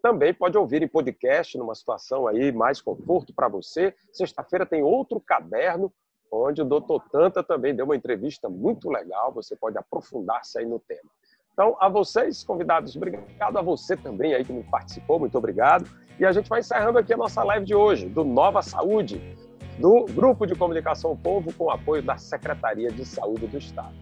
também 0.00 0.34
pode 0.34 0.56
ouvir 0.58 0.82
em 0.82 0.88
podcast, 0.88 1.56
numa 1.56 1.74
situação 1.74 2.26
aí 2.26 2.52
mais 2.52 2.80
conforto 2.80 3.32
para 3.32 3.48
você. 3.48 3.94
Sexta-feira 4.12 4.66
tem 4.66 4.82
outro 4.82 5.20
caderno, 5.20 5.92
onde 6.30 6.62
o 6.62 6.64
doutor 6.64 7.02
Tanta 7.10 7.42
também 7.42 7.74
deu 7.74 7.84
uma 7.84 7.96
entrevista 7.96 8.48
muito 8.48 8.90
legal, 8.90 9.32
você 9.32 9.54
pode 9.54 9.76
aprofundar-se 9.78 10.58
aí 10.58 10.66
no 10.66 10.80
tema. 10.80 11.08
Então, 11.52 11.76
a 11.78 11.88
vocês, 11.88 12.42
convidados, 12.42 12.96
obrigado 12.96 13.58
a 13.58 13.62
você 13.62 13.96
também 13.96 14.34
aí 14.34 14.44
que 14.44 14.52
me 14.52 14.64
participou, 14.64 15.18
muito 15.18 15.36
obrigado. 15.36 15.88
E 16.18 16.24
a 16.24 16.32
gente 16.32 16.48
vai 16.48 16.60
encerrando 16.60 16.98
aqui 16.98 17.12
a 17.12 17.16
nossa 17.16 17.42
live 17.44 17.66
de 17.66 17.74
hoje, 17.74 18.08
do 18.08 18.24
Nova 18.24 18.62
Saúde, 18.62 19.36
do 19.82 20.06
Grupo 20.14 20.46
de 20.46 20.54
Comunicação 20.54 21.16
Povo, 21.16 21.52
com 21.54 21.68
apoio 21.68 22.02
da 22.02 22.16
Secretaria 22.16 22.88
de 22.88 23.04
Saúde 23.04 23.48
do 23.48 23.58
Estado. 23.58 23.92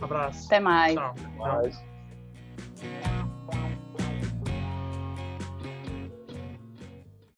Um 0.00 0.04
abraço. 0.04 0.46
Até 0.46 0.58
mais. 0.58 0.94
Tchau. 0.94 1.14
Até 1.18 1.38
mais. 1.38 1.87